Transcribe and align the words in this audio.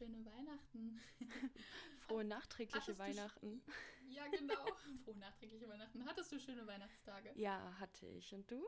schöne 0.00 0.24
Weihnachten. 0.24 0.98
Frohe 2.06 2.24
nachträgliche 2.24 2.96
Weihnachten. 2.96 3.62
Ja, 4.08 4.26
genau. 4.28 4.64
Frohe 5.04 5.18
nachträgliche 5.18 5.68
Weihnachten. 5.68 6.06
Hattest 6.06 6.32
du 6.32 6.40
schöne 6.40 6.66
Weihnachtstage? 6.66 7.30
Ja, 7.34 7.78
hatte 7.78 8.06
ich. 8.06 8.34
Und 8.34 8.50
du? 8.50 8.66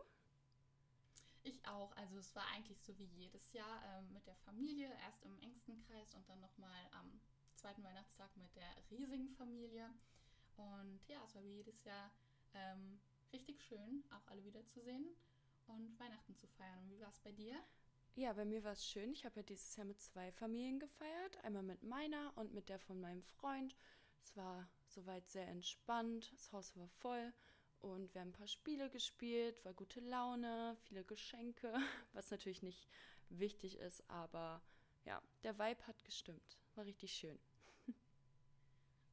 Ich 1.43 1.67
auch. 1.67 1.97
Also 1.97 2.19
es 2.19 2.37
war 2.37 2.47
eigentlich 2.49 2.83
so 2.83 2.99
wie 2.99 3.07
jedes 3.07 3.51
Jahr 3.55 3.83
ähm, 3.87 4.13
mit 4.13 4.27
der 4.27 4.37
Familie, 4.37 4.93
erst 5.05 5.25
im 5.25 5.39
engsten 5.39 5.81
Kreis 5.87 6.15
und 6.15 6.29
dann 6.29 6.39
nochmal 6.41 6.87
am 6.93 7.19
zweiten 7.57 7.83
Weihnachtstag 7.83 8.37
mit 8.37 8.55
der 8.55 8.71
riesigen 8.91 9.31
Familie. 9.31 9.89
Und 10.57 11.01
ja, 11.09 11.25
es 11.25 11.35
war 11.35 11.43
wie 11.43 11.57
jedes 11.57 11.83
Jahr 11.85 12.11
ähm, 12.53 13.01
richtig 13.33 13.63
schön, 13.63 14.05
auch 14.11 14.27
alle 14.27 14.45
wiederzusehen 14.45 15.07
und 15.67 15.99
Weihnachten 15.99 16.37
zu 16.37 16.47
feiern. 16.47 16.79
Und 16.81 16.91
wie 16.91 17.01
war 17.01 17.09
es 17.09 17.21
bei 17.21 17.33
dir? 17.33 17.59
Ja, 18.15 18.33
bei 18.35 18.45
mir 18.45 18.63
war 18.63 18.73
es 18.73 18.87
schön. 18.87 19.13
Ich 19.13 19.25
habe 19.25 19.37
ja 19.37 19.43
dieses 19.43 19.75
Jahr 19.77 19.87
mit 19.87 20.01
zwei 20.01 20.31
Familien 20.33 20.79
gefeiert. 20.79 21.43
Einmal 21.45 21.63
mit 21.63 21.83
meiner 21.83 22.33
und 22.37 22.53
mit 22.53 22.69
der 22.69 22.79
von 22.79 23.01
meinem 23.01 23.23
Freund. 23.23 23.75
Es 24.23 24.37
war 24.37 24.69
soweit 24.87 25.29
sehr 25.29 25.49
entspannt. 25.49 26.31
Das 26.33 26.53
Haus 26.53 26.77
war 26.77 26.89
voll 26.89 27.33
und 27.83 28.15
wir 28.15 28.21
haben 28.21 28.29
ein 28.29 28.33
paar 28.33 28.47
Spiele 28.47 28.89
gespielt, 28.91 29.65
war 29.65 29.75
gute 29.75 30.01
Laune, 30.01 30.77
viele 30.85 31.05
Geschenke, 31.05 31.73
was 32.13 32.31
natürlich 32.31 32.63
nicht 32.63 32.89
wichtig 33.29 33.79
ist, 33.79 34.09
aber 34.09 34.63
ja, 35.05 35.21
der 35.43 35.59
Vibe 35.59 35.87
hat 35.87 36.05
gestimmt. 36.05 36.59
War 36.75 36.85
richtig 36.85 37.13
schön. 37.13 37.39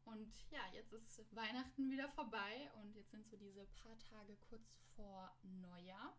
Und 0.05 0.33
ja, 0.49 0.61
jetzt 0.73 0.91
ist 0.91 1.35
Weihnachten 1.35 1.91
wieder 1.91 2.09
vorbei 2.09 2.71
und 2.81 2.95
jetzt 2.95 3.11
sind 3.11 3.27
so 3.27 3.37
diese 3.37 3.65
paar 3.83 3.97
Tage 3.99 4.35
kurz 4.37 4.75
vor 4.95 5.35
Neujahr. 5.43 6.17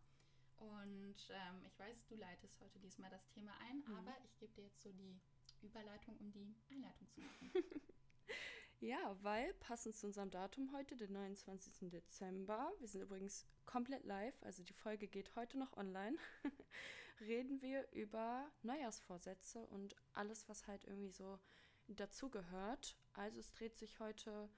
Und 0.61 1.15
ähm, 1.31 1.65
ich 1.65 1.79
weiß, 1.79 2.05
du 2.05 2.15
leitest 2.15 2.61
heute 2.61 2.79
diesmal 2.79 3.09
das 3.09 3.27
Thema 3.29 3.51
ein, 3.69 3.83
mhm. 3.87 3.95
aber 3.95 4.15
ich 4.23 4.37
gebe 4.37 4.53
dir 4.53 4.65
jetzt 4.65 4.81
so 4.81 4.91
die 4.91 5.19
Überleitung, 5.61 6.15
um 6.17 6.31
die 6.31 6.55
Einleitung 6.69 7.09
zu 7.09 7.21
machen. 7.21 7.51
ja, 8.79 9.17
weil 9.23 9.53
passend 9.55 9.95
zu 9.95 10.05
unserem 10.05 10.29
Datum 10.29 10.71
heute, 10.71 10.95
den 10.95 11.13
29. 11.13 11.89
Dezember, 11.89 12.71
wir 12.77 12.87
sind 12.87 13.01
übrigens 13.01 13.47
komplett 13.65 14.03
live, 14.03 14.35
also 14.43 14.63
die 14.63 14.73
Folge 14.73 15.07
geht 15.07 15.35
heute 15.35 15.57
noch 15.57 15.75
online, 15.77 16.17
reden 17.21 17.61
wir 17.61 17.91
über 17.91 18.51
Neujahrsvorsätze 18.61 19.65
und 19.67 19.95
alles, 20.13 20.47
was 20.47 20.67
halt 20.67 20.83
irgendwie 20.85 21.11
so 21.11 21.39
dazugehört. 21.87 22.97
Also 23.13 23.39
es 23.39 23.51
dreht 23.51 23.77
sich 23.77 23.99
heute 23.99 24.49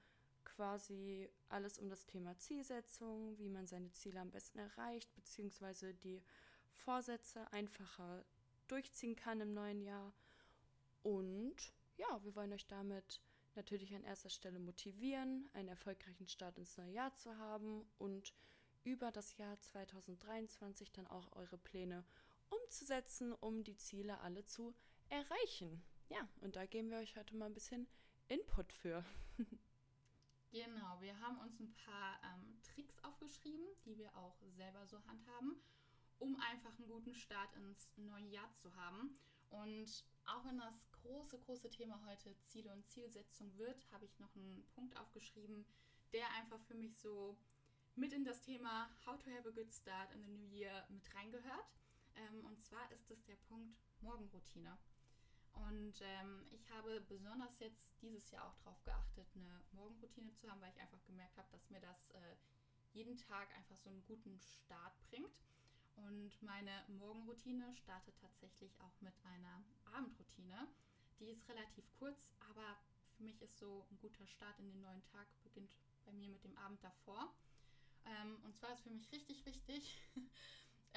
quasi 0.56 1.28
alles 1.48 1.78
um 1.78 1.88
das 1.88 2.06
Thema 2.06 2.36
Zielsetzung, 2.38 3.38
wie 3.38 3.48
man 3.48 3.66
seine 3.66 3.90
Ziele 3.92 4.20
am 4.20 4.30
besten 4.30 4.58
erreicht, 4.58 5.14
beziehungsweise 5.14 5.94
die 5.94 6.22
Vorsätze 6.72 7.50
einfacher 7.52 8.24
durchziehen 8.68 9.16
kann 9.16 9.40
im 9.40 9.54
neuen 9.54 9.80
Jahr. 9.80 10.12
Und 11.02 11.74
ja, 11.96 12.22
wir 12.24 12.34
wollen 12.34 12.52
euch 12.52 12.66
damit 12.66 13.20
natürlich 13.54 13.94
an 13.94 14.04
erster 14.04 14.30
Stelle 14.30 14.58
motivieren, 14.58 15.48
einen 15.52 15.68
erfolgreichen 15.68 16.26
Start 16.26 16.58
ins 16.58 16.76
neue 16.76 16.92
Jahr 16.92 17.14
zu 17.14 17.36
haben 17.38 17.86
und 17.98 18.34
über 18.84 19.10
das 19.12 19.36
Jahr 19.36 19.58
2023 19.60 20.92
dann 20.92 21.06
auch 21.06 21.32
eure 21.36 21.58
Pläne 21.58 22.04
umzusetzen, 22.50 23.32
um 23.32 23.64
die 23.64 23.76
Ziele 23.76 24.20
alle 24.20 24.44
zu 24.44 24.74
erreichen. 25.08 25.82
Ja, 26.08 26.28
und 26.40 26.56
da 26.56 26.66
geben 26.66 26.90
wir 26.90 26.98
euch 26.98 27.16
heute 27.16 27.36
mal 27.36 27.46
ein 27.46 27.54
bisschen 27.54 27.86
Input 28.28 28.72
für. 28.72 29.04
Genau, 30.54 31.00
wir 31.00 31.18
haben 31.18 31.40
uns 31.40 31.58
ein 31.58 31.74
paar 31.74 32.20
ähm, 32.22 32.62
Tricks 32.62 32.96
aufgeschrieben, 33.02 33.66
die 33.84 33.98
wir 33.98 34.16
auch 34.16 34.36
selber 34.56 34.86
so 34.86 35.04
handhaben, 35.04 35.60
um 36.20 36.38
einfach 36.38 36.78
einen 36.78 36.86
guten 36.86 37.12
Start 37.12 37.52
ins 37.56 37.90
neue 37.96 38.28
Jahr 38.28 38.48
zu 38.52 38.72
haben. 38.76 39.18
Und 39.50 40.04
auch 40.26 40.44
wenn 40.44 40.58
das 40.58 40.88
große, 40.92 41.40
große 41.40 41.70
Thema 41.70 42.00
heute 42.06 42.38
Ziele 42.38 42.70
und 42.70 42.86
Zielsetzung 42.86 43.52
wird, 43.58 43.84
habe 43.90 44.04
ich 44.04 44.16
noch 44.20 44.32
einen 44.36 44.64
Punkt 44.76 44.96
aufgeschrieben, 44.96 45.66
der 46.12 46.30
einfach 46.34 46.60
für 46.60 46.74
mich 46.74 46.96
so 46.98 47.36
mit 47.96 48.12
in 48.12 48.24
das 48.24 48.40
Thema 48.40 48.88
How 49.04 49.18
to 49.18 49.30
have 49.32 49.48
a 49.48 49.50
good 49.50 49.72
start 49.72 50.12
in 50.12 50.22
the 50.22 50.30
new 50.30 50.46
year 50.46 50.86
mit 50.88 51.12
reingehört. 51.16 51.74
Ähm, 52.14 52.44
und 52.46 52.62
zwar 52.62 52.88
ist 52.92 53.10
es 53.10 53.24
der 53.24 53.36
Punkt 53.48 53.76
Morgenroutine. 54.02 54.78
Und 55.54 56.00
ähm, 56.00 56.46
ich 56.50 56.68
habe 56.70 57.00
besonders 57.08 57.58
jetzt 57.60 58.00
dieses 58.02 58.30
Jahr 58.30 58.46
auch 58.46 58.56
darauf 58.56 58.82
geachtet, 58.84 59.26
eine 59.34 59.62
Morgenroutine 59.72 60.34
zu 60.34 60.50
haben, 60.50 60.60
weil 60.60 60.72
ich 60.72 60.80
einfach 60.80 61.02
gemerkt 61.04 61.38
habe, 61.38 61.48
dass 61.52 61.70
mir 61.70 61.80
das 61.80 62.10
äh, 62.10 62.36
jeden 62.92 63.16
Tag 63.16 63.54
einfach 63.56 63.76
so 63.76 63.90
einen 63.90 64.04
guten 64.04 64.38
Start 64.40 64.94
bringt. 65.10 65.42
Und 65.96 66.42
meine 66.42 66.84
Morgenroutine 66.88 67.72
startet 67.74 68.16
tatsächlich 68.20 68.80
auch 68.80 69.00
mit 69.00 69.14
einer 69.24 69.64
Abendroutine. 69.92 70.68
Die 71.20 71.30
ist 71.30 71.48
relativ 71.48 71.84
kurz, 71.98 72.34
aber 72.50 72.76
für 73.16 73.22
mich 73.22 73.40
ist 73.42 73.58
so 73.58 73.86
ein 73.90 73.98
guter 74.00 74.26
Start 74.26 74.58
in 74.58 74.66
den 74.66 74.80
neuen 74.80 75.02
Tag 75.04 75.26
beginnt 75.44 75.70
bei 76.04 76.12
mir 76.12 76.28
mit 76.28 76.42
dem 76.42 76.56
Abend 76.58 76.82
davor. 76.82 77.32
Ähm, 78.04 78.38
und 78.44 78.56
zwar 78.56 78.72
ist 78.72 78.82
für 78.82 78.90
mich 78.90 79.10
richtig 79.12 79.46
wichtig, 79.46 80.02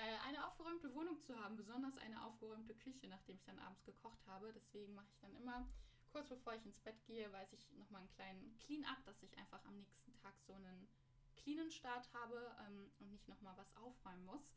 eine 0.03 0.45
aufgeräumte 0.45 0.93
Wohnung 0.93 1.19
zu 1.21 1.35
haben, 1.39 1.55
besonders 1.55 1.97
eine 1.97 2.23
aufgeräumte 2.23 2.75
Küche, 2.75 3.07
nachdem 3.07 3.35
ich 3.35 3.43
dann 3.45 3.59
abends 3.59 3.83
gekocht 3.83 4.25
habe. 4.27 4.53
Deswegen 4.53 4.93
mache 4.93 5.09
ich 5.09 5.19
dann 5.19 5.35
immer, 5.35 5.67
kurz 6.11 6.27
bevor 6.27 6.53
ich 6.53 6.65
ins 6.65 6.79
Bett 6.79 7.03
gehe, 7.05 7.31
weiß 7.31 7.53
ich 7.53 7.71
nochmal 7.71 8.01
einen 8.01 8.11
kleinen 8.11 8.57
Clean-up, 8.59 9.03
dass 9.05 9.21
ich 9.23 9.37
einfach 9.37 9.63
am 9.65 9.77
nächsten 9.77 10.13
Tag 10.13 10.33
so 10.45 10.53
einen 10.53 10.87
cleanen 11.35 11.71
Start 11.71 12.11
habe 12.13 12.55
ähm, 12.67 12.91
und 12.99 13.09
nicht 13.11 13.27
nochmal 13.27 13.57
was 13.57 13.75
aufräumen 13.75 14.25
muss. 14.25 14.53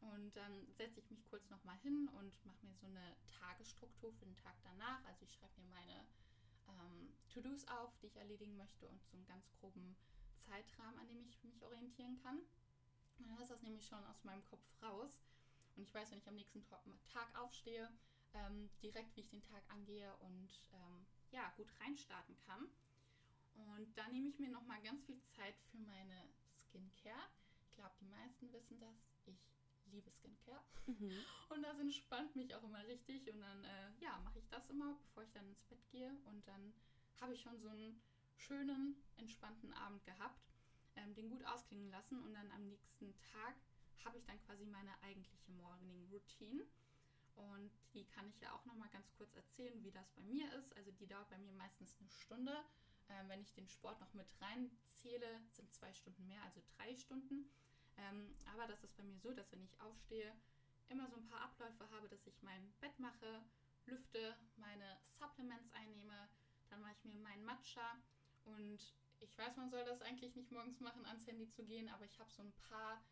Und 0.00 0.36
dann 0.36 0.66
setze 0.76 1.00
ich 1.00 1.10
mich 1.10 1.24
kurz 1.24 1.48
nochmal 1.50 1.76
hin 1.78 2.08
und 2.18 2.46
mache 2.46 2.64
mir 2.64 2.74
so 2.74 2.86
eine 2.86 3.16
Tagesstruktur 3.40 4.12
für 4.12 4.26
den 4.26 4.36
Tag 4.36 4.54
danach. 4.62 5.04
Also 5.06 5.24
ich 5.24 5.32
schreibe 5.34 5.60
mir 5.60 5.68
meine 5.68 6.04
ähm, 6.68 7.12
To-Dos 7.30 7.66
auf, 7.68 7.96
die 7.98 8.06
ich 8.06 8.16
erledigen 8.16 8.56
möchte 8.56 8.88
und 8.88 9.02
so 9.02 9.16
einen 9.16 9.26
ganz 9.26 9.50
groben 9.58 9.96
Zeitrahmen, 10.36 10.98
an 11.00 11.08
dem 11.08 11.24
ich 11.24 11.42
mich 11.42 11.62
orientieren 11.62 12.16
kann. 12.22 12.40
Dann 13.26 13.38
ist 13.40 13.50
das 13.50 13.62
nämlich 13.62 13.86
schon 13.86 14.04
aus 14.06 14.24
meinem 14.24 14.44
Kopf 14.44 14.64
raus. 14.82 15.20
Und 15.76 15.82
ich 15.82 15.94
weiß, 15.94 16.10
wenn 16.10 16.18
ich 16.18 16.28
am 16.28 16.34
nächsten 16.34 16.64
Tag 16.64 17.38
aufstehe, 17.38 17.88
ähm, 18.34 18.70
direkt 18.82 19.16
wie 19.16 19.20
ich 19.20 19.30
den 19.30 19.42
Tag 19.42 19.62
angehe 19.68 20.14
und 20.16 20.62
ähm, 20.72 21.06
ja, 21.30 21.52
gut 21.56 21.72
reinstarten 21.80 22.36
kann. 22.46 22.68
Und 23.54 23.96
dann 23.96 24.12
nehme 24.12 24.28
ich 24.28 24.38
mir 24.38 24.50
nochmal 24.50 24.80
ganz 24.82 25.04
viel 25.04 25.20
Zeit 25.20 25.54
für 25.70 25.78
meine 25.78 26.28
Skincare. 26.50 27.28
Ich 27.60 27.70
glaube, 27.72 27.94
die 28.00 28.06
meisten 28.06 28.52
wissen 28.52 28.78
das. 28.80 28.96
Ich 29.26 29.38
liebe 29.86 30.10
Skincare. 30.10 30.62
Mhm. 30.86 31.24
Und 31.48 31.62
das 31.62 31.78
entspannt 31.78 32.36
mich 32.36 32.54
auch 32.54 32.62
immer 32.62 32.84
richtig. 32.86 33.28
Und 33.32 33.40
dann, 33.40 33.64
äh, 33.64 33.90
ja, 34.00 34.18
mache 34.20 34.38
ich 34.38 34.48
das 34.48 34.68
immer, 34.68 34.94
bevor 34.94 35.22
ich 35.22 35.32
dann 35.32 35.48
ins 35.48 35.62
Bett 35.64 35.88
gehe. 35.90 36.12
Und 36.24 36.46
dann 36.46 36.74
habe 37.20 37.34
ich 37.34 37.40
schon 37.40 37.58
so 37.58 37.68
einen 37.68 38.00
schönen, 38.36 38.96
entspannten 39.16 39.72
Abend 39.72 40.04
gehabt 40.04 40.57
ähm, 40.98 41.14
den 41.14 41.28
gut 41.30 41.44
ausklingen 41.44 41.90
lassen 41.90 42.22
und 42.22 42.34
dann 42.34 42.50
am 42.52 42.66
nächsten 42.66 43.14
Tag 43.32 43.54
habe 44.04 44.16
ich 44.16 44.24
dann 44.24 44.40
quasi 44.40 44.64
meine 44.66 44.90
eigentliche 45.02 45.50
Morning 45.52 46.08
Routine. 46.10 46.62
Und 47.36 47.72
die 47.94 48.04
kann 48.04 48.28
ich 48.28 48.40
ja 48.40 48.52
auch 48.52 48.64
nochmal 48.64 48.88
ganz 48.90 49.12
kurz 49.16 49.34
erzählen, 49.34 49.82
wie 49.84 49.92
das 49.92 50.10
bei 50.10 50.22
mir 50.22 50.52
ist. 50.54 50.76
Also 50.76 50.90
die 50.90 51.06
dauert 51.06 51.28
bei 51.28 51.38
mir 51.38 51.52
meistens 51.52 51.94
eine 52.00 52.10
Stunde. 52.10 52.64
Ähm, 53.08 53.28
wenn 53.28 53.40
ich 53.40 53.52
den 53.54 53.68
Sport 53.68 54.00
noch 54.00 54.12
mit 54.12 54.26
reinzähle, 54.40 55.40
sind 55.52 55.72
zwei 55.72 55.92
Stunden 55.94 56.26
mehr, 56.26 56.42
also 56.42 56.60
drei 56.76 56.94
Stunden. 56.94 57.48
Ähm, 57.96 58.34
aber 58.52 58.66
das 58.66 58.82
ist 58.82 58.96
bei 58.96 59.04
mir 59.04 59.18
so, 59.18 59.32
dass 59.32 59.50
wenn 59.52 59.62
ich 59.62 59.80
aufstehe, 59.80 60.36
immer 60.88 61.08
so 61.08 61.16
ein 61.16 61.24
paar 61.24 61.42
Abläufe 61.42 61.88
habe, 61.90 62.08
dass 62.08 62.26
ich 62.26 62.42
mein 62.42 62.72
Bett 62.80 62.98
mache, 62.98 63.44
lüfte, 63.86 64.36
meine 64.56 64.98
Supplements 65.06 65.70
einnehme, 65.72 66.28
dann 66.70 66.80
mache 66.80 66.92
ich 66.92 67.04
mir 67.04 67.14
meinen 67.14 67.44
Matcha 67.44 67.98
und 68.44 68.94
ich 69.20 69.36
weiß, 69.36 69.56
man 69.56 69.70
soll 69.70 69.84
das 69.84 70.02
eigentlich 70.02 70.34
nicht 70.34 70.50
morgens 70.50 70.80
machen, 70.80 71.04
ans 71.06 71.26
Handy 71.26 71.48
zu 71.50 71.64
gehen, 71.64 71.88
aber 71.88 72.04
ich 72.04 72.18
habe 72.18 72.30
so 72.30 72.42
ein 72.42 72.52
paar 72.68 73.02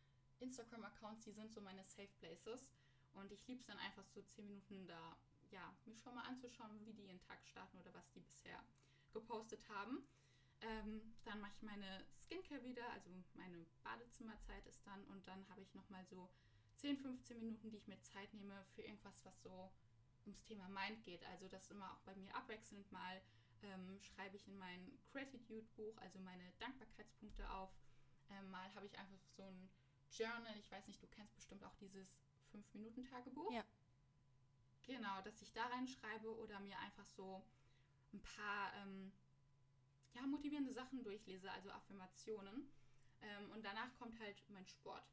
Instagram-Accounts, 0.40 1.24
die 1.24 1.32
sind 1.32 1.52
so 1.52 1.60
meine 1.60 1.84
Safe 1.84 2.10
Places. 2.18 2.72
Und 3.14 3.32
ich 3.32 3.46
liebe 3.46 3.60
es 3.60 3.66
dann 3.66 3.78
einfach 3.78 4.06
so 4.06 4.22
zehn 4.22 4.46
Minuten 4.46 4.86
da, 4.86 5.16
ja, 5.50 5.74
mir 5.86 5.96
schon 5.96 6.14
mal 6.14 6.24
anzuschauen, 6.24 6.78
wie 6.84 6.92
die 6.92 7.06
ihren 7.06 7.20
Tag 7.20 7.38
starten 7.46 7.78
oder 7.78 7.94
was 7.94 8.10
die 8.10 8.20
bisher 8.20 8.62
gepostet 9.12 9.66
haben. 9.68 10.06
Ähm, 10.60 11.14
dann 11.24 11.40
mache 11.40 11.52
ich 11.54 11.62
meine 11.62 12.04
Skincare 12.22 12.62
wieder, 12.62 12.88
also 12.90 13.10
meine 13.34 13.66
Badezimmerzeit 13.82 14.66
ist 14.66 14.86
dann 14.86 15.04
und 15.06 15.26
dann 15.26 15.48
habe 15.48 15.62
ich 15.62 15.74
nochmal 15.74 16.04
so 16.04 16.28
10, 16.76 16.98
15 16.98 17.38
Minuten, 17.38 17.70
die 17.70 17.76
ich 17.76 17.86
mir 17.86 18.00
Zeit 18.00 18.32
nehme 18.34 18.64
für 18.74 18.82
irgendwas, 18.82 19.24
was 19.24 19.42
so 19.42 19.70
ums 20.24 20.42
Thema 20.44 20.68
Mind 20.68 21.02
geht. 21.04 21.24
Also 21.26 21.48
das 21.48 21.62
ist 21.62 21.70
immer 21.70 21.92
auch 21.92 22.00
bei 22.00 22.14
mir 22.16 22.34
abwechselnd 22.34 22.90
mal 22.92 23.22
ähm, 23.62 24.00
schreibe 24.00 24.36
ich 24.36 24.46
in 24.48 24.58
mein 24.58 24.98
Gratitude-Buch, 25.12 25.96
also 25.98 26.18
meine 26.18 26.52
Dankbarkeitspunkte 26.58 27.48
auf. 27.50 27.70
Ähm, 28.30 28.50
mal 28.50 28.74
habe 28.74 28.86
ich 28.86 28.98
einfach 28.98 29.20
so 29.36 29.44
ein 29.44 29.70
Journal, 30.10 30.56
ich 30.58 30.70
weiß 30.70 30.86
nicht, 30.88 31.02
du 31.02 31.06
kennst 31.08 31.34
bestimmt 31.34 31.64
auch 31.64 31.74
dieses 31.76 32.08
5-Minuten-Tagebuch. 32.52 33.52
Ja. 33.52 33.64
Genau, 34.84 35.20
dass 35.22 35.42
ich 35.42 35.52
da 35.52 35.66
reinschreibe 35.66 36.34
oder 36.36 36.60
mir 36.60 36.78
einfach 36.78 37.06
so 37.06 37.42
ein 38.12 38.22
paar 38.22 38.72
ähm, 38.74 39.12
ja, 40.14 40.22
motivierende 40.26 40.72
Sachen 40.72 41.02
durchlese, 41.02 41.50
also 41.52 41.70
Affirmationen. 41.70 42.68
Ähm, 43.20 43.50
und 43.52 43.64
danach 43.64 43.94
kommt 43.98 44.18
halt 44.20 44.42
mein 44.48 44.66
Sport. 44.66 45.04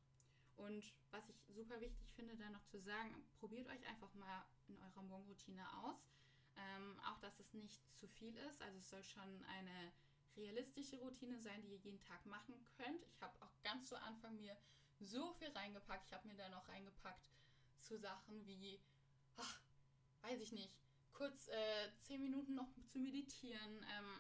Und 0.58 0.94
was 1.12 1.28
ich 1.30 1.42
super 1.50 1.80
wichtig 1.82 2.14
finde, 2.14 2.36
da 2.36 2.50
noch 2.50 2.66
zu 2.66 2.80
sagen, 2.80 3.26
probiert 3.40 3.68
euch 3.68 3.86
einfach 3.88 4.14
mal 4.14 4.46
in 4.68 4.78
eurer 4.80 5.02
Morgenroutine 5.02 5.66
aus. 5.84 6.08
Ähm, 6.56 7.00
auch, 7.10 7.20
dass 7.20 7.40
es 7.40 7.54
nicht 7.54 7.82
zu 7.96 8.08
viel 8.08 8.36
ist. 8.50 8.62
Also 8.62 8.78
es 8.78 8.90
soll 8.90 9.04
schon 9.04 9.46
eine 9.46 9.92
realistische 10.36 10.98
Routine 10.98 11.40
sein, 11.40 11.62
die 11.62 11.70
ihr 11.70 11.78
jeden 11.78 12.00
Tag 12.02 12.26
machen 12.26 12.56
könnt. 12.78 13.04
Ich 13.08 13.22
habe 13.22 13.34
auch 13.42 13.54
ganz 13.64 13.88
zu 13.88 14.00
Anfang 14.02 14.40
mir 14.40 14.56
so 15.00 15.34
viel 15.34 15.50
reingepackt. 15.50 16.08
Ich 16.08 16.14
habe 16.14 16.28
mir 16.28 16.36
da 16.36 16.50
noch 16.50 16.68
reingepackt 16.70 17.30
zu 17.80 17.98
Sachen 17.98 18.46
wie, 18.46 18.80
ach, 19.38 19.60
weiß 20.22 20.40
ich 20.42 20.52
nicht, 20.52 20.74
kurz 21.12 21.48
äh, 21.50 21.96
10 22.08 22.22
Minuten 22.22 22.56
noch 22.56 22.70
zu 22.88 23.00
meditieren, 23.00 23.86
ähm, 23.98 24.20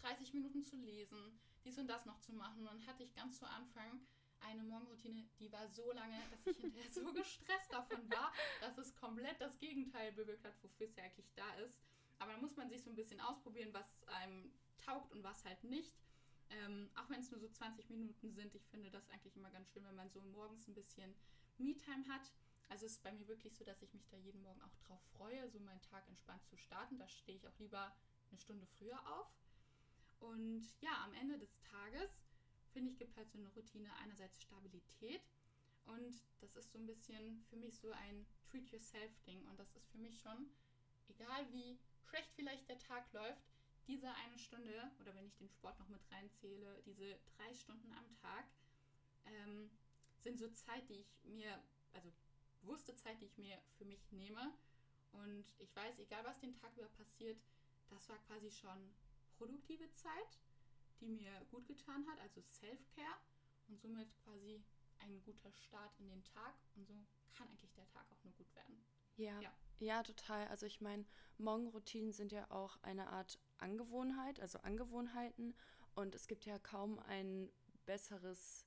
30 0.00 0.34
Minuten 0.34 0.62
zu 0.62 0.76
lesen, 0.76 1.38
dies 1.64 1.78
und 1.78 1.86
das 1.86 2.06
noch 2.06 2.18
zu 2.20 2.32
machen. 2.32 2.60
Und 2.60 2.66
dann 2.66 2.86
hatte 2.86 3.02
ich 3.02 3.14
ganz 3.14 3.38
zu 3.38 3.46
Anfang 3.46 4.00
eine 4.40 4.62
Morgenroutine, 4.64 5.24
die 5.38 5.52
war 5.52 5.68
so 5.68 5.92
lange, 5.92 6.18
dass 6.30 6.46
ich 6.46 6.56
hinterher 6.60 6.90
so 6.90 7.12
gestresst 7.12 7.72
davon 7.72 8.10
war, 8.10 8.32
dass 8.60 8.71
komplett 9.12 9.40
das 9.42 9.58
Gegenteil 9.58 10.10
bewirkt 10.12 10.44
hat, 10.44 10.54
wofür 10.62 10.86
es 10.86 10.96
ja 10.96 11.04
eigentlich 11.04 11.30
da 11.34 11.52
ist. 11.56 11.78
Aber 12.18 12.32
da 12.32 12.38
muss 12.38 12.56
man 12.56 12.70
sich 12.70 12.82
so 12.82 12.88
ein 12.88 12.96
bisschen 12.96 13.20
ausprobieren, 13.20 13.68
was 13.74 14.02
einem 14.06 14.50
taugt 14.78 15.12
und 15.12 15.22
was 15.22 15.44
halt 15.44 15.62
nicht. 15.64 15.92
Ähm, 16.48 16.88
auch 16.94 17.10
wenn 17.10 17.20
es 17.20 17.30
nur 17.30 17.40
so 17.40 17.48
20 17.48 17.90
Minuten 17.90 18.32
sind, 18.32 18.54
ich 18.54 18.66
finde 18.68 18.90
das 18.90 19.06
eigentlich 19.10 19.36
immer 19.36 19.50
ganz 19.50 19.70
schön, 19.70 19.84
wenn 19.84 19.96
man 19.96 20.10
so 20.10 20.22
morgens 20.22 20.66
ein 20.66 20.74
bisschen 20.74 21.14
Me-Time 21.58 22.08
hat. 22.08 22.32
Also 22.70 22.86
es 22.86 22.92
ist 22.92 23.02
bei 23.02 23.12
mir 23.12 23.28
wirklich 23.28 23.54
so, 23.54 23.64
dass 23.64 23.82
ich 23.82 23.92
mich 23.92 24.08
da 24.08 24.16
jeden 24.16 24.42
Morgen 24.42 24.62
auch 24.62 24.74
drauf 24.86 25.02
freue, 25.14 25.46
so 25.50 25.60
meinen 25.60 25.82
Tag 25.82 26.08
entspannt 26.08 26.46
zu 26.46 26.56
starten. 26.56 26.98
Da 26.98 27.06
stehe 27.06 27.36
ich 27.36 27.46
auch 27.46 27.58
lieber 27.58 27.94
eine 28.30 28.38
Stunde 28.38 28.66
früher 28.78 28.98
auf. 29.18 29.30
Und 30.20 30.64
ja, 30.80 31.04
am 31.04 31.12
Ende 31.12 31.38
des 31.38 31.60
Tages 31.60 32.22
finde 32.72 32.90
ich, 32.90 32.98
gibt 32.98 33.16
halt 33.18 33.30
so 33.30 33.36
eine 33.36 33.48
Routine 33.48 33.94
einerseits 33.96 34.40
Stabilität 34.40 35.20
und 35.86 36.22
das 36.40 36.56
ist 36.56 36.72
so 36.72 36.78
ein 36.78 36.86
bisschen 36.86 37.44
für 37.48 37.56
mich 37.56 37.78
so 37.78 37.90
ein 37.92 38.26
Treat-Yourself-Ding. 38.50 39.46
Und 39.48 39.58
das 39.58 39.74
ist 39.74 39.86
für 39.88 39.98
mich 39.98 40.18
schon, 40.20 40.50
egal 41.08 41.50
wie 41.52 41.78
schlecht 42.04 42.30
vielleicht 42.34 42.68
der 42.68 42.78
Tag 42.78 43.12
läuft, 43.12 43.42
diese 43.86 44.10
eine 44.14 44.38
Stunde, 44.38 44.90
oder 45.00 45.14
wenn 45.14 45.26
ich 45.26 45.36
den 45.36 45.48
Sport 45.48 45.78
noch 45.80 45.88
mit 45.88 46.00
reinzähle, 46.10 46.82
diese 46.86 47.18
drei 47.36 47.52
Stunden 47.54 47.92
am 47.92 48.14
Tag, 48.14 48.46
ähm, 49.24 49.70
sind 50.20 50.38
so 50.38 50.48
Zeit, 50.50 50.88
die 50.88 51.00
ich 51.00 51.24
mir, 51.24 51.60
also 51.92 52.12
bewusste 52.60 52.94
Zeit, 52.94 53.20
die 53.20 53.26
ich 53.26 53.36
mir 53.38 53.58
für 53.76 53.84
mich 53.84 54.10
nehme. 54.12 54.52
Und 55.12 55.44
ich 55.58 55.74
weiß, 55.74 55.98
egal 55.98 56.24
was 56.24 56.38
den 56.40 56.54
Tag 56.54 56.76
über 56.76 56.88
passiert, 56.88 57.38
das 57.90 58.08
war 58.08 58.18
quasi 58.18 58.50
schon 58.50 58.94
produktive 59.36 59.92
Zeit, 59.94 60.38
die 61.00 61.08
mir 61.08 61.44
gut 61.50 61.66
getan 61.66 62.06
hat, 62.06 62.18
also 62.20 62.40
Self-Care 62.40 63.18
und 63.68 63.80
somit 63.80 64.08
quasi 64.24 64.62
ein 65.04 65.22
guter 65.22 65.52
Start 65.52 65.92
in 65.98 66.08
den 66.08 66.22
Tag. 66.24 66.54
Und 66.76 66.86
so 66.86 66.94
kann 67.32 67.48
eigentlich 67.48 67.72
der 67.74 67.88
Tag 67.88 68.04
auch 68.10 68.24
nur 68.24 68.32
gut 68.34 68.54
werden. 68.54 68.84
Ja, 69.16 69.40
ja, 69.40 69.52
ja 69.78 70.02
total. 70.02 70.46
Also 70.48 70.66
ich 70.66 70.80
meine, 70.80 71.04
Morgenroutinen 71.38 72.12
sind 72.12 72.32
ja 72.32 72.50
auch 72.50 72.82
eine 72.82 73.08
Art 73.08 73.38
Angewohnheit, 73.58 74.40
also 74.40 74.58
Angewohnheiten. 74.60 75.54
Und 75.94 76.14
es 76.14 76.26
gibt 76.26 76.44
ja 76.46 76.58
kaum 76.58 76.98
ein 77.00 77.50
besseres, 77.84 78.66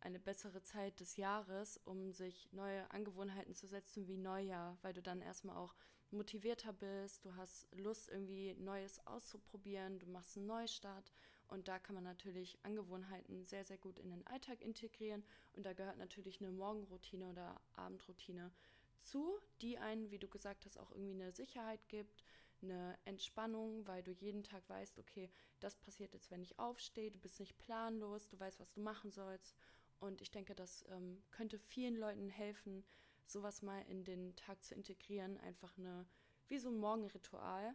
eine 0.00 0.18
bessere 0.18 0.62
Zeit 0.62 1.00
des 1.00 1.16
Jahres, 1.16 1.78
um 1.84 2.12
sich 2.12 2.48
neue 2.52 2.90
Angewohnheiten 2.90 3.54
zu 3.54 3.66
setzen 3.66 4.06
wie 4.06 4.18
Neujahr, 4.18 4.78
weil 4.82 4.92
du 4.92 5.02
dann 5.02 5.22
erstmal 5.22 5.56
auch 5.56 5.74
motivierter 6.10 6.72
bist, 6.72 7.24
du 7.24 7.34
hast 7.36 7.68
Lust, 7.72 8.08
irgendwie 8.08 8.54
Neues 8.54 9.04
auszuprobieren, 9.06 9.98
du 9.98 10.06
machst 10.06 10.36
einen 10.36 10.46
Neustart. 10.46 11.12
Und 11.48 11.68
da 11.68 11.78
kann 11.78 11.94
man 11.94 12.04
natürlich 12.04 12.58
Angewohnheiten 12.62 13.44
sehr, 13.44 13.64
sehr 13.64 13.78
gut 13.78 13.98
in 13.98 14.10
den 14.10 14.26
Alltag 14.26 14.60
integrieren. 14.60 15.24
Und 15.54 15.64
da 15.64 15.72
gehört 15.72 15.98
natürlich 15.98 16.40
eine 16.40 16.50
Morgenroutine 16.50 17.26
oder 17.26 17.60
Abendroutine 17.74 18.52
zu, 19.00 19.38
die 19.62 19.78
einen, 19.78 20.10
wie 20.10 20.18
du 20.18 20.28
gesagt 20.28 20.66
hast, 20.66 20.78
auch 20.78 20.90
irgendwie 20.90 21.14
eine 21.14 21.32
Sicherheit 21.32 21.80
gibt, 21.88 22.24
eine 22.62 22.98
Entspannung, 23.04 23.86
weil 23.86 24.02
du 24.02 24.12
jeden 24.12 24.42
Tag 24.42 24.68
weißt, 24.68 24.98
okay, 24.98 25.30
das 25.60 25.76
passiert 25.76 26.12
jetzt, 26.12 26.30
wenn 26.30 26.42
ich 26.42 26.58
aufstehe, 26.58 27.10
du 27.10 27.18
bist 27.18 27.40
nicht 27.40 27.56
planlos, 27.58 28.28
du 28.28 28.38
weißt, 28.38 28.60
was 28.60 28.72
du 28.72 28.80
machen 28.80 29.10
sollst. 29.10 29.56
Und 30.00 30.20
ich 30.20 30.30
denke, 30.30 30.54
das 30.54 30.84
ähm, 30.90 31.22
könnte 31.30 31.58
vielen 31.58 31.96
Leuten 31.96 32.28
helfen, 32.28 32.84
sowas 33.26 33.62
mal 33.62 33.82
in 33.88 34.04
den 34.04 34.34
Tag 34.36 34.62
zu 34.62 34.74
integrieren, 34.74 35.38
einfach 35.38 35.76
eine, 35.78 36.06
wie 36.48 36.58
so 36.58 36.68
ein 36.68 36.78
Morgenritual. 36.78 37.74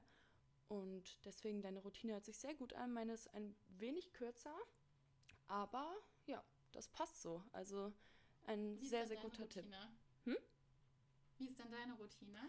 Und 0.67 1.23
deswegen, 1.25 1.61
deine 1.61 1.79
Routine 1.79 2.13
hört 2.13 2.25
sich 2.25 2.37
sehr 2.37 2.55
gut 2.55 2.73
an. 2.73 2.91
Meine 2.93 3.13
ist 3.13 3.33
ein 3.33 3.55
wenig 3.77 4.13
kürzer, 4.13 4.55
aber 5.47 5.95
ja, 6.25 6.43
das 6.71 6.87
passt 6.87 7.21
so. 7.21 7.43
Also 7.51 7.93
ein 8.45 8.79
Wie 8.79 8.87
sehr, 8.87 9.07
sehr 9.07 9.17
guter 9.17 9.43
Routine? 9.43 9.69
Tipp. 9.69 10.33
Hm? 10.33 10.37
Wie 11.37 11.47
ist 11.47 11.59
denn 11.59 11.71
deine 11.71 11.93
Routine? 11.93 12.39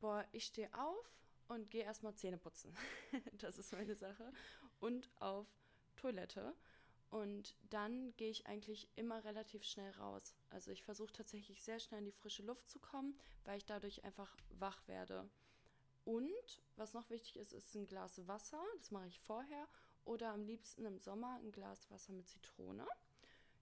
Boah, 0.00 0.26
ich 0.32 0.46
stehe 0.46 0.72
auf 0.74 1.18
und 1.48 1.70
gehe 1.70 1.84
erstmal 1.84 2.14
Zähne 2.14 2.38
putzen. 2.38 2.74
das 3.38 3.58
ist 3.58 3.72
meine 3.72 3.94
Sache. 3.94 4.32
Und 4.80 5.10
auf 5.20 5.46
Toilette. 5.96 6.54
Und 7.10 7.56
dann 7.70 8.14
gehe 8.16 8.30
ich 8.30 8.46
eigentlich 8.46 8.88
immer 8.96 9.24
relativ 9.24 9.64
schnell 9.64 9.90
raus. 9.92 10.36
Also 10.50 10.70
ich 10.70 10.82
versuche 10.82 11.12
tatsächlich 11.12 11.62
sehr 11.62 11.80
schnell 11.80 12.00
in 12.00 12.04
die 12.04 12.12
frische 12.12 12.42
Luft 12.42 12.68
zu 12.68 12.78
kommen, 12.78 13.18
weil 13.44 13.56
ich 13.56 13.64
dadurch 13.64 14.04
einfach 14.04 14.36
wach 14.50 14.86
werde. 14.88 15.28
Und 16.08 16.62
was 16.76 16.94
noch 16.94 17.10
wichtig 17.10 17.36
ist, 17.36 17.52
ist 17.52 17.74
ein 17.74 17.86
Glas 17.86 18.26
Wasser. 18.26 18.64
Das 18.78 18.90
mache 18.90 19.08
ich 19.08 19.20
vorher. 19.20 19.68
Oder 20.06 20.32
am 20.32 20.42
liebsten 20.42 20.86
im 20.86 20.98
Sommer 20.98 21.34
ein 21.34 21.52
Glas 21.52 21.90
Wasser 21.90 22.14
mit 22.14 22.26
Zitrone. 22.26 22.86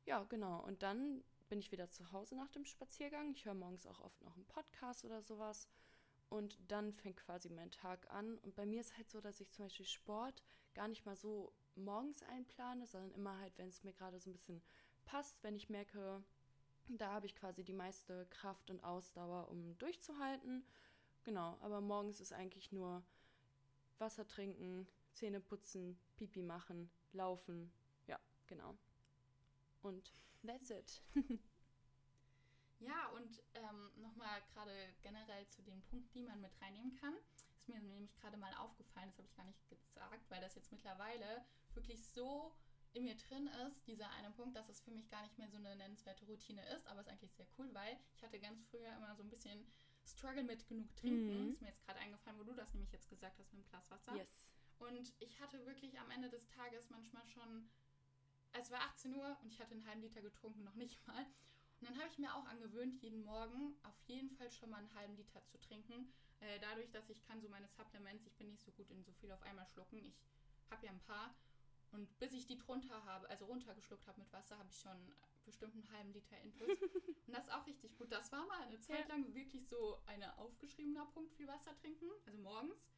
Ja, 0.04 0.22
genau. 0.22 0.64
Und 0.64 0.84
dann 0.84 1.24
bin 1.48 1.58
ich 1.58 1.72
wieder 1.72 1.90
zu 1.90 2.12
Hause 2.12 2.36
nach 2.36 2.48
dem 2.52 2.64
Spaziergang. 2.64 3.32
Ich 3.32 3.46
höre 3.46 3.54
morgens 3.54 3.84
auch 3.84 3.98
oft 3.98 4.22
noch 4.22 4.36
einen 4.36 4.46
Podcast 4.46 5.04
oder 5.04 5.22
sowas. 5.22 5.68
Und 6.28 6.56
dann 6.70 6.92
fängt 6.92 7.16
quasi 7.16 7.50
mein 7.50 7.72
Tag 7.72 8.08
an. 8.12 8.38
Und 8.38 8.54
bei 8.54 8.64
mir 8.64 8.80
ist 8.80 8.96
halt 8.96 9.10
so, 9.10 9.20
dass 9.20 9.40
ich 9.40 9.50
zum 9.50 9.64
Beispiel 9.64 9.84
Sport 9.86 10.44
gar 10.72 10.86
nicht 10.86 11.04
mal 11.04 11.16
so 11.16 11.52
morgens 11.74 12.22
einplane, 12.22 12.86
sondern 12.86 13.10
immer 13.10 13.40
halt, 13.40 13.58
wenn 13.58 13.70
es 13.70 13.82
mir 13.82 13.92
gerade 13.92 14.20
so 14.20 14.30
ein 14.30 14.34
bisschen 14.34 14.62
passt, 15.04 15.42
wenn 15.42 15.56
ich 15.56 15.68
merke, 15.68 16.22
da 16.86 17.10
habe 17.10 17.26
ich 17.26 17.34
quasi 17.34 17.64
die 17.64 17.72
meiste 17.72 18.24
Kraft 18.26 18.70
und 18.70 18.84
Ausdauer, 18.84 19.48
um 19.48 19.76
durchzuhalten. 19.78 20.64
Genau, 21.26 21.58
aber 21.60 21.80
morgens 21.80 22.20
ist 22.20 22.32
eigentlich 22.32 22.70
nur 22.70 23.02
Wasser 23.98 24.28
trinken, 24.28 24.86
Zähne 25.12 25.40
putzen, 25.40 25.98
Pipi 26.14 26.40
machen, 26.40 26.88
laufen. 27.12 27.72
Ja, 28.06 28.20
genau. 28.46 28.78
Und 29.82 30.12
that's 30.46 30.70
it. 30.70 31.02
Ja, 32.78 33.08
und 33.16 33.42
ähm, 33.54 33.90
nochmal 33.96 34.42
gerade 34.52 34.94
generell 35.02 35.48
zu 35.48 35.62
den 35.62 35.80
Punkten, 35.84 36.12
die 36.12 36.22
man 36.22 36.42
mit 36.42 36.52
reinnehmen 36.60 36.94
kann. 36.94 37.14
Ist 37.34 37.66
mir 37.66 37.80
nämlich 37.80 38.14
gerade 38.18 38.36
mal 38.36 38.52
aufgefallen, 38.58 39.08
das 39.08 39.16
habe 39.16 39.26
ich 39.26 39.34
gar 39.34 39.44
nicht 39.46 39.66
gesagt, 39.70 40.30
weil 40.30 40.42
das 40.42 40.56
jetzt 40.56 40.70
mittlerweile 40.70 41.42
wirklich 41.72 42.06
so 42.06 42.54
in 42.92 43.04
mir 43.04 43.16
drin 43.16 43.48
ist, 43.66 43.86
dieser 43.86 44.10
eine 44.10 44.30
Punkt, 44.30 44.56
dass 44.56 44.68
es 44.68 44.82
für 44.82 44.90
mich 44.90 45.08
gar 45.08 45.22
nicht 45.22 45.38
mehr 45.38 45.48
so 45.48 45.56
eine 45.56 45.74
nennenswerte 45.74 46.26
Routine 46.26 46.62
ist, 46.74 46.86
aber 46.86 47.00
es 47.00 47.06
ist 47.06 47.12
eigentlich 47.12 47.32
sehr 47.32 47.46
cool, 47.58 47.72
weil 47.72 47.98
ich 48.14 48.22
hatte 48.22 48.38
ganz 48.38 48.62
früher 48.64 48.94
immer 48.94 49.16
so 49.16 49.22
ein 49.22 49.30
bisschen 49.30 49.66
Struggle 50.06 50.44
mit 50.44 50.66
genug 50.68 50.94
trinken. 50.96 51.46
Mhm. 51.46 51.52
Ist 51.52 51.62
mir 51.62 51.68
jetzt 51.68 51.84
gerade 51.84 51.98
eingefallen, 52.00 52.38
wo 52.38 52.44
du 52.44 52.54
das 52.54 52.72
nämlich 52.74 52.92
jetzt 52.92 53.08
gesagt 53.08 53.38
hast 53.38 53.52
mit 53.52 53.64
dem 53.64 53.68
Glas 53.68 53.90
Wasser. 53.90 54.14
Yes. 54.14 54.48
Und 54.78 55.12
ich 55.20 55.40
hatte 55.40 55.64
wirklich 55.66 55.98
am 55.98 56.10
Ende 56.10 56.28
des 56.28 56.46
Tages 56.48 56.90
manchmal 56.90 57.26
schon, 57.26 57.68
es 58.52 58.70
war 58.70 58.80
18 58.80 59.14
Uhr 59.14 59.36
und 59.42 59.52
ich 59.52 59.60
hatte 59.60 59.72
einen 59.72 59.86
halben 59.86 60.02
Liter 60.02 60.20
getrunken, 60.20 60.64
noch 60.64 60.74
nicht 60.74 61.06
mal. 61.06 61.24
Und 61.80 61.88
dann 61.88 61.98
habe 61.98 62.08
ich 62.08 62.18
mir 62.18 62.34
auch 62.34 62.46
angewöhnt, 62.46 63.02
jeden 63.02 63.24
Morgen 63.24 63.76
auf 63.82 63.98
jeden 64.06 64.30
Fall 64.30 64.50
schon 64.50 64.70
mal 64.70 64.78
einen 64.78 64.94
halben 64.94 65.16
Liter 65.16 65.44
zu 65.44 65.58
trinken. 65.58 66.12
Äh, 66.40 66.58
dadurch, 66.60 66.90
dass 66.90 67.08
ich 67.10 67.22
kann 67.24 67.40
so 67.40 67.48
meine 67.48 67.68
Supplements, 67.68 68.26
ich 68.26 68.36
bin 68.36 68.48
nicht 68.48 68.62
so 68.62 68.72
gut 68.72 68.90
in 68.90 69.02
so 69.02 69.12
viel 69.12 69.32
auf 69.32 69.42
einmal 69.42 69.66
schlucken. 69.66 69.98
Ich 69.98 70.70
habe 70.70 70.86
ja 70.86 70.92
ein 70.92 71.00
paar. 71.00 71.34
Und 71.92 72.18
bis 72.18 72.32
ich 72.32 72.46
die 72.46 72.58
drunter 72.58 73.04
habe, 73.04 73.28
also 73.30 73.46
runtergeschluckt 73.46 74.06
habe 74.06 74.20
mit 74.20 74.32
Wasser, 74.32 74.58
habe 74.58 74.68
ich 74.68 74.78
schon 74.78 74.96
bestimmt 75.46 75.74
einen 75.74 75.90
halben 75.92 76.12
Liter 76.12 76.38
Intus. 76.42 76.68
und 77.26 77.32
das 77.32 77.44
ist 77.44 77.52
auch 77.52 77.66
richtig 77.66 77.96
gut. 77.96 78.12
Das 78.12 78.30
war 78.32 78.44
mal 78.46 78.60
eine 78.62 78.78
Zeit 78.80 79.08
lang 79.08 79.34
wirklich 79.34 79.66
so 79.66 79.98
ein 80.06 80.22
aufgeschriebener 80.22 81.06
Punkt, 81.06 81.32
viel 81.32 81.46
Wasser 81.46 81.74
trinken, 81.76 82.10
also 82.26 82.38
morgens. 82.38 82.90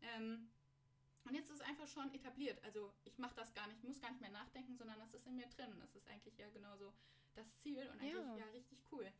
Ähm, 0.00 0.48
und 1.24 1.34
jetzt 1.34 1.50
ist 1.50 1.56
es 1.56 1.60
einfach 1.60 1.88
schon 1.88 2.14
etabliert. 2.14 2.62
Also 2.62 2.92
ich 3.04 3.18
mache 3.18 3.34
das 3.34 3.52
gar 3.52 3.66
nicht, 3.66 3.82
muss 3.82 4.00
gar 4.00 4.10
nicht 4.10 4.20
mehr 4.20 4.30
nachdenken, 4.30 4.76
sondern 4.76 4.98
das 5.00 5.12
ist 5.12 5.26
in 5.26 5.36
mir 5.36 5.48
drin. 5.48 5.74
Das 5.80 5.94
ist 5.96 6.08
eigentlich 6.08 6.38
ja 6.38 6.48
genauso 6.50 6.92
das 7.34 7.58
Ziel 7.58 7.82
und 7.88 8.00
eigentlich 8.00 8.14
ja, 8.14 8.36
ja 8.36 8.46
richtig 8.52 8.78
cool. 8.92 9.12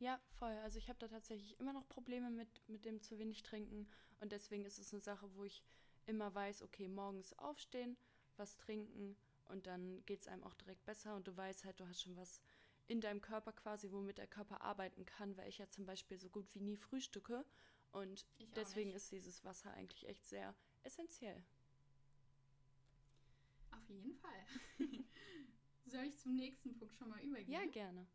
Ja, 0.00 0.20
voll. 0.38 0.52
Also 0.64 0.78
ich 0.78 0.88
habe 0.88 0.98
da 0.98 1.06
tatsächlich 1.06 1.58
immer 1.60 1.72
noch 1.72 1.88
Probleme 1.88 2.30
mit, 2.30 2.48
mit 2.68 2.84
dem 2.84 3.00
zu 3.00 3.18
wenig 3.18 3.44
trinken. 3.44 3.88
Und 4.20 4.32
deswegen 4.32 4.64
ist 4.64 4.80
es 4.80 4.92
eine 4.92 5.00
Sache, 5.00 5.32
wo 5.34 5.44
ich 5.44 5.62
immer 6.06 6.34
weiß, 6.34 6.62
okay, 6.62 6.88
morgens 6.88 7.32
aufstehen, 7.38 7.96
was 8.36 8.56
trinken 8.56 9.16
und 9.52 9.66
dann 9.66 10.04
geht 10.06 10.20
es 10.20 10.28
einem 10.28 10.42
auch 10.42 10.54
direkt 10.54 10.84
besser 10.84 11.14
und 11.14 11.28
du 11.28 11.36
weißt 11.36 11.64
halt, 11.64 11.78
du 11.78 11.86
hast 11.86 12.02
schon 12.02 12.16
was 12.16 12.40
in 12.88 13.00
deinem 13.00 13.20
Körper 13.20 13.52
quasi, 13.52 13.92
womit 13.92 14.18
der 14.18 14.26
Körper 14.26 14.60
arbeiten 14.62 15.06
kann, 15.06 15.36
weil 15.36 15.48
ich 15.48 15.58
ja 15.58 15.68
zum 15.68 15.86
Beispiel 15.86 16.18
so 16.18 16.28
gut 16.28 16.52
wie 16.54 16.60
nie 16.60 16.76
frühstücke 16.76 17.44
und 17.92 18.26
deswegen 18.56 18.92
ist 18.92 19.12
dieses 19.12 19.44
Wasser 19.44 19.72
eigentlich 19.72 20.08
echt 20.08 20.26
sehr 20.26 20.54
essentiell. 20.82 21.44
Auf 23.70 23.88
jeden 23.88 24.14
Fall. 24.14 24.46
Soll 25.86 26.04
ich 26.04 26.18
zum 26.18 26.34
nächsten 26.34 26.74
Punkt 26.78 26.94
schon 26.96 27.08
mal 27.10 27.20
übergehen? 27.20 27.52
Ja, 27.52 27.66
gerne. 27.66 28.06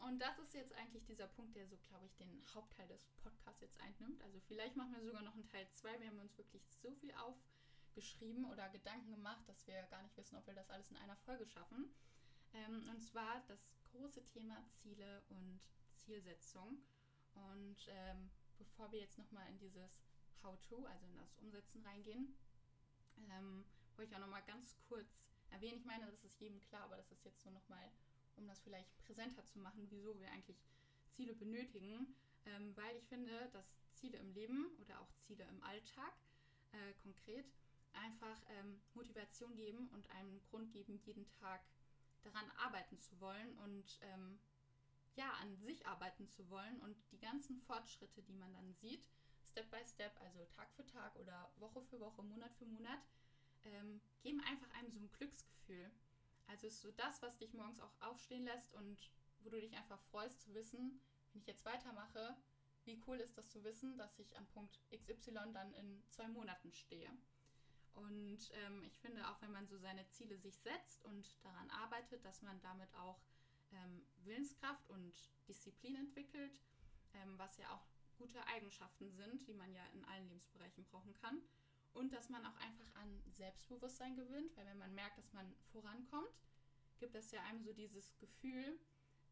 und 0.00 0.18
das 0.18 0.38
ist 0.38 0.54
jetzt 0.54 0.72
eigentlich 0.74 1.04
dieser 1.04 1.26
Punkt, 1.28 1.54
der 1.56 1.66
so, 1.66 1.76
glaube 1.88 2.06
ich, 2.06 2.14
den 2.16 2.42
Hauptteil 2.54 2.86
des 2.88 3.04
Podcasts 3.22 3.60
jetzt 3.60 3.80
einnimmt. 3.80 4.22
Also 4.22 4.40
vielleicht 4.40 4.76
machen 4.76 4.92
wir 4.94 5.02
sogar 5.02 5.22
noch 5.22 5.34
einen 5.34 5.46
Teil 5.46 5.68
2. 5.68 6.00
Wir 6.00 6.08
haben 6.08 6.18
uns 6.18 6.36
wirklich 6.36 6.62
so 6.82 6.92
viel 6.94 7.12
aufgeschrieben 7.98 8.44
oder 8.52 8.68
Gedanken 8.68 9.10
gemacht, 9.10 9.48
dass 9.48 9.66
wir 9.66 9.82
gar 9.90 10.02
nicht 10.02 10.16
wissen, 10.16 10.36
ob 10.36 10.46
wir 10.46 10.54
das 10.54 10.70
alles 10.70 10.90
in 10.90 10.96
einer 10.98 11.16
Folge 11.16 11.46
schaffen. 11.46 11.92
Ähm, 12.54 12.88
und 12.90 13.00
zwar 13.00 13.42
das 13.48 13.58
große 13.90 14.24
Thema 14.26 14.64
Ziele 14.68 15.22
und 15.30 15.60
Zielsetzung. 15.96 16.78
Und 17.34 17.76
ähm, 17.88 18.30
bevor 18.56 18.92
wir 18.92 19.00
jetzt 19.00 19.18
nochmal 19.18 19.48
in 19.48 19.58
dieses 19.58 20.04
How-to, 20.44 20.84
also 20.86 21.06
in 21.06 21.16
das 21.16 21.36
Umsetzen 21.38 21.84
reingehen, 21.84 22.36
ähm, 23.30 23.64
wollte 23.96 24.10
ich 24.10 24.16
auch 24.16 24.20
nochmal 24.20 24.44
ganz 24.44 24.76
kurz 24.88 25.28
erwähnen. 25.50 25.78
Ich 25.78 25.84
meine, 25.84 26.06
das 26.06 26.24
ist 26.24 26.40
jedem 26.40 26.60
klar, 26.60 26.84
aber 26.84 26.96
das 26.96 27.10
ist 27.10 27.24
jetzt 27.24 27.42
so 27.42 27.50
nochmal 27.50 27.90
um 28.36 28.46
das 28.46 28.60
vielleicht 28.60 28.96
präsenter 29.02 29.44
zu 29.46 29.58
machen, 29.58 29.88
wieso 29.90 30.16
wir 30.20 30.30
eigentlich 30.30 30.62
Ziele 31.08 31.34
benötigen, 31.34 32.14
ähm, 32.46 32.76
weil 32.76 32.94
ich 32.96 33.08
finde, 33.08 33.48
dass 33.52 33.74
Ziele 33.90 34.18
im 34.18 34.30
Leben 34.30 34.68
oder 34.78 35.00
auch 35.00 35.10
Ziele 35.10 35.42
im 35.48 35.60
Alltag 35.64 36.12
äh, 36.70 36.92
konkret 37.02 37.52
einfach 37.98 38.40
ähm, 38.58 38.80
Motivation 38.94 39.54
geben 39.54 39.88
und 39.88 40.08
einen 40.10 40.42
Grund 40.44 40.72
geben, 40.72 40.98
jeden 41.04 41.28
Tag 41.40 41.60
daran 42.22 42.50
arbeiten 42.58 42.98
zu 42.98 43.18
wollen 43.20 43.56
und 43.58 43.98
ähm, 44.02 44.38
ja, 45.16 45.30
an 45.42 45.56
sich 45.56 45.86
arbeiten 45.86 46.28
zu 46.28 46.48
wollen 46.48 46.80
und 46.80 46.96
die 47.10 47.18
ganzen 47.18 47.56
Fortschritte, 47.56 48.22
die 48.22 48.34
man 48.34 48.52
dann 48.52 48.72
sieht, 48.72 49.04
Step 49.44 49.70
by 49.70 49.84
Step, 49.84 50.12
also 50.20 50.44
Tag 50.46 50.72
für 50.74 50.86
Tag 50.86 51.16
oder 51.16 51.50
Woche 51.56 51.82
für 51.82 51.98
Woche, 52.00 52.22
Monat 52.22 52.54
für 52.54 52.66
Monat, 52.66 53.00
ähm, 53.64 54.00
geben 54.20 54.40
einfach 54.42 54.70
einem 54.72 54.90
so 54.90 55.00
ein 55.00 55.10
Glücksgefühl. 55.12 55.90
Also 56.46 56.66
ist 56.66 56.80
so 56.80 56.92
das, 56.92 57.20
was 57.22 57.36
dich 57.38 57.52
morgens 57.52 57.80
auch 57.80 58.00
aufstehen 58.00 58.44
lässt 58.44 58.72
und 58.74 59.10
wo 59.40 59.50
du 59.50 59.60
dich 59.60 59.76
einfach 59.76 60.00
freust 60.10 60.42
zu 60.42 60.54
wissen, 60.54 61.00
wenn 61.32 61.40
ich 61.40 61.46
jetzt 61.46 61.64
weitermache, 61.64 62.36
wie 62.84 63.02
cool 63.06 63.18
ist 63.18 63.36
das 63.36 63.50
zu 63.50 63.62
wissen, 63.64 63.98
dass 63.98 64.18
ich 64.18 64.36
am 64.36 64.46
Punkt 64.46 64.80
XY 64.90 65.52
dann 65.52 65.72
in 65.74 66.02
zwei 66.10 66.28
Monaten 66.28 66.72
stehe. 66.72 67.10
Und 67.98 68.50
ähm, 68.52 68.84
ich 68.84 68.98
finde 69.00 69.28
auch, 69.28 69.40
wenn 69.42 69.52
man 69.52 69.66
so 69.66 69.76
seine 69.78 70.06
Ziele 70.08 70.38
sich 70.38 70.56
setzt 70.58 71.04
und 71.04 71.36
daran 71.42 71.68
arbeitet, 71.70 72.24
dass 72.24 72.42
man 72.42 72.60
damit 72.60 72.94
auch 72.94 73.20
ähm, 73.72 74.06
Willenskraft 74.24 74.88
und 74.90 75.12
Disziplin 75.48 75.96
entwickelt, 75.96 76.58
ähm, 77.14 77.38
was 77.38 77.56
ja 77.58 77.70
auch 77.74 77.86
gute 78.16 78.44
Eigenschaften 78.46 79.10
sind, 79.10 79.46
die 79.46 79.54
man 79.54 79.72
ja 79.72 79.84
in 79.94 80.04
allen 80.04 80.28
Lebensbereichen 80.28 80.84
brauchen 80.84 81.12
kann. 81.14 81.40
Und 81.92 82.12
dass 82.12 82.28
man 82.28 82.44
auch 82.46 82.56
einfach 82.56 82.94
an 82.96 83.22
Selbstbewusstsein 83.32 84.14
gewinnt, 84.14 84.56
weil 84.56 84.66
wenn 84.66 84.78
man 84.78 84.94
merkt, 84.94 85.18
dass 85.18 85.32
man 85.32 85.52
vorankommt, 85.72 86.30
gibt 86.98 87.14
es 87.14 87.30
ja 87.32 87.42
einem 87.44 87.62
so 87.62 87.72
dieses 87.72 88.16
Gefühl, 88.18 88.78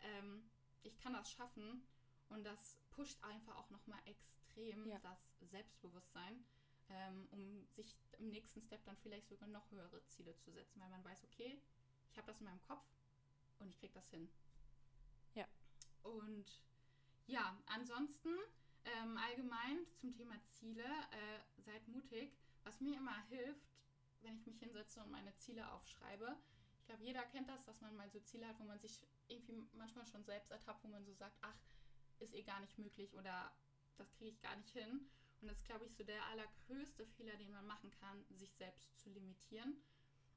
ähm, 0.01 0.51
ich 0.83 0.99
kann 0.99 1.13
das 1.13 1.31
schaffen. 1.31 1.87
Und 2.29 2.45
das 2.45 2.77
pusht 2.91 3.23
einfach 3.23 3.57
auch 3.57 3.71
nochmal 3.71 4.01
extrem 4.07 4.89
ja. 4.89 4.99
das 5.01 5.37
Selbstbewusstsein, 5.43 6.45
ähm, 6.89 7.29
um 7.31 7.67
sich 7.75 7.97
im 8.19 8.31
nächsten 8.31 8.63
Step 8.63 8.85
dann 8.85 8.97
vielleicht 8.99 9.29
sogar 9.29 9.49
noch 9.49 9.71
höhere 9.71 10.05
Ziele 10.07 10.37
zu 10.37 10.51
setzen, 10.53 10.81
weil 10.81 10.89
man 10.89 11.05
weiß, 11.05 11.25
okay, 11.25 11.61
ich 12.11 12.17
habe 12.17 12.27
das 12.27 12.41
in 12.41 12.47
meinem 12.47 12.63
Kopf 12.63 12.85
und 13.59 13.69
ich 13.69 13.79
kriege 13.79 13.95
das 13.95 14.09
hin. 14.11 14.29
Ja. 15.35 15.47
Und 16.03 16.63
ja, 17.27 17.57
ansonsten 17.67 18.37
ähm, 18.85 19.17
allgemein 19.17 19.87
zum 19.97 20.13
Thema 20.13 20.41
Ziele, 20.45 20.85
äh, 20.85 21.63
seid 21.63 21.87
mutig. 21.89 22.37
Was 22.65 22.81
mir 22.81 22.97
immer 22.97 23.21
hilft, 23.29 23.67
wenn 24.23 24.37
ich 24.37 24.47
mich 24.47 24.59
hinsetze 24.59 25.03
und 25.03 25.11
meine 25.11 25.35
Ziele 25.37 25.71
aufschreibe, 25.73 26.37
ich 26.79 26.87
glaube, 26.87 27.05
jeder 27.05 27.25
kennt 27.25 27.49
das, 27.49 27.65
dass 27.65 27.81
man 27.81 27.97
mal 27.97 28.09
so 28.11 28.21
Ziele 28.21 28.47
hat, 28.47 28.61
wo 28.61 28.65
man 28.65 28.79
sich 28.79 29.01
irgendwie 29.27 29.61
manchmal 29.73 30.07
schon 30.07 30.25
selbst 30.25 30.53
ertappt, 30.53 30.85
wo 30.85 30.89
man 30.89 31.05
so 31.05 31.13
sagt, 31.15 31.37
ach, 31.41 31.59
ist 32.21 32.33
eh 32.33 32.43
gar 32.43 32.61
nicht 32.61 32.79
möglich 32.79 33.13
oder 33.15 33.53
das 33.97 34.13
kriege 34.15 34.31
ich 34.31 34.41
gar 34.41 34.55
nicht 34.55 34.71
hin. 34.71 35.11
Und 35.41 35.49
das 35.49 35.59
ist, 35.59 35.67
glaube 35.67 35.85
ich, 35.85 35.95
so 35.95 36.05
der 36.05 36.25
allergrößte 36.27 37.07
Fehler, 37.07 37.37
den 37.37 37.53
man 37.53 37.67
machen 37.67 37.91
kann, 37.91 38.25
sich 38.31 38.55
selbst 38.55 38.99
zu 38.99 39.11
limitieren. 39.11 39.77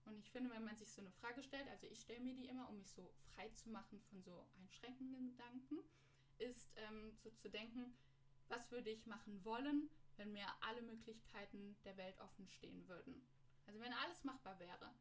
Und 0.06 0.18
ich 0.18 0.32
finde, 0.32 0.50
wenn 0.52 0.64
man 0.64 0.76
sich 0.76 0.92
so 0.92 1.02
eine 1.02 1.12
Frage 1.12 1.44
stellt, 1.44 1.68
also 1.68 1.88
ich 1.88 2.00
stelle 2.00 2.20
mir 2.20 2.34
die 2.34 2.48
immer, 2.48 2.68
um 2.70 2.78
mich 2.78 2.92
so 2.92 3.14
frei 3.36 3.50
zu 3.50 3.70
machen 3.70 4.00
von 4.10 4.22
so 4.22 4.46
einschränkenden 4.60 5.28
Gedanken, 5.28 5.78
ist 6.40 6.72
ähm, 6.78 7.14
so 7.18 7.30
zu 7.32 7.50
denken, 7.50 7.94
was 8.48 8.72
würde 8.72 8.90
ich 8.90 9.06
machen 9.06 9.44
wollen, 9.46 9.90
wenn 10.18 10.32
mir 10.32 10.48
alle 10.62 10.82
Möglichkeiten 10.82 11.78
der 11.86 11.98
Welt 11.98 12.20
offen 12.20 12.48
stehen 12.48 12.88
würden. 12.88 13.26
Also 13.68 13.80
wenn 13.80 13.94
alles 13.94 14.24
machbar 14.24 14.60
wäre. 14.60 14.94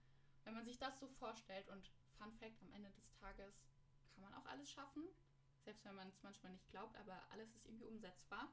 Wenn 0.44 0.54
man 0.54 0.64
sich 0.64 0.78
das 0.78 0.98
so 1.00 1.08
vorstellt 1.08 1.68
und 1.68 1.90
Fun 2.18 2.32
Fact, 2.34 2.62
am 2.62 2.72
Ende 2.72 2.90
des 2.90 3.10
Tages 3.14 3.54
kann 4.14 4.22
man 4.22 4.34
auch 4.34 4.46
alles 4.46 4.70
schaffen. 4.70 5.04
Selbst 5.64 5.84
wenn 5.84 5.94
man 5.94 6.08
es 6.08 6.22
manchmal 6.22 6.52
nicht 6.52 6.68
glaubt, 6.70 6.96
aber 6.96 7.22
alles 7.30 7.54
ist 7.54 7.66
irgendwie 7.66 7.86
umsetzbar. 7.86 8.52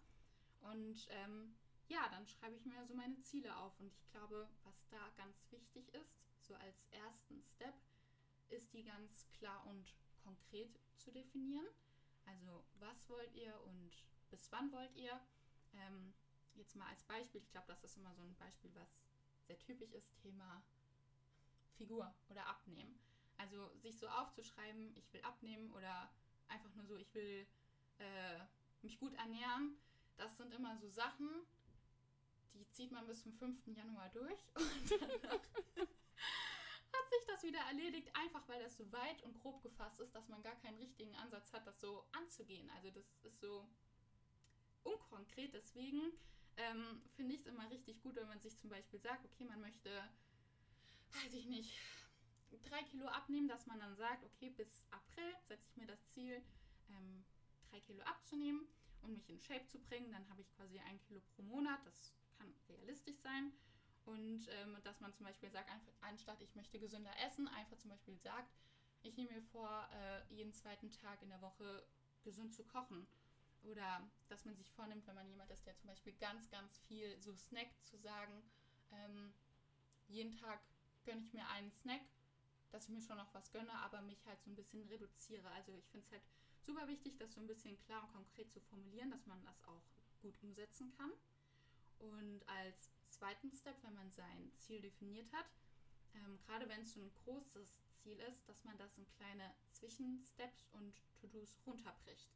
Und 0.72 1.08
ähm, 1.10 1.56
ja, 1.88 2.08
dann 2.10 2.26
schreibe 2.28 2.56
ich 2.56 2.66
mir 2.66 2.86
so 2.86 2.94
meine 2.94 3.20
Ziele 3.22 3.56
auf. 3.58 3.80
Und 3.80 3.94
ich 3.94 4.10
glaube, 4.12 4.50
was 4.64 4.88
da 4.90 5.10
ganz 5.18 5.46
wichtig 5.52 5.94
ist, 5.94 6.20
so 6.40 6.56
als 6.56 6.84
ersten 6.92 7.42
Step, 7.44 7.76
ist 8.50 8.74
die 8.74 8.84
ganz 8.84 9.28
klar 9.32 9.66
und 9.68 9.94
konkret 10.24 10.80
zu 10.98 11.12
definieren. 11.12 11.68
Also 12.26 12.66
was 12.80 13.10
wollt 13.10 13.34
ihr 13.34 13.60
und 13.66 13.92
bis 14.30 14.52
wann 14.52 14.72
wollt 14.72 14.96
ihr? 14.96 15.20
Ähm, 15.74 16.14
jetzt 16.56 16.76
mal 16.76 16.88
als 16.88 17.04
Beispiel, 17.04 17.42
ich 17.42 17.52
glaube, 17.52 17.68
das 17.68 17.84
ist 17.84 17.98
immer 17.98 18.14
so 18.14 18.22
ein 18.22 18.36
Beispiel, 18.36 18.74
was 18.76 18.90
sehr 19.48 19.60
typisch 19.60 19.92
ist, 19.92 20.16
Thema 20.22 20.64
Figur 21.78 22.14
oder 22.30 22.48
Abnehmen. 22.48 23.00
Also 23.38 23.70
sich 23.76 23.98
so 23.98 24.08
aufzuschreiben, 24.08 24.96
ich 24.96 25.12
will 25.14 25.22
abnehmen 25.22 25.72
oder 25.74 26.10
einfach 26.48 26.74
nur 26.76 26.86
so, 26.86 26.96
ich 26.96 27.14
will 27.14 27.46
äh, 27.98 28.40
mich 28.82 28.98
gut 28.98 29.14
ernähren, 29.16 29.78
das 30.18 30.38
sind 30.38 30.54
immer 30.54 30.78
so 30.78 30.90
Sachen, 30.90 31.30
die 32.54 32.68
zieht 32.70 32.92
man 32.92 33.06
bis 33.08 33.22
zum 33.22 33.34
5. 33.34 33.68
Januar 33.68 34.10
durch 34.10 34.40
und 34.56 34.92
danach 34.92 35.42
hat 36.94 37.10
sich 37.10 37.26
das 37.28 37.44
wieder 37.44 37.60
erledigt, 37.60 38.10
einfach 38.16 38.48
weil 38.48 38.62
das 38.62 38.78
so 38.78 38.92
weit 38.92 39.22
und 39.24 39.40
grob 39.42 39.62
gefasst 39.62 40.00
ist, 40.00 40.16
dass 40.16 40.30
man 40.30 40.42
gar 40.42 40.56
keinen 40.56 40.78
richtigen 40.78 41.16
Ansatz 41.16 41.52
hat, 41.54 41.68
das 41.68 41.80
so 41.80 42.06
anzugehen. 42.14 42.70
Also 42.72 42.92
das 42.92 43.06
ist 43.24 43.40
so 43.40 43.68
unkonkret, 44.84 45.54
deswegen 45.54 46.14
ähm, 46.58 47.02
finde 47.16 47.36
ich 47.36 47.42
es 47.42 47.48
immer 47.48 47.70
richtig 47.70 48.02
gut, 48.02 48.16
wenn 48.16 48.28
man 48.28 48.40
sich 48.40 48.58
zum 48.58 48.70
Beispiel 48.70 49.00
sagt, 49.00 49.26
okay, 49.26 49.44
man 49.44 49.60
möchte, 49.60 49.90
weiß 51.24 51.34
ich 51.34 51.48
nicht, 51.48 51.78
drei 52.64 52.84
Kilo 52.84 53.08
abnehmen, 53.08 53.48
dass 53.48 53.68
man 53.68 53.80
dann 53.80 53.96
sagt, 53.96 54.24
okay, 54.24 54.50
bis 54.50 54.86
April 54.92 55.36
setze 55.48 55.68
ich 55.70 55.76
mir 55.76 55.88
das 55.88 56.06
Ziel, 56.14 56.42
ähm, 56.90 57.26
drei 57.70 57.82
Kilo 57.82 58.02
abzunehmen 58.04 58.66
und 59.06 59.14
mich 59.14 59.30
in 59.30 59.40
Shape 59.40 59.66
zu 59.68 59.80
bringen. 59.80 60.12
Dann 60.12 60.28
habe 60.30 60.42
ich 60.42 60.52
quasi 60.56 60.80
ein 60.80 61.00
Kilo 61.02 61.22
pro 61.36 61.44
Monat, 61.44 61.80
das 61.86 62.14
kann 62.38 62.54
realistisch 62.70 63.18
sein. 63.18 63.52
Und 64.06 64.48
ähm, 64.50 64.78
dass 64.84 65.00
man 65.00 65.14
zum 65.14 65.26
Beispiel 65.26 65.50
sagt, 65.50 65.70
einfach, 65.70 65.94
anstatt 66.02 66.42
ich 66.42 66.54
möchte 66.56 66.80
gesünder 66.80 67.12
essen, 67.26 67.48
einfach 67.48 67.78
zum 67.78 67.90
Beispiel 67.90 68.18
sagt, 68.18 68.54
ich 69.02 69.18
nehme 69.18 69.32
mir 69.32 69.42
vor, 69.42 69.88
äh, 69.94 70.34
jeden 70.34 70.54
zweiten 70.54 70.92
Tag 70.92 71.22
in 71.22 71.30
der 71.30 71.42
Woche 71.42 71.84
gesund 72.24 72.54
zu 72.54 72.64
kochen 72.66 73.08
oder 73.64 74.08
dass 74.30 74.46
man 74.46 74.56
sich 74.56 74.72
vornimmt, 74.72 75.08
wenn 75.08 75.16
man 75.16 75.28
jemand 75.28 75.50
ist, 75.52 75.66
der 75.66 75.76
zum 75.78 75.90
Beispiel 75.90 76.14
ganz, 76.14 76.50
ganz 76.50 76.78
viel 76.88 77.20
so 77.20 77.36
snackt, 77.36 77.84
zu 77.84 77.98
sagen, 77.98 78.44
ähm, 78.92 79.34
jeden 80.08 80.32
Tag 80.32 80.60
gönne 81.04 81.22
ich 81.22 81.34
mir 81.34 81.48
einen 81.50 81.72
Snack, 81.72 82.02
dass 82.72 82.86
ich 82.86 82.90
mir 82.90 83.02
schon 83.02 83.18
noch 83.18 83.34
was 83.34 83.52
gönne, 83.52 83.74
aber 83.80 84.02
mich 84.02 84.26
halt 84.26 84.42
so 84.44 84.50
ein 84.50 84.56
bisschen 84.56 84.84
reduziere. 84.84 85.50
Also 85.52 85.74
ich 85.74 85.88
finde 85.88 86.06
es 86.06 86.12
halt 86.12 86.24
super 86.66 86.88
wichtig, 86.88 87.18
das 87.18 87.34
so 87.34 87.42
ein 87.42 87.48
bisschen 87.48 87.78
klar 87.82 88.04
und 88.04 88.12
konkret 88.14 88.52
zu 88.52 88.60
formulieren, 88.60 89.12
dass 89.12 89.26
man 89.26 89.42
das 89.44 89.64
auch 89.64 89.84
gut 90.22 90.36
umsetzen 90.42 90.92
kann. 90.98 91.12
Und 92.00 92.48
als 92.48 92.92
zweiten 93.10 93.52
Step, 93.52 93.76
wenn 93.84 93.94
man 93.94 94.12
sein 94.12 94.52
Ziel 94.54 94.82
definiert 94.82 95.32
hat, 95.32 95.46
ähm, 96.14 96.38
gerade 96.46 96.68
wenn 96.68 96.82
es 96.82 96.94
so 96.94 97.02
ein 97.02 97.12
großes 97.24 97.82
Ziel 97.94 98.20
ist, 98.20 98.48
dass 98.48 98.64
man 98.64 98.78
das 98.78 98.98
in 98.98 99.08
kleine 99.18 99.54
Zwischensteps 99.72 100.70
und 100.74 101.02
To-Dos 101.20 101.58
runterbricht. 101.66 102.30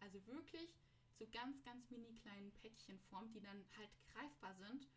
Also 0.00 0.24
wirklich 0.26 0.68
zu 1.14 1.26
ganz, 1.28 1.62
ganz 1.62 1.90
mini 1.90 2.12
kleinen 2.22 2.52
Päckchen 2.52 2.98
formt, 3.10 3.34
die 3.34 3.40
dann 3.40 3.64
halt 3.76 3.90
greifbar 4.12 4.54
sind 4.54 4.88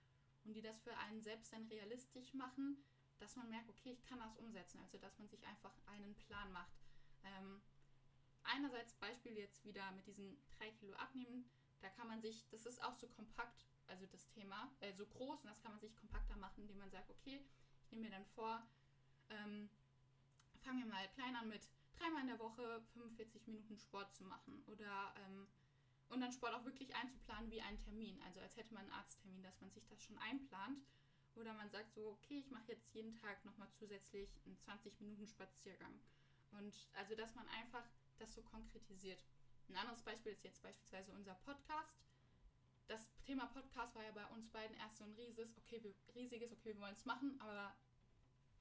und 0.44 0.54
die 0.54 0.62
das 0.62 0.80
für 0.82 0.96
einen 0.98 1.22
selbst 1.22 1.54
dann 1.54 1.68
realistisch 1.68 2.34
machen, 2.34 2.84
dass 3.20 3.36
man 3.36 3.50
merkt, 3.50 3.70
okay, 3.70 3.92
ich 3.92 4.04
kann 4.06 4.20
das 4.20 4.36
umsetzen. 4.38 4.80
Also 4.80 4.98
dass 4.98 5.18
man 5.20 5.30
sich 5.30 5.46
einfach 5.48 5.74
einen 5.86 6.16
Plan 6.16 6.52
macht. 6.52 6.76
Ähm, 7.24 7.62
einerseits 8.46 8.94
Beispiel 8.96 9.38
jetzt 9.38 9.64
wieder 9.66 9.92
mit 9.92 10.08
diesen 10.08 10.38
drei 10.58 10.72
Kilo 10.72 10.94
abnehmen, 10.96 11.50
da 11.82 11.90
kann 11.90 12.08
man 12.08 12.22
sich, 12.22 12.48
das 12.50 12.66
ist 12.66 12.84
auch 12.84 12.94
so 12.94 13.08
kompakt, 13.08 13.66
also 13.88 14.06
das 14.08 14.28
Thema, 14.30 14.72
äh, 14.80 14.94
so 14.94 15.06
groß 15.06 15.42
und 15.42 15.50
das 15.50 15.62
kann 15.62 15.72
man 15.72 15.82
sich 15.82 15.96
kompakter 15.96 16.36
machen, 16.38 16.62
indem 16.62 16.80
man 16.80 16.90
sagt, 16.90 17.10
okay, 17.10 17.46
ich 17.84 17.92
nehme 17.92 18.06
mir 18.06 18.12
dann 18.12 18.26
vor, 18.26 18.66
ähm, 19.30 19.70
fangen 20.62 20.80
wir 20.80 20.88
mal 20.88 21.08
klein 21.10 21.36
an 21.36 21.48
mit 21.48 21.68
dreimal 21.98 22.22
in 22.22 22.28
der 22.28 22.40
Woche 22.40 22.82
45 22.94 23.48
Minuten 23.48 23.78
Sport 23.78 24.14
zu 24.16 24.24
machen 24.24 24.64
oder 24.68 25.14
ähm, 25.26 25.48
und 26.10 26.22
dann 26.22 26.32
Sport 26.32 26.54
auch 26.54 26.66
wirklich 26.66 26.94
einzuplanen 26.96 27.50
wie 27.50 27.62
einen 27.62 27.80
Termin, 27.80 28.22
also 28.24 28.40
als 28.40 28.56
hätte 28.56 28.74
man 28.74 28.84
einen 28.84 28.94
Arzttermin, 28.94 29.42
dass 29.42 29.60
man 29.62 29.72
sich 29.72 29.88
das 29.88 30.04
schon 30.04 30.18
einplant. 30.20 30.86
Oder 31.36 31.54
man 31.54 31.70
sagt 31.70 31.94
so, 31.94 32.08
okay, 32.08 32.40
ich 32.40 32.50
mache 32.50 32.72
jetzt 32.72 32.94
jeden 32.94 33.14
Tag 33.16 33.44
nochmal 33.44 33.70
zusätzlich 33.72 34.30
einen 34.46 34.58
20 34.58 35.00
Minuten 35.02 35.28
Spaziergang. 35.28 36.00
Und 36.52 36.74
also 36.94 37.16
dass 37.16 37.36
man 37.36 37.48
einfach 37.50 37.84
das 38.20 38.34
so 38.34 38.42
konkretisiert. 38.44 39.24
Ein 39.70 39.78
anderes 39.78 40.04
Beispiel 40.04 40.32
ist 40.32 40.44
jetzt 40.44 40.62
beispielsweise 40.62 41.12
unser 41.14 41.36
Podcast. 41.36 41.98
Das 42.88 43.10
Thema 43.24 43.48
Podcast 43.48 43.96
war 43.96 44.04
ja 44.04 44.12
bei 44.12 44.26
uns 44.28 44.48
beiden 44.50 44.76
erst 44.78 44.98
so 44.98 45.04
ein 45.04 45.14
riesiges, 45.14 45.58
okay, 45.58 45.82
wir, 45.82 45.94
riesiges, 46.14 46.52
okay, 46.52 46.74
wir 46.74 46.80
wollen 46.80 46.94
es 46.94 47.06
machen, 47.06 47.40
aber 47.42 47.76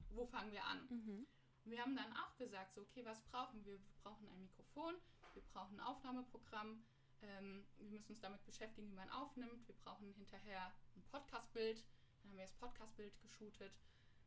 wo 0.09 0.25
fangen 0.25 0.51
wir 0.51 0.65
an? 0.65 0.87
Mhm. 0.89 1.27
Und 1.63 1.71
wir 1.71 1.81
haben 1.81 1.95
dann 1.95 2.11
auch 2.13 2.35
gesagt, 2.37 2.73
so, 2.73 2.81
okay, 2.81 3.05
was 3.05 3.21
brauchen 3.25 3.63
wir? 3.65 3.73
Wir 3.73 3.93
brauchen 4.03 4.27
ein 4.29 4.41
Mikrofon, 4.41 4.95
wir 5.33 5.43
brauchen 5.43 5.79
ein 5.79 5.85
Aufnahmeprogramm, 5.85 6.83
ähm, 7.21 7.65
wir 7.77 7.89
müssen 7.89 8.11
uns 8.11 8.21
damit 8.21 8.43
beschäftigen, 8.45 8.89
wie 8.89 8.95
man 8.95 9.09
aufnimmt, 9.09 9.67
wir 9.67 9.75
brauchen 9.75 10.11
hinterher 10.13 10.73
ein 10.95 11.03
Podcastbild, 11.11 11.83
dann 12.21 12.31
haben 12.31 12.37
wir 12.37 12.45
das 12.45 12.53
Podcastbild 12.53 13.19
geshootet, 13.21 13.73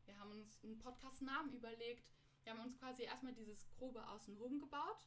wir 0.05 0.17
haben 0.17 0.31
uns 0.31 0.63
einen 0.63 0.79
Podcast-Namen 0.79 1.53
überlegt, 1.53 2.11
wir 2.43 2.53
haben 2.53 2.61
uns 2.61 2.77
quasi 2.77 3.03
erstmal 3.03 3.33
dieses 3.33 3.69
grobe 3.77 4.07
Außenrum 4.07 4.59
gebaut 4.59 5.05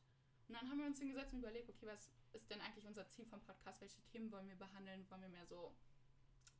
und 0.48 0.54
dann 0.54 0.68
haben 0.68 0.78
wir 0.78 0.86
uns 0.86 0.98
hingesetzt 0.98 1.32
und 1.32 1.40
überlegt, 1.40 1.68
okay, 1.70 1.86
was 1.86 2.10
ist 2.32 2.50
denn 2.50 2.60
eigentlich 2.60 2.86
unser 2.86 3.06
Ziel 3.08 3.26
vom 3.26 3.40
Podcast? 3.42 3.80
Welche 3.80 4.02
Themen 4.02 4.30
wollen 4.32 4.48
wir 4.48 4.56
behandeln? 4.56 5.08
Wollen 5.10 5.22
wir 5.22 5.28
mehr 5.28 5.46
so 5.46 5.74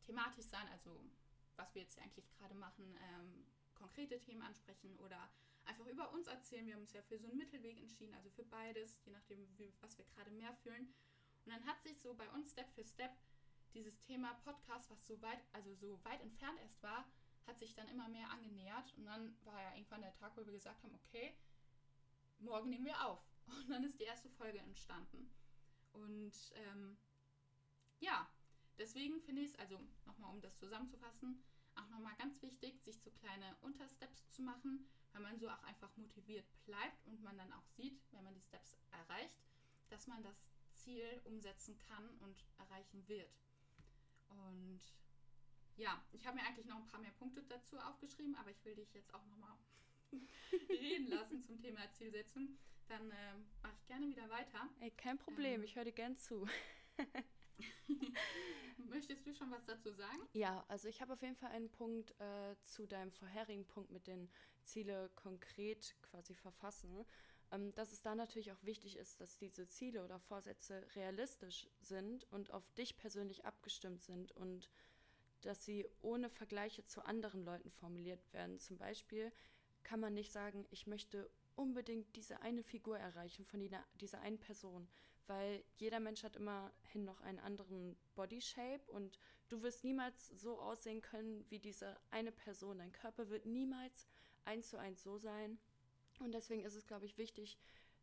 thematisch 0.02 0.46
sein, 0.46 0.66
also 0.68 1.00
was 1.56 1.74
wir 1.74 1.82
jetzt 1.82 1.98
eigentlich 1.98 2.30
gerade 2.38 2.54
machen, 2.54 2.96
ähm, 3.02 3.46
konkrete 3.74 4.20
Themen 4.20 4.42
ansprechen 4.42 4.96
oder 4.98 5.30
einfach 5.64 5.86
über 5.86 6.12
uns 6.12 6.26
erzählen. 6.26 6.66
Wir 6.66 6.74
haben 6.74 6.82
uns 6.82 6.92
ja 6.92 7.02
für 7.02 7.18
so 7.18 7.28
einen 7.28 7.36
Mittelweg 7.36 7.78
entschieden, 7.78 8.14
also 8.14 8.30
für 8.30 8.44
beides, 8.44 9.00
je 9.04 9.12
nachdem, 9.12 9.46
wie, 9.58 9.72
was 9.80 9.96
wir 9.98 10.04
gerade 10.06 10.30
mehr 10.30 10.54
fühlen. 10.54 10.92
Und 11.44 11.52
dann 11.52 11.64
hat 11.66 11.80
sich 11.80 12.00
so 12.00 12.14
bei 12.14 12.28
uns 12.30 12.52
Step 12.52 12.70
für 12.72 12.84
Step 12.84 13.12
dieses 13.74 14.00
Thema 14.00 14.34
Podcast, 14.44 14.90
was 14.90 15.06
so 15.06 15.20
weit, 15.22 15.40
also 15.52 15.74
so 15.74 15.98
weit 16.04 16.20
entfernt 16.20 16.58
erst 16.60 16.82
war, 16.82 17.06
hat 17.46 17.58
sich 17.58 17.74
dann 17.74 17.88
immer 17.88 18.08
mehr 18.08 18.30
angenähert. 18.30 18.92
Und 18.96 19.06
dann 19.06 19.36
war 19.44 19.60
ja 19.60 19.74
irgendwann 19.74 20.02
der 20.02 20.12
Tag, 20.14 20.36
wo 20.36 20.44
wir 20.44 20.52
gesagt 20.52 20.82
haben, 20.82 20.94
okay, 20.94 21.34
morgen 22.38 22.70
nehmen 22.70 22.84
wir 22.84 23.04
auf. 23.06 23.31
Und 23.46 23.70
dann 23.70 23.84
ist 23.84 23.98
die 24.00 24.04
erste 24.04 24.28
Folge 24.30 24.58
entstanden. 24.58 25.30
Und 25.92 26.32
ähm, 26.54 26.96
ja, 28.00 28.28
deswegen 28.78 29.20
finde 29.20 29.42
ich 29.42 29.50
es, 29.50 29.58
also 29.58 29.78
nochmal 30.06 30.34
um 30.34 30.40
das 30.40 30.58
zusammenzufassen, 30.58 31.42
auch 31.74 31.88
nochmal 31.88 32.14
ganz 32.16 32.40
wichtig, 32.42 32.80
sich 32.82 33.00
so 33.00 33.10
kleine 33.10 33.56
Untersteps 33.62 34.28
zu 34.30 34.42
machen, 34.42 34.86
weil 35.12 35.22
man 35.22 35.38
so 35.38 35.48
auch 35.48 35.62
einfach 35.64 35.94
motiviert 35.96 36.46
bleibt 36.64 37.06
und 37.06 37.22
man 37.22 37.36
dann 37.36 37.52
auch 37.52 37.66
sieht, 37.76 38.00
wenn 38.12 38.24
man 38.24 38.34
die 38.34 38.42
Steps 38.42 38.76
erreicht, 38.90 39.36
dass 39.88 40.06
man 40.06 40.22
das 40.22 40.48
Ziel 40.68 41.20
umsetzen 41.24 41.78
kann 41.78 42.08
und 42.20 42.44
erreichen 42.58 43.06
wird. 43.08 43.30
Und 44.28 44.80
ja, 45.76 46.02
ich 46.12 46.26
habe 46.26 46.36
mir 46.36 46.46
eigentlich 46.46 46.66
noch 46.66 46.76
ein 46.76 46.86
paar 46.86 47.00
mehr 47.00 47.12
Punkte 47.12 47.42
dazu 47.44 47.78
aufgeschrieben, 47.78 48.34
aber 48.36 48.50
ich 48.50 48.64
will 48.64 48.74
dich 48.74 48.92
jetzt 48.94 49.12
auch 49.14 49.24
nochmal 49.26 49.56
reden 50.68 51.08
lassen 51.08 51.42
zum 51.42 51.58
Thema 51.58 51.90
Zielsetzung. 51.92 52.58
Dann 52.92 53.10
äh, 53.10 53.34
mache 53.62 53.72
ich 53.74 53.86
gerne 53.86 54.06
wieder 54.06 54.28
weiter. 54.28 54.68
Ey, 54.80 54.90
kein 54.90 55.16
Problem, 55.16 55.60
ähm, 55.60 55.64
ich 55.64 55.76
höre 55.76 55.84
dir 55.84 55.92
gern 55.92 56.14
zu. 56.18 56.46
Möchtest 58.90 59.26
du 59.26 59.32
schon 59.32 59.50
was 59.50 59.64
dazu 59.64 59.92
sagen? 59.92 60.28
Ja, 60.34 60.62
also 60.68 60.88
ich 60.88 61.00
habe 61.00 61.14
auf 61.14 61.22
jeden 61.22 61.36
Fall 61.36 61.52
einen 61.52 61.70
Punkt 61.70 62.10
äh, 62.20 62.54
zu 62.64 62.86
deinem 62.86 63.10
vorherigen 63.10 63.64
Punkt 63.66 63.90
mit 63.90 64.06
den 64.06 64.28
Ziele 64.64 65.08
konkret 65.14 65.96
quasi 66.02 66.34
verfassen. 66.34 67.06
Ähm, 67.50 67.74
dass 67.76 67.92
es 67.92 68.02
da 68.02 68.14
natürlich 68.14 68.52
auch 68.52 68.62
wichtig 68.62 68.98
ist, 68.98 69.22
dass 69.22 69.38
diese 69.38 69.66
Ziele 69.68 70.04
oder 70.04 70.18
Vorsätze 70.18 70.86
realistisch 70.94 71.70
sind 71.80 72.30
und 72.30 72.50
auf 72.50 72.70
dich 72.72 72.98
persönlich 72.98 73.46
abgestimmt 73.46 74.02
sind 74.02 74.32
und 74.32 74.68
dass 75.40 75.64
sie 75.64 75.88
ohne 76.02 76.28
Vergleiche 76.28 76.84
zu 76.84 77.02
anderen 77.06 77.42
Leuten 77.46 77.70
formuliert 77.70 78.30
werden. 78.34 78.58
Zum 78.58 78.76
Beispiel 78.76 79.32
kann 79.82 79.98
man 79.98 80.12
nicht 80.12 80.30
sagen, 80.30 80.66
ich 80.70 80.86
möchte 80.86 81.30
unbedingt 81.56 82.14
diese 82.16 82.40
eine 82.40 82.62
Figur 82.62 82.98
erreichen 82.98 83.44
von 83.44 83.60
dieser 84.00 84.20
einen 84.20 84.38
Person, 84.38 84.88
weil 85.26 85.64
jeder 85.76 86.00
Mensch 86.00 86.22
hat 86.22 86.36
immerhin 86.36 87.04
noch 87.04 87.20
einen 87.20 87.38
anderen 87.38 87.96
Body 88.14 88.40
Shape 88.40 88.90
und 88.90 89.18
du 89.48 89.62
wirst 89.62 89.84
niemals 89.84 90.28
so 90.28 90.58
aussehen 90.58 91.00
können 91.00 91.44
wie 91.50 91.58
diese 91.58 91.96
eine 92.10 92.32
Person. 92.32 92.78
Dein 92.78 92.92
Körper 92.92 93.28
wird 93.28 93.46
niemals 93.46 94.06
eins 94.44 94.68
zu 94.68 94.78
eins 94.78 95.02
so 95.02 95.18
sein. 95.18 95.58
Und 96.20 96.32
deswegen 96.32 96.64
ist 96.64 96.74
es, 96.74 96.86
glaube 96.86 97.06
ich, 97.06 97.18
wichtig, 97.18 97.58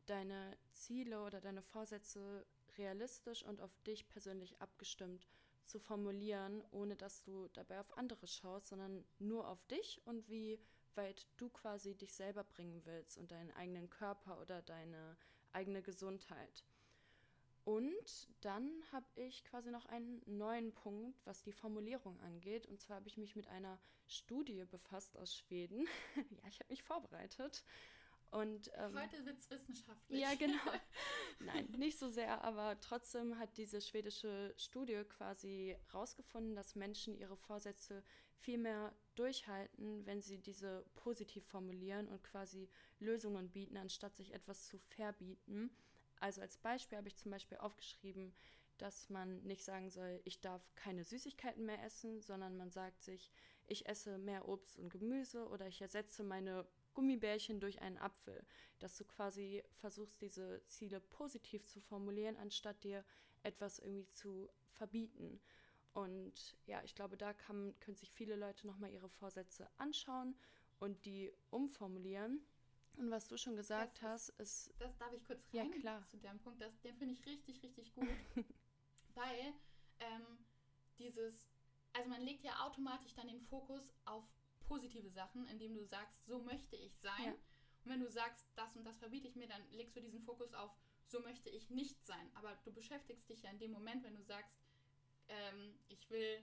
deine 0.05 0.57
Ziele 0.71 1.23
oder 1.23 1.41
deine 1.41 1.61
Vorsätze 1.61 2.45
realistisch 2.77 3.43
und 3.43 3.61
auf 3.61 3.75
dich 3.85 4.07
persönlich 4.09 4.59
abgestimmt 4.61 5.27
zu 5.65 5.79
formulieren, 5.79 6.63
ohne 6.71 6.95
dass 6.95 7.21
du 7.21 7.47
dabei 7.49 7.79
auf 7.79 7.95
andere 7.97 8.27
schaust, 8.27 8.67
sondern 8.67 9.05
nur 9.19 9.47
auf 9.47 9.63
dich 9.67 10.01
und 10.05 10.27
wie 10.29 10.59
weit 10.97 11.27
du 11.37 11.49
quasi 11.49 11.95
dich 11.95 12.13
selber 12.13 12.43
bringen 12.43 12.81
willst 12.85 13.17
und 13.17 13.31
deinen 13.31 13.51
eigenen 13.51 13.89
Körper 13.89 14.39
oder 14.41 14.61
deine 14.61 15.17
eigene 15.51 15.81
Gesundheit. 15.81 16.63
Und 17.65 18.27
dann 18.41 18.83
habe 18.91 19.05
ich 19.15 19.43
quasi 19.43 19.69
noch 19.69 19.85
einen 19.85 20.21
neuen 20.25 20.73
Punkt, 20.73 21.19
was 21.25 21.43
die 21.43 21.51
Formulierung 21.51 22.19
angeht. 22.21 22.65
Und 22.65 22.81
zwar 22.81 22.97
habe 22.97 23.07
ich 23.07 23.17
mich 23.17 23.35
mit 23.35 23.47
einer 23.47 23.77
Studie 24.07 24.65
befasst 24.65 25.17
aus 25.17 25.35
Schweden. 25.35 25.85
ja, 26.15 26.47
ich 26.49 26.59
habe 26.59 26.69
mich 26.69 26.81
vorbereitet. 26.81 27.63
Und, 28.31 28.71
ähm, 28.75 28.99
Heute 28.99 29.25
wird 29.25 29.39
es 29.39 29.49
wissenschaftlich. 29.49 30.21
Ja, 30.21 30.35
genau. 30.35 30.59
Nein, 31.39 31.67
nicht 31.77 31.97
so 31.97 32.09
sehr, 32.09 32.43
aber 32.43 32.79
trotzdem 32.79 33.39
hat 33.39 33.57
diese 33.57 33.81
schwedische 33.81 34.53
Studie 34.57 35.03
quasi 35.05 35.75
herausgefunden, 35.87 36.55
dass 36.55 36.75
Menschen 36.75 37.15
ihre 37.15 37.37
Vorsätze 37.37 38.03
viel 38.37 38.57
mehr 38.57 38.93
durchhalten, 39.15 40.05
wenn 40.05 40.21
sie 40.21 40.37
diese 40.37 40.85
positiv 40.95 41.45
formulieren 41.45 42.07
und 42.07 42.23
quasi 42.23 42.69
Lösungen 42.99 43.49
bieten, 43.49 43.77
anstatt 43.77 44.15
sich 44.15 44.33
etwas 44.33 44.67
zu 44.67 44.77
verbieten. 44.77 45.71
Also 46.19 46.41
als 46.41 46.57
Beispiel 46.57 46.97
habe 46.97 47.07
ich 47.07 47.17
zum 47.17 47.31
Beispiel 47.31 47.57
aufgeschrieben, 47.57 48.33
dass 48.77 49.09
man 49.09 49.41
nicht 49.43 49.63
sagen 49.63 49.89
soll, 49.89 50.21
ich 50.23 50.39
darf 50.39 50.63
keine 50.75 51.03
Süßigkeiten 51.03 51.65
mehr 51.65 51.83
essen, 51.83 52.21
sondern 52.21 52.55
man 52.55 52.71
sagt 52.71 53.03
sich, 53.03 53.31
ich 53.67 53.87
esse 53.87 54.17
mehr 54.17 54.47
Obst 54.47 54.79
und 54.79 54.89
Gemüse 54.89 55.47
oder 55.47 55.67
ich 55.67 55.81
ersetze 55.81 56.23
meine 56.23 56.65
Gummibärchen 56.99 57.61
durch 57.61 57.81
einen 57.81 57.97
Apfel. 57.97 58.45
Dass 58.79 58.97
du 58.97 59.05
quasi 59.05 59.63
versuchst, 59.71 60.19
diese 60.21 60.61
Ziele 60.67 60.99
positiv 60.99 61.65
zu 61.65 61.79
formulieren, 61.79 62.35
anstatt 62.35 62.83
dir 62.83 63.05
etwas 63.41 63.79
irgendwie 63.79 64.09
zu 64.09 64.49
verbieten. 64.73 65.39
Und 65.93 66.57
ja, 66.65 66.83
ich 66.83 66.95
glaube, 66.95 67.15
da 67.15 67.33
kann, 67.33 67.73
können 67.79 67.95
sich 67.95 68.11
viele 68.11 68.35
Leute 68.35 68.67
nochmal 68.67 68.91
ihre 68.91 69.07
Vorsätze 69.07 69.69
anschauen 69.77 70.35
und 70.79 71.05
die 71.05 71.31
umformulieren. 71.51 72.41
Und 72.97 73.11
was 73.11 73.29
du 73.29 73.37
schon 73.37 73.55
gesagt 73.55 74.03
das 74.03 74.09
hast, 74.09 74.29
ist, 74.41 74.73
Das 74.77 74.97
darf 74.97 75.13
ich 75.13 75.23
kurz 75.23 75.41
rein 75.53 75.71
ja, 75.71 75.79
klar. 75.79 76.01
zu 76.11 76.17
dem 76.17 76.37
Punkt. 76.39 76.61
Das, 76.61 76.81
den 76.81 76.97
finde 76.97 77.13
ich 77.13 77.25
richtig, 77.25 77.63
richtig 77.63 77.93
gut. 77.93 78.09
weil 79.15 79.53
ähm, 80.01 80.37
dieses, 80.97 81.47
also 81.93 82.09
man 82.09 82.21
legt 82.21 82.43
ja 82.43 82.59
automatisch 82.65 83.13
dann 83.13 83.27
den 83.27 83.39
Fokus 83.39 83.93
auf 84.03 84.25
positive 84.69 85.09
Sachen, 85.09 85.45
indem 85.47 85.73
du 85.73 85.83
sagst, 85.83 86.25
so 86.25 86.39
möchte 86.39 86.77
ich 86.77 86.97
sein. 86.99 87.25
Ja. 87.25 87.31
Und 87.31 87.91
wenn 87.91 87.99
du 87.99 88.09
sagst, 88.09 88.45
das 88.55 88.75
und 88.77 88.85
das 88.85 88.99
verbiete 88.99 89.27
ich 89.27 89.35
mir, 89.35 89.47
dann 89.47 89.61
legst 89.71 89.95
du 89.95 90.01
diesen 90.01 90.21
Fokus 90.21 90.53
auf, 90.53 90.71
so 91.07 91.19
möchte 91.21 91.49
ich 91.49 91.69
nicht 91.69 92.01
sein. 92.05 92.29
Aber 92.35 92.55
du 92.63 92.71
beschäftigst 92.71 93.27
dich 93.29 93.41
ja 93.41 93.49
in 93.49 93.59
dem 93.59 93.71
Moment, 93.71 94.03
wenn 94.03 94.15
du 94.15 94.23
sagst, 94.23 94.57
ähm, 95.27 95.73
ich 95.87 96.09
will, 96.09 96.41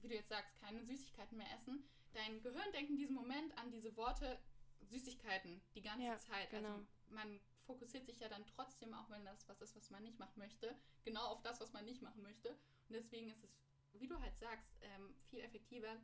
wie 0.00 0.08
du 0.08 0.14
jetzt 0.14 0.30
sagst, 0.30 0.56
keine 0.60 0.82
Süßigkeiten 0.82 1.36
mehr 1.36 1.52
essen. 1.54 1.84
Dein 2.14 2.42
Gehirn 2.42 2.72
denkt 2.72 2.90
in 2.90 2.96
diesem 2.96 3.14
Moment 3.14 3.56
an 3.58 3.70
diese 3.70 3.94
Worte 3.96 4.38
Süßigkeiten 4.80 5.60
die 5.74 5.82
ganze 5.82 6.06
ja, 6.06 6.16
Zeit. 6.16 6.52
Also 6.54 6.56
genau. 6.56 6.74
Also 6.74 6.86
man 7.10 7.40
fokussiert 7.66 8.06
sich 8.06 8.18
ja 8.20 8.28
dann 8.28 8.46
trotzdem, 8.46 8.94
auch 8.94 9.10
wenn 9.10 9.24
das 9.24 9.46
was 9.48 9.60
ist, 9.60 9.76
was 9.76 9.90
man 9.90 10.02
nicht 10.02 10.18
machen 10.18 10.38
möchte, 10.38 10.74
genau 11.04 11.26
auf 11.26 11.42
das, 11.42 11.60
was 11.60 11.72
man 11.72 11.84
nicht 11.84 12.00
machen 12.00 12.22
möchte. 12.22 12.50
Und 12.50 12.94
deswegen 12.94 13.28
ist 13.28 13.44
es, 13.44 13.60
wie 13.92 14.08
du 14.08 14.18
halt 14.18 14.38
sagst, 14.38 14.70
ähm, 14.80 15.14
viel 15.30 15.40
effektiver, 15.40 16.00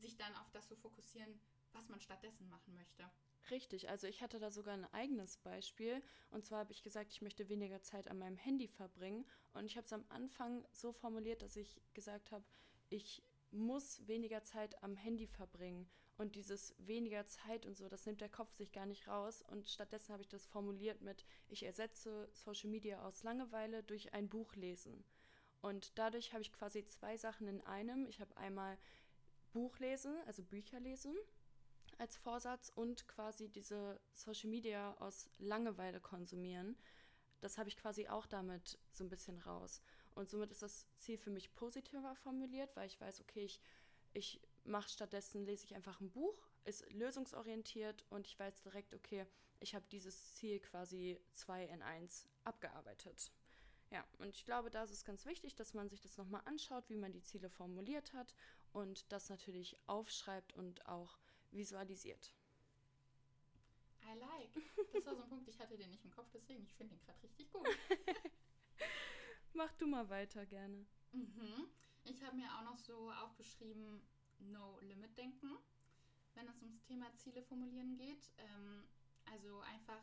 sich 0.00 0.16
dann 0.16 0.34
auf 0.36 0.50
das 0.50 0.68
zu 0.68 0.76
fokussieren, 0.76 1.40
was 1.72 1.88
man 1.88 2.00
stattdessen 2.00 2.48
machen 2.48 2.74
möchte. 2.74 3.10
Richtig, 3.50 3.88
also 3.88 4.06
ich 4.06 4.22
hatte 4.22 4.38
da 4.38 4.50
sogar 4.50 4.74
ein 4.74 4.92
eigenes 4.92 5.36
Beispiel. 5.38 6.02
Und 6.30 6.44
zwar 6.44 6.60
habe 6.60 6.72
ich 6.72 6.82
gesagt, 6.82 7.12
ich 7.12 7.22
möchte 7.22 7.48
weniger 7.48 7.82
Zeit 7.82 8.08
an 8.08 8.18
meinem 8.18 8.36
Handy 8.36 8.68
verbringen. 8.68 9.24
Und 9.54 9.66
ich 9.66 9.76
habe 9.76 9.84
es 9.84 9.92
am 9.92 10.04
Anfang 10.08 10.64
so 10.72 10.92
formuliert, 10.92 11.42
dass 11.42 11.56
ich 11.56 11.80
gesagt 11.94 12.32
habe, 12.32 12.44
ich 12.90 13.22
muss 13.50 14.06
weniger 14.06 14.44
Zeit 14.44 14.82
am 14.82 14.94
Handy 14.96 15.26
verbringen. 15.26 15.88
Und 16.16 16.36
dieses 16.36 16.74
weniger 16.78 17.26
Zeit 17.26 17.64
und 17.64 17.76
so, 17.76 17.88
das 17.88 18.04
nimmt 18.04 18.20
der 18.20 18.28
Kopf 18.28 18.52
sich 18.52 18.72
gar 18.72 18.86
nicht 18.86 19.08
raus. 19.08 19.42
Und 19.42 19.68
stattdessen 19.68 20.12
habe 20.12 20.22
ich 20.22 20.28
das 20.28 20.46
formuliert 20.46 21.00
mit, 21.00 21.24
ich 21.48 21.64
ersetze 21.64 22.28
Social 22.32 22.68
Media 22.68 23.02
aus 23.02 23.22
Langeweile 23.22 23.82
durch 23.82 24.12
ein 24.12 24.28
Buch 24.28 24.54
lesen. 24.54 25.02
Und 25.62 25.98
dadurch 25.98 26.32
habe 26.32 26.42
ich 26.42 26.52
quasi 26.52 26.84
zwei 26.84 27.16
Sachen 27.16 27.48
in 27.48 27.60
einem. 27.62 28.06
Ich 28.06 28.20
habe 28.20 28.36
einmal 28.36 28.78
Buch 29.52 29.78
lesen, 29.78 30.16
also 30.26 30.42
Bücher 30.42 30.80
lesen 30.80 31.14
als 31.98 32.16
Vorsatz 32.16 32.70
und 32.74 33.06
quasi 33.08 33.48
diese 33.48 34.00
Social 34.12 34.48
Media 34.48 34.94
aus 35.00 35.28
Langeweile 35.38 36.00
konsumieren. 36.00 36.76
Das 37.40 37.58
habe 37.58 37.68
ich 37.68 37.76
quasi 37.76 38.08
auch 38.08 38.26
damit 38.26 38.78
so 38.92 39.04
ein 39.04 39.10
bisschen 39.10 39.38
raus. 39.38 39.82
Und 40.14 40.28
somit 40.30 40.50
ist 40.50 40.62
das 40.62 40.86
Ziel 40.98 41.18
für 41.18 41.30
mich 41.30 41.54
positiver 41.54 42.14
formuliert, 42.16 42.74
weil 42.74 42.86
ich 42.86 43.00
weiß, 43.00 43.20
okay, 43.20 43.44
ich, 43.44 43.60
ich 44.12 44.40
mache 44.64 44.88
stattdessen, 44.88 45.44
lese 45.44 45.64
ich 45.64 45.74
einfach 45.74 46.00
ein 46.00 46.10
Buch, 46.10 46.48
ist 46.64 46.90
lösungsorientiert 46.92 48.04
und 48.10 48.26
ich 48.26 48.38
weiß 48.38 48.62
direkt, 48.62 48.94
okay, 48.94 49.26
ich 49.60 49.74
habe 49.74 49.84
dieses 49.90 50.34
Ziel 50.34 50.58
quasi 50.60 51.18
2 51.32 51.66
in 51.66 51.82
1 51.82 52.28
abgearbeitet. 52.44 53.30
Ja, 53.90 54.04
und 54.18 54.28
ich 54.28 54.44
glaube, 54.44 54.70
da 54.70 54.84
ist 54.84 54.92
es 54.92 55.04
ganz 55.04 55.26
wichtig, 55.26 55.54
dass 55.56 55.74
man 55.74 55.88
sich 55.88 56.00
das 56.00 56.16
nochmal 56.16 56.42
anschaut, 56.44 56.88
wie 56.88 56.96
man 56.96 57.12
die 57.12 57.22
Ziele 57.22 57.50
formuliert 57.50 58.12
hat 58.12 58.34
und 58.72 59.10
das 59.12 59.28
natürlich 59.28 59.76
aufschreibt 59.86 60.52
und 60.54 60.86
auch 60.86 61.18
visualisiert. 61.50 62.34
I 64.02 64.18
like. 64.18 64.50
Das 64.92 65.06
war 65.06 65.14
so 65.14 65.22
ein 65.22 65.28
Punkt, 65.28 65.48
ich 65.48 65.60
hatte 65.60 65.76
den 65.76 65.90
nicht 65.90 66.04
im 66.04 66.10
Kopf, 66.10 66.28
deswegen 66.32 66.62
ich 66.64 66.74
finde 66.74 66.96
den 66.96 67.04
gerade 67.04 67.22
richtig 67.22 67.50
gut. 67.52 67.68
Mach 69.52 69.72
du 69.74 69.86
mal 69.86 70.08
weiter 70.08 70.46
gerne. 70.46 70.86
Mhm. 71.12 71.68
Ich 72.04 72.22
habe 72.22 72.36
mir 72.36 72.48
auch 72.56 72.64
noch 72.64 72.78
so 72.78 73.10
aufgeschrieben, 73.12 74.00
No-Limit-Denken, 74.38 75.58
wenn 76.34 76.48
es 76.48 76.62
ums 76.62 76.82
Thema 76.82 77.12
Ziele 77.14 77.42
formulieren 77.42 77.96
geht. 77.96 78.32
Ähm, 78.38 78.88
also 79.26 79.60
einfach 79.60 80.02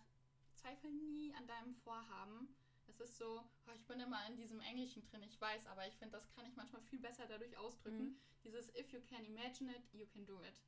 zweifel 0.53 0.91
nie 0.91 1.33
an 1.33 1.47
deinem 1.47 1.73
Vorhaben. 1.75 2.55
Es 2.87 2.99
ist 2.99 3.17
so, 3.17 3.43
oh, 3.67 3.71
ich 3.75 3.85
bin 3.85 3.99
immer 3.99 4.25
in 4.27 4.37
diesem 4.37 4.59
Englischen 4.61 5.03
drin, 5.03 5.23
ich 5.23 5.39
weiß, 5.39 5.67
aber 5.67 5.87
ich 5.87 5.95
finde, 5.97 6.17
das 6.17 6.29
kann 6.31 6.45
ich 6.45 6.55
manchmal 6.55 6.81
viel 6.83 6.99
besser 6.99 7.27
dadurch 7.27 7.55
ausdrücken. 7.57 8.09
Mhm. 8.09 8.19
Dieses 8.43 8.73
If 8.75 8.91
you 8.91 9.01
can 9.01 9.25
imagine 9.25 9.71
it, 9.71 9.83
you 9.93 10.05
can 10.07 10.25
do 10.25 10.41
it. 10.43 10.61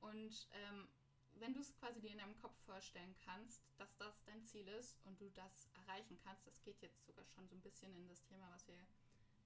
Und 0.00 0.48
ähm, 0.52 0.88
wenn 1.34 1.54
du 1.54 1.60
es 1.60 1.74
quasi 1.76 2.00
dir 2.00 2.10
in 2.10 2.18
deinem 2.18 2.36
Kopf 2.38 2.56
vorstellen 2.64 3.14
kannst, 3.24 3.62
dass 3.76 3.96
das 3.96 4.24
dein 4.24 4.44
Ziel 4.44 4.66
ist 4.68 4.98
und 5.04 5.20
du 5.20 5.30
das 5.30 5.68
erreichen 5.74 6.18
kannst, 6.24 6.46
das 6.46 6.62
geht 6.62 6.80
jetzt 6.82 7.04
sogar 7.06 7.24
schon 7.26 7.48
so 7.48 7.54
ein 7.54 7.62
bisschen 7.62 7.94
in 7.94 8.08
das 8.08 8.24
Thema, 8.24 8.50
was 8.52 8.66
wir 8.66 8.78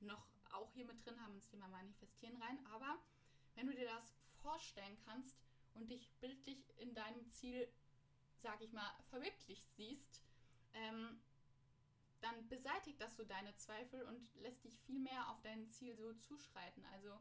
noch 0.01 0.27
auch 0.53 0.73
hier 0.73 0.85
mit 0.85 1.05
drin 1.05 1.21
haben, 1.21 1.35
ins 1.35 1.49
Thema 1.49 1.69
Manifestieren 1.69 2.37
rein. 2.37 2.59
Aber 2.67 2.99
wenn 3.55 3.67
du 3.67 3.75
dir 3.75 3.87
das 3.87 4.15
vorstellen 4.43 4.97
kannst 5.05 5.37
und 5.75 5.91
dich 5.91 6.11
bildlich 6.21 6.65
in 6.79 6.95
deinem 6.95 7.31
Ziel, 7.31 7.69
sag 8.39 8.61
ich 8.61 8.73
mal, 8.73 8.91
verwirklicht 9.11 9.67
siehst, 9.75 10.23
ähm, 10.75 11.21
dann 12.23 12.49
beseitigt 12.49 13.01
das 13.01 13.17
so 13.17 13.25
deine 13.25 13.55
Zweifel 13.57 14.03
und 14.03 14.35
lässt 14.37 14.65
dich 14.65 14.79
viel 14.81 14.99
mehr 14.99 15.29
auf 15.31 15.41
dein 15.43 15.67
Ziel 15.69 15.97
so 15.97 16.15
zuschreiten. 16.15 16.85
Also 16.93 17.19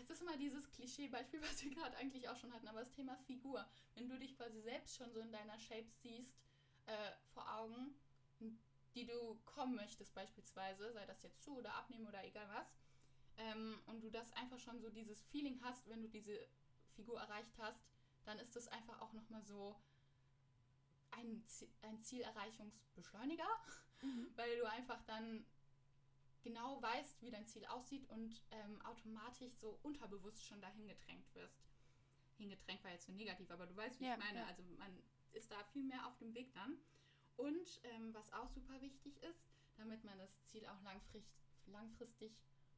es 0.00 0.10
ist 0.10 0.22
immer 0.22 0.36
dieses 0.36 0.70
Klischeebeispiel, 0.70 1.42
was 1.50 1.62
wir 1.64 1.70
gerade 1.74 1.96
eigentlich 1.96 2.28
auch 2.28 2.36
schon 2.36 2.52
hatten, 2.52 2.68
aber 2.68 2.80
das 2.80 2.92
Thema 2.92 3.16
Figur. 3.16 3.66
Wenn 3.94 4.08
du 4.08 4.18
dich 4.18 4.36
quasi 4.36 4.60
selbst 4.60 4.96
schon 4.96 5.12
so 5.12 5.20
in 5.20 5.32
deiner 5.32 5.58
Shape 5.58 5.88
siehst, 6.02 6.36
äh, 6.86 7.12
vor 7.32 7.52
Augen, 7.54 7.94
die 8.94 9.06
du 9.06 9.40
kommen 9.46 9.74
möchtest 9.74 10.14
beispielsweise, 10.14 10.92
sei 10.92 11.06
das 11.06 11.22
jetzt 11.22 11.42
zu 11.42 11.56
oder 11.56 11.74
abnehmen 11.74 12.06
oder 12.06 12.24
egal 12.24 12.48
was, 12.48 12.68
ähm, 13.38 13.80
und 13.86 14.02
du 14.02 14.10
das 14.10 14.32
einfach 14.34 14.58
schon 14.58 14.80
so 14.80 14.90
dieses 14.90 15.22
Feeling 15.24 15.58
hast, 15.62 15.88
wenn 15.88 16.02
du 16.02 16.08
diese 16.08 16.46
Figur 16.94 17.18
erreicht 17.18 17.56
hast, 17.58 17.82
dann 18.24 18.38
ist 18.38 18.54
das 18.54 18.68
einfach 18.68 19.00
auch 19.00 19.12
nochmal 19.14 19.42
so 19.42 19.76
ein, 21.12 21.44
ein 21.82 21.98
Zielerreichungsbeschleuniger, 21.98 23.48
mhm. 24.02 24.28
weil 24.36 24.58
du 24.58 24.64
einfach 24.68 25.02
dann 25.02 25.44
genau 26.42 26.82
weißt, 26.82 27.22
wie 27.22 27.30
dein 27.30 27.46
Ziel 27.46 27.64
aussieht 27.66 28.08
und 28.10 28.42
ähm, 28.50 28.82
automatisch 28.82 29.54
so 29.54 29.78
unterbewusst 29.82 30.44
schon 30.44 30.60
dahin 30.60 30.88
gedrängt 30.88 31.32
wirst. 31.34 31.60
Hingedrängt 32.36 32.82
war 32.82 32.90
jetzt 32.90 33.06
so 33.06 33.12
negativ, 33.12 33.50
aber 33.50 33.66
du 33.66 33.76
weißt, 33.76 34.00
wie 34.00 34.06
ja, 34.06 34.14
ich 34.14 34.18
meine. 34.18 34.40
Ja. 34.40 34.46
Also 34.46 34.62
man 34.78 34.90
ist 35.32 35.50
da 35.50 35.62
viel 35.72 35.84
mehr 35.84 36.06
auf 36.06 36.16
dem 36.18 36.34
Weg 36.34 36.52
dann. 36.54 36.76
Und 37.36 37.80
ähm, 37.84 38.12
was 38.12 38.32
auch 38.32 38.48
super 38.50 38.80
wichtig 38.80 39.16
ist, 39.22 39.48
damit 39.76 40.04
man 40.04 40.18
das 40.18 40.44
Ziel 40.44 40.66
auch 40.66 40.82
langfristig, 40.82 41.24
langfristig 41.66 42.32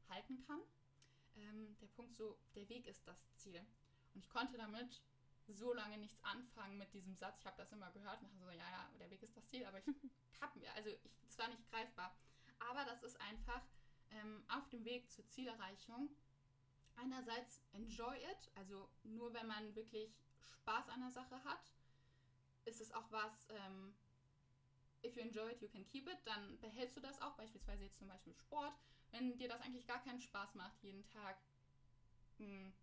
halten 0.09 0.39
kann, 0.45 0.61
ähm, 1.35 1.75
der 1.81 1.87
Punkt 1.87 2.15
so, 2.15 2.37
der 2.55 2.69
Weg 2.69 2.87
ist 2.87 3.05
das 3.07 3.27
Ziel. 3.35 3.59
Und 4.13 4.21
ich 4.21 4.29
konnte 4.29 4.57
damit 4.57 5.01
so 5.47 5.73
lange 5.73 5.97
nichts 5.97 6.23
anfangen 6.23 6.77
mit 6.77 6.93
diesem 6.93 7.15
Satz. 7.15 7.39
Ich 7.39 7.45
habe 7.45 7.57
das 7.57 7.71
immer 7.71 7.91
gehört 7.91 8.21
und 8.21 8.27
dachte 8.29 8.37
so, 8.37 8.49
ja, 8.49 8.69
ja, 8.69 8.89
der 8.99 9.09
Weg 9.09 9.21
ist 9.21 9.35
das 9.35 9.47
Ziel, 9.47 9.65
aber 9.65 9.79
ich 9.79 9.85
habe 10.41 10.59
mir, 10.59 10.73
also 10.73 10.89
es 11.27 11.37
war 11.37 11.47
nicht 11.47 11.69
greifbar. 11.69 12.15
Aber 12.59 12.85
das 12.85 13.03
ist 13.03 13.19
einfach 13.21 13.61
ähm, 14.11 14.43
auf 14.49 14.67
dem 14.69 14.85
Weg 14.85 15.09
zur 15.11 15.25
Zielerreichung. 15.25 16.09
Einerseits 16.95 17.61
enjoy 17.73 18.15
it, 18.15 18.51
also 18.55 18.89
nur 19.03 19.33
wenn 19.33 19.47
man 19.47 19.75
wirklich 19.75 20.15
Spaß 20.39 20.89
an 20.89 21.01
der 21.01 21.11
Sache 21.11 21.43
hat, 21.43 21.71
ist 22.63 22.81
es 22.81 22.91
auch 22.93 23.11
was, 23.11 23.47
ähm, 23.49 23.93
if 25.03 25.15
you 25.15 25.21
enjoy 25.21 25.51
it, 25.51 25.61
you 25.61 25.67
can 25.67 25.85
keep 25.85 26.07
it, 26.07 26.17
dann 26.25 26.59
behältst 26.61 26.95
du 26.97 27.01
das 27.01 27.21
auch, 27.21 27.35
beispielsweise 27.35 27.83
jetzt 27.83 27.97
zum 27.97 28.07
Beispiel 28.07 28.33
Sport. 28.33 28.73
Wenn 29.11 29.37
dir 29.37 29.49
das 29.49 29.61
eigentlich 29.61 29.85
gar 29.85 30.01
keinen 30.03 30.21
Spaß 30.21 30.55
macht, 30.55 30.81
jeden 30.81 31.05
Tag 31.05 31.37
mh, 32.37 32.47
hm, 32.47 32.73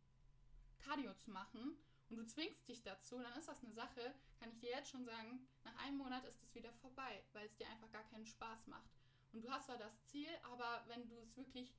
Cardio 0.79 1.15
zu 1.15 1.31
machen 1.31 1.77
und 2.13 2.19
du 2.19 2.27
zwingst 2.27 2.69
dich 2.69 2.83
dazu, 2.83 3.19
dann 3.19 3.39
ist 3.39 3.49
das 3.49 3.65
eine 3.65 3.73
Sache, 3.73 4.15
kann 4.39 4.51
ich 4.51 4.59
dir 4.59 4.69
jetzt 4.69 4.91
schon 4.91 5.07
sagen, 5.07 5.49
nach 5.65 5.75
einem 5.79 5.97
Monat 5.97 6.23
ist 6.27 6.43
es 6.43 6.55
wieder 6.55 6.71
vorbei, 6.75 7.25
weil 7.33 7.47
es 7.47 7.57
dir 7.57 7.67
einfach 7.71 7.91
gar 7.91 8.05
keinen 8.11 8.27
Spaß 8.27 8.67
macht. 8.67 8.91
Und 9.33 9.43
du 9.43 9.51
hast 9.51 9.65
zwar 9.65 9.79
das 9.79 10.05
Ziel, 10.05 10.29
aber 10.43 10.85
wenn 10.89 11.09
du 11.09 11.19
es 11.21 11.39
wirklich 11.39 11.73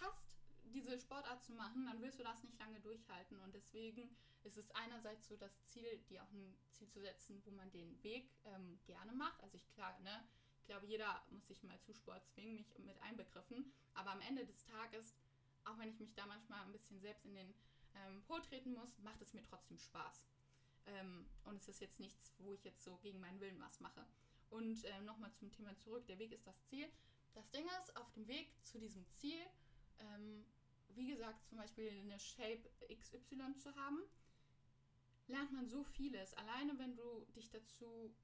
hast, 0.00 0.28
diese 0.62 0.96
Sportart 0.96 1.42
zu 1.42 1.52
machen, 1.54 1.86
dann 1.86 2.00
willst 2.00 2.20
du 2.20 2.22
das 2.22 2.44
nicht 2.44 2.56
lange 2.60 2.78
durchhalten. 2.80 3.40
Und 3.40 3.52
deswegen 3.52 4.16
ist 4.44 4.56
es 4.56 4.70
einerseits 4.76 5.26
so 5.26 5.36
das 5.36 5.66
Ziel, 5.66 5.98
dir 6.08 6.22
auch 6.22 6.30
ein 6.30 6.56
Ziel 6.70 6.88
zu 6.88 7.00
setzen, 7.00 7.42
wo 7.44 7.50
man 7.50 7.68
den 7.72 8.00
Weg 8.04 8.30
ähm, 8.44 8.78
gerne 8.86 9.12
macht. 9.12 9.42
Also 9.42 9.56
ich 9.56 9.68
klar, 9.72 9.98
ne, 10.02 10.24
ich 10.60 10.66
glaube, 10.66 10.86
jeder 10.86 11.20
muss 11.30 11.48
sich 11.48 11.64
mal 11.64 11.80
zu 11.80 11.92
Sport 11.92 12.24
zwingen, 12.28 12.54
mich 12.54 12.78
mit 12.78 13.02
einbegriffen. 13.02 13.72
Aber 13.94 14.12
am 14.12 14.20
Ende 14.20 14.46
des 14.46 14.64
Tages, 14.66 15.16
auch 15.64 15.78
wenn 15.78 15.88
ich 15.88 15.98
mich 15.98 16.14
da 16.14 16.26
manchmal 16.26 16.62
ein 16.62 16.72
bisschen 16.72 17.00
selbst 17.00 17.24
in 17.24 17.34
den 17.34 17.52
ähm, 17.94 18.22
treten 18.48 18.72
muss, 18.74 18.98
macht 18.98 19.20
es 19.22 19.32
mir 19.32 19.42
trotzdem 19.42 19.78
Spaß. 19.78 20.26
Ähm, 20.86 21.26
und 21.44 21.60
es 21.62 21.68
ist 21.68 21.80
jetzt 21.80 22.00
nichts, 22.00 22.32
wo 22.38 22.52
ich 22.52 22.64
jetzt 22.64 22.82
so 22.84 22.96
gegen 22.98 23.20
meinen 23.20 23.40
Willen 23.40 23.60
was 23.60 23.80
mache. 23.80 24.06
Und 24.50 24.84
äh, 24.84 25.00
nochmal 25.00 25.32
zum 25.32 25.50
Thema 25.50 25.76
zurück, 25.78 26.06
der 26.06 26.18
Weg 26.18 26.32
ist 26.32 26.46
das 26.46 26.64
Ziel. 26.66 26.86
Das 27.32 27.50
Ding 27.50 27.66
ist, 27.80 27.96
auf 27.96 28.10
dem 28.12 28.28
Weg 28.28 28.48
zu 28.64 28.78
diesem 28.78 29.06
Ziel, 29.08 29.40
ähm, 29.98 30.44
wie 30.90 31.06
gesagt, 31.06 31.44
zum 31.46 31.58
Beispiel 31.58 31.90
eine 31.90 32.18
Shape 32.18 32.70
XY 32.88 33.56
zu 33.56 33.74
haben, 33.74 33.98
lernt 35.26 35.52
man 35.52 35.68
so 35.68 35.82
vieles. 35.82 36.34
Alleine 36.34 36.78
wenn 36.78 36.94
du 36.96 37.24
dich 37.34 37.50
dazu 37.50 38.14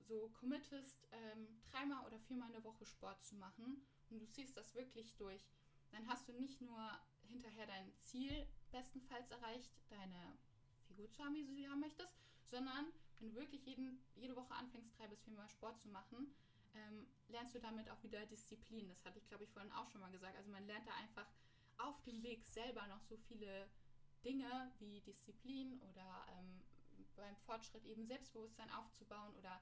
so 0.00 0.28
committest, 0.40 1.06
ähm, 1.12 1.60
dreimal 1.70 2.04
oder 2.06 2.18
viermal 2.18 2.48
in 2.48 2.54
der 2.54 2.64
Woche 2.64 2.86
Sport 2.86 3.22
zu 3.22 3.36
machen 3.36 3.86
und 4.08 4.18
du 4.18 4.26
ziehst 4.28 4.56
das 4.56 4.74
wirklich 4.74 5.14
durch, 5.16 5.46
dann 5.92 6.06
hast 6.08 6.28
du 6.28 6.32
nicht 6.32 6.60
nur 6.60 7.00
hinterher 7.28 7.66
dein 7.66 7.92
Ziel 7.98 8.46
bestenfalls 8.70 9.30
erreicht, 9.30 9.70
deine 9.88 10.38
Figur 10.86 11.10
zu 11.10 11.22
haben, 11.24 11.34
wie 11.34 11.44
du 11.44 11.54
sie 11.54 11.68
haben 11.68 11.80
möchtest, 11.80 12.14
sondern 12.44 12.86
wenn 13.18 13.30
du 13.30 13.34
wirklich 13.34 13.64
jeden, 13.66 14.02
jede 14.16 14.36
Woche 14.36 14.54
anfängst, 14.54 14.98
drei 14.98 15.06
bis 15.08 15.22
viermal 15.22 15.48
Sport 15.48 15.80
zu 15.80 15.88
machen, 15.88 16.34
ähm, 16.74 17.06
lernst 17.28 17.54
du 17.54 17.60
damit 17.60 17.90
auch 17.90 18.02
wieder 18.02 18.24
Disziplin. 18.26 18.88
Das 18.88 19.04
hatte 19.04 19.18
ich, 19.18 19.28
glaube 19.28 19.44
ich, 19.44 19.50
vorhin 19.50 19.72
auch 19.72 19.88
schon 19.90 20.00
mal 20.00 20.10
gesagt. 20.10 20.36
Also 20.36 20.50
man 20.50 20.66
lernt 20.66 20.86
da 20.86 20.94
einfach 20.94 21.26
auf 21.78 22.00
dem 22.02 22.22
Weg 22.22 22.46
selber 22.46 22.86
noch 22.86 23.02
so 23.02 23.16
viele 23.16 23.68
Dinge 24.24 24.70
wie 24.78 25.00
Disziplin 25.00 25.80
oder 25.82 26.26
ähm, 26.38 26.62
beim 27.16 27.36
Fortschritt 27.36 27.84
eben 27.84 28.06
Selbstbewusstsein 28.06 28.70
aufzubauen 28.70 29.34
oder 29.36 29.60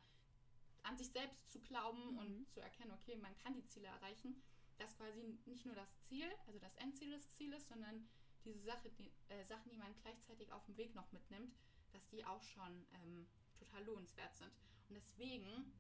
an 0.83 0.97
sich 0.97 1.11
selbst 1.11 1.51
zu 1.51 1.61
glauben 1.61 2.13
mhm. 2.13 2.19
und 2.19 2.51
zu 2.51 2.61
erkennen, 2.61 2.93
okay, 2.93 3.17
man 3.17 3.37
kann 3.39 3.55
die 3.55 3.67
Ziele 3.67 3.89
erreichen, 3.89 4.43
dass 4.79 4.97
quasi 4.97 5.23
nicht 5.47 5.67
nur 5.67 5.75
das 5.75 5.99
Ziel, 6.01 6.27
also 6.47 6.59
das 6.59 6.75
Endziel 6.77 7.11
des 7.11 7.29
Zieles, 7.31 7.67
sondern 7.69 8.09
diese 8.49 8.65
Sache, 8.65 8.91
die, 8.91 9.13
äh, 9.29 9.45
Sachen, 9.45 9.71
die 9.71 9.77
man 9.77 9.95
gleichzeitig 10.03 10.53
auf 10.53 10.65
dem 10.65 10.77
Weg 10.77 10.95
noch 10.95 11.11
mitnimmt, 11.13 11.55
dass 11.93 12.09
die 12.09 12.25
auch 12.25 12.43
schon 12.43 12.87
ähm, 12.95 13.27
total 13.59 13.85
lohnenswert 13.85 14.35
sind. 14.35 14.51
Und 14.89 14.97
deswegen, 14.97 15.73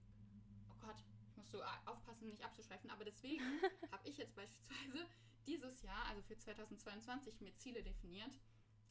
oh 0.70 0.76
Gott, 0.80 1.02
ich 1.30 1.36
muss 1.36 1.50
so 1.50 1.62
aufpassen, 1.86 2.28
nicht 2.28 2.44
abzuschweifen, 2.44 2.90
aber 2.90 3.04
deswegen 3.04 3.42
habe 3.92 4.06
ich 4.08 4.18
jetzt 4.18 4.34
beispielsweise 4.36 5.06
dieses 5.46 5.82
Jahr, 5.82 6.04
also 6.06 6.22
für 6.22 6.36
2022, 6.36 7.40
mir 7.40 7.54
Ziele 7.56 7.82
definiert, 7.82 8.38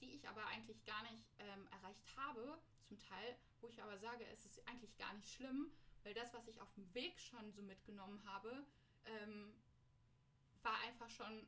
die 0.02 0.14
ich 0.14 0.28
aber 0.28 0.46
eigentlich 0.48 0.84
gar 0.86 1.04
nicht 1.04 1.24
ähm, 1.40 1.68
erreicht 1.68 2.06
habe, 2.18 2.60
zum 2.88 2.98
Teil, 3.00 3.38
wo 3.62 3.68
ich 3.68 3.82
aber 3.82 3.98
sage, 3.98 4.26
es 4.28 4.46
ist 4.46 4.68
eigentlich 4.68 4.96
gar 4.98 5.14
nicht 5.14 5.30
schlimm, 5.30 5.72
weil 6.04 6.14
das, 6.14 6.34
was 6.34 6.48
ich 6.48 6.62
auf 6.62 6.74
dem 6.74 6.94
Weg 6.94 7.20
schon 7.20 7.52
so 7.52 7.62
mitgenommen 7.62 8.24
habe, 8.26 8.66
ähm, 9.06 9.54
war 10.64 10.80
einfach 10.82 11.10
schon 11.10 11.48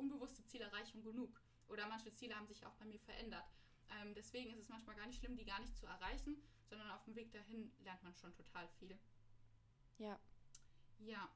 unbewusste 0.00 0.44
Zielerreichung 0.44 1.02
genug. 1.02 1.40
Oder 1.68 1.86
manche 1.86 2.10
Ziele 2.12 2.34
haben 2.34 2.48
sich 2.48 2.66
auch 2.66 2.74
bei 2.74 2.84
mir 2.84 2.98
verändert. 2.98 3.48
Ähm, 4.00 4.14
deswegen 4.14 4.50
ist 4.50 4.58
es 4.58 4.68
manchmal 4.68 4.96
gar 4.96 5.06
nicht 5.06 5.18
schlimm, 5.18 5.36
die 5.36 5.44
gar 5.44 5.60
nicht 5.60 5.76
zu 5.76 5.86
erreichen, 5.86 6.42
sondern 6.68 6.90
auf 6.90 7.04
dem 7.04 7.14
Weg 7.14 7.32
dahin 7.32 7.72
lernt 7.80 8.02
man 8.02 8.14
schon 8.14 8.34
total 8.34 8.68
viel. 8.78 8.98
Ja. 9.98 10.18
Ja. 10.98 11.28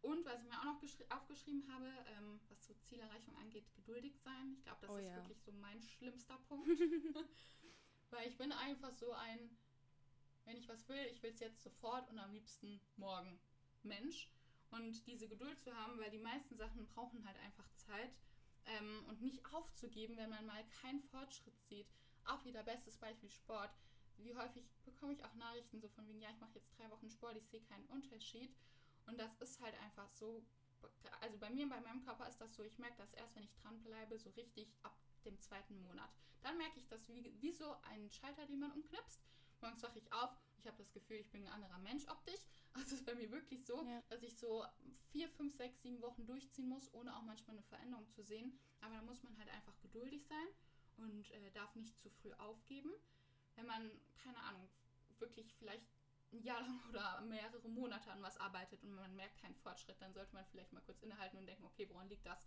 Und 0.00 0.24
was 0.24 0.40
ich 0.42 0.48
mir 0.48 0.58
auch 0.60 0.64
noch 0.64 0.82
aufgeschrieben 1.10 1.66
habe, 1.72 1.90
ähm, 2.16 2.40
was 2.48 2.64
so 2.64 2.74
Zielerreichung 2.74 3.36
angeht, 3.36 3.72
geduldig 3.74 4.16
sein. 4.20 4.52
Ich 4.52 4.62
glaube, 4.62 4.80
das 4.82 4.90
oh, 4.90 4.96
ist 4.96 5.06
ja. 5.06 5.16
wirklich 5.16 5.42
so 5.42 5.52
mein 5.52 5.82
schlimmster 5.82 6.38
Punkt. 6.48 6.68
Weil 8.10 8.28
ich 8.28 8.36
bin 8.36 8.52
einfach 8.52 8.92
so 8.92 9.12
ein, 9.12 9.58
wenn 10.44 10.56
ich 10.56 10.68
was 10.68 10.88
will, 10.88 11.04
ich 11.10 11.22
will 11.22 11.30
es 11.30 11.40
jetzt 11.40 11.62
sofort 11.62 12.08
und 12.10 12.18
am 12.18 12.32
liebsten 12.32 12.80
morgen 12.96 13.40
Mensch. 13.82 14.30
Und 14.70 15.06
diese 15.06 15.28
Geduld 15.28 15.58
zu 15.58 15.74
haben, 15.74 15.98
weil 15.98 16.10
die 16.10 16.18
meisten 16.18 16.56
Sachen 16.56 16.86
brauchen 16.86 17.24
halt 17.26 17.38
einfach 17.38 17.68
Zeit 17.76 18.12
ähm, 18.66 19.04
und 19.08 19.22
nicht 19.22 19.42
aufzugeben, 19.52 20.16
wenn 20.16 20.30
man 20.30 20.46
mal 20.46 20.64
keinen 20.82 21.02
Fortschritt 21.02 21.58
sieht. 21.58 21.88
auch 22.24 22.44
wieder 22.44 22.62
bestes 22.62 22.98
Beispiel 22.98 23.30
Sport. 23.30 23.70
Wie 24.18 24.34
häufig 24.34 24.68
bekomme 24.84 25.14
ich 25.14 25.24
auch 25.24 25.34
Nachrichten 25.34 25.80
so 25.80 25.88
von 25.88 26.06
wegen, 26.06 26.20
ja, 26.20 26.30
ich 26.30 26.40
mache 26.40 26.56
jetzt 26.56 26.76
drei 26.78 26.90
Wochen 26.90 27.08
Sport, 27.08 27.36
ich 27.36 27.48
sehe 27.48 27.62
keinen 27.62 27.86
Unterschied. 27.86 28.54
Und 29.06 29.18
das 29.18 29.34
ist 29.36 29.60
halt 29.60 29.74
einfach 29.80 30.10
so, 30.10 30.44
also 31.20 31.38
bei 31.38 31.48
mir, 31.50 31.68
bei 31.68 31.80
meinem 31.80 32.04
Körper 32.04 32.28
ist 32.28 32.40
das 32.40 32.54
so, 32.54 32.62
ich 32.62 32.78
merke 32.78 32.98
das 32.98 33.12
erst, 33.14 33.34
wenn 33.36 33.44
ich 33.44 33.54
dranbleibe, 33.54 34.18
so 34.18 34.28
richtig 34.30 34.68
ab 34.82 34.96
dem 35.24 35.38
zweiten 35.40 35.80
Monat. 35.82 36.10
Dann 36.42 36.58
merke 36.58 36.78
ich 36.78 36.88
das 36.88 37.08
wie, 37.08 37.34
wie 37.40 37.52
so 37.52 37.76
ein 37.82 38.10
Schalter, 38.10 38.46
den 38.46 38.60
man 38.60 38.72
umknipst. 38.72 39.20
Morgens 39.60 39.82
wache 39.82 39.98
ich 39.98 40.12
auf, 40.12 40.30
ich 40.58 40.66
habe 40.66 40.76
das 40.76 40.92
Gefühl, 40.92 41.16
ich 41.16 41.30
bin 41.30 41.46
ein 41.46 41.52
anderer 41.52 41.78
Mensch 41.78 42.06
optisch. 42.08 42.40
Also 42.74 42.94
es 42.94 43.00
ist 43.00 43.06
bei 43.06 43.14
mir 43.14 43.30
wirklich 43.32 43.64
so, 43.64 43.84
ja. 43.84 44.02
dass 44.08 44.22
ich 44.22 44.38
so 44.38 44.64
vier, 45.10 45.28
fünf, 45.28 45.54
sechs, 45.56 45.82
sieben 45.82 46.00
Wochen 46.00 46.26
durchziehen 46.26 46.68
muss, 46.68 46.92
ohne 46.94 47.16
auch 47.16 47.22
manchmal 47.22 47.56
eine 47.56 47.64
Veränderung 47.64 48.08
zu 48.10 48.22
sehen. 48.22 48.58
Aber 48.80 48.94
da 48.94 49.02
muss 49.02 49.22
man 49.22 49.36
halt 49.36 49.48
einfach 49.48 49.76
geduldig 49.80 50.24
sein 50.24 50.46
und 50.98 51.30
äh, 51.32 51.50
darf 51.52 51.74
nicht 51.74 51.98
zu 52.00 52.10
früh 52.10 52.32
aufgeben. 52.34 52.92
Wenn 53.56 53.66
man, 53.66 53.90
keine 54.22 54.38
Ahnung, 54.42 54.68
wirklich 55.18 55.54
vielleicht 55.54 55.86
ein 56.32 56.42
Jahr 56.42 56.60
lang 56.60 56.80
oder 56.88 57.20
mehrere 57.22 57.68
Monate 57.68 58.10
an 58.10 58.22
was 58.22 58.36
arbeitet 58.36 58.82
und 58.82 58.94
man 58.94 59.14
merkt 59.16 59.40
keinen 59.40 59.56
Fortschritt, 59.56 60.00
dann 60.00 60.12
sollte 60.12 60.34
man 60.34 60.44
vielleicht 60.46 60.72
mal 60.72 60.82
kurz 60.82 61.00
innehalten 61.00 61.38
und 61.38 61.46
denken, 61.46 61.64
okay, 61.64 61.88
woran 61.88 62.08
liegt 62.08 62.26
das? 62.26 62.46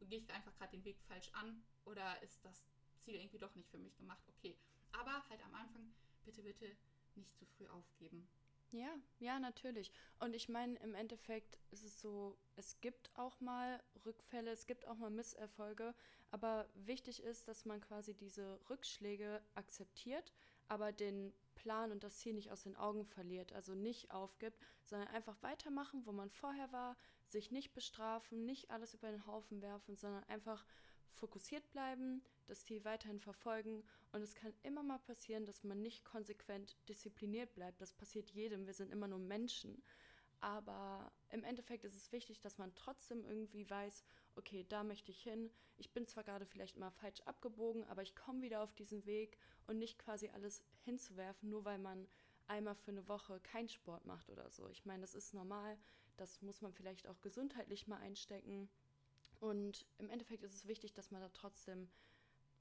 Gehe 0.00 0.18
ich 0.18 0.30
einfach 0.32 0.54
gerade 0.56 0.72
den 0.72 0.84
Weg 0.84 1.00
falsch 1.06 1.30
an 1.32 1.62
oder 1.84 2.20
ist 2.22 2.44
das 2.44 2.64
Ziel 2.96 3.14
irgendwie 3.14 3.38
doch 3.38 3.54
nicht 3.54 3.70
für 3.70 3.78
mich 3.78 3.96
gemacht? 3.96 4.22
Okay, 4.28 4.58
aber 4.90 5.28
halt 5.28 5.42
am 5.44 5.54
Anfang 5.54 5.94
bitte, 6.24 6.42
bitte 6.42 6.76
nicht 7.14 7.36
zu 7.36 7.46
früh 7.46 7.68
aufgeben. 7.68 8.28
Ja, 8.72 8.88
ja, 9.18 9.38
natürlich. 9.38 9.92
Und 10.18 10.34
ich 10.34 10.48
meine, 10.48 10.78
im 10.80 10.94
Endeffekt 10.94 11.58
ist 11.70 11.84
es 11.84 12.00
so, 12.00 12.38
es 12.56 12.80
gibt 12.80 13.10
auch 13.16 13.38
mal 13.40 13.82
Rückfälle, 14.06 14.50
es 14.50 14.66
gibt 14.66 14.86
auch 14.88 14.96
mal 14.96 15.10
Misserfolge, 15.10 15.94
aber 16.30 16.66
wichtig 16.74 17.22
ist, 17.22 17.48
dass 17.48 17.66
man 17.66 17.82
quasi 17.82 18.14
diese 18.14 18.58
Rückschläge 18.70 19.42
akzeptiert, 19.54 20.32
aber 20.68 20.90
den 20.90 21.34
Plan 21.54 21.92
und 21.92 22.02
das 22.02 22.16
Ziel 22.16 22.32
nicht 22.32 22.50
aus 22.50 22.62
den 22.62 22.76
Augen 22.76 23.04
verliert, 23.04 23.52
also 23.52 23.74
nicht 23.74 24.10
aufgibt, 24.10 24.58
sondern 24.84 25.08
einfach 25.08 25.36
weitermachen, 25.42 26.06
wo 26.06 26.12
man 26.12 26.30
vorher 26.30 26.72
war, 26.72 26.96
sich 27.28 27.50
nicht 27.50 27.74
bestrafen, 27.74 28.46
nicht 28.46 28.70
alles 28.70 28.94
über 28.94 29.10
den 29.10 29.26
Haufen 29.26 29.60
werfen, 29.60 29.96
sondern 29.96 30.24
einfach 30.24 30.64
fokussiert 31.10 31.68
bleiben, 31.72 32.22
das 32.46 32.64
Ziel 32.64 32.84
weiterhin 32.84 33.20
verfolgen 33.20 33.84
und 34.12 34.22
es 34.22 34.34
kann 34.34 34.52
immer 34.62 34.82
mal 34.82 34.98
passieren, 34.98 35.46
dass 35.46 35.64
man 35.64 35.80
nicht 35.80 36.04
konsequent 36.04 36.76
diszipliniert 36.88 37.54
bleibt. 37.54 37.80
Das 37.80 37.92
passiert 37.92 38.30
jedem, 38.30 38.66
wir 38.66 38.74
sind 38.74 38.92
immer 38.92 39.08
nur 39.08 39.18
Menschen. 39.18 39.82
Aber 40.40 41.12
im 41.30 41.44
Endeffekt 41.44 41.84
ist 41.84 41.94
es 41.94 42.10
wichtig, 42.10 42.40
dass 42.40 42.58
man 42.58 42.74
trotzdem 42.74 43.24
irgendwie 43.24 43.68
weiß, 43.70 44.04
okay, 44.34 44.66
da 44.68 44.82
möchte 44.82 45.12
ich 45.12 45.22
hin. 45.22 45.50
Ich 45.76 45.92
bin 45.92 46.06
zwar 46.06 46.24
gerade 46.24 46.46
vielleicht 46.46 46.76
mal 46.76 46.90
falsch 46.90 47.20
abgebogen, 47.22 47.84
aber 47.84 48.02
ich 48.02 48.16
komme 48.16 48.42
wieder 48.42 48.62
auf 48.62 48.74
diesen 48.74 49.06
Weg 49.06 49.38
und 49.68 49.78
nicht 49.78 50.00
quasi 50.00 50.28
alles 50.30 50.64
hinzuwerfen, 50.84 51.48
nur 51.48 51.64
weil 51.64 51.78
man 51.78 52.08
einmal 52.48 52.74
für 52.74 52.90
eine 52.90 53.06
Woche 53.06 53.38
keinen 53.40 53.68
Sport 53.68 54.04
macht 54.04 54.30
oder 54.30 54.50
so. 54.50 54.68
Ich 54.68 54.84
meine, 54.84 55.02
das 55.02 55.14
ist 55.14 55.32
normal, 55.32 55.78
das 56.16 56.42
muss 56.42 56.60
man 56.60 56.72
vielleicht 56.72 57.06
auch 57.06 57.20
gesundheitlich 57.20 57.86
mal 57.86 57.98
einstecken. 57.98 58.68
Und 59.40 59.86
im 59.98 60.10
Endeffekt 60.10 60.42
ist 60.42 60.54
es 60.54 60.66
wichtig, 60.66 60.92
dass 60.92 61.10
man 61.10 61.20
da 61.20 61.28
trotzdem 61.28 61.88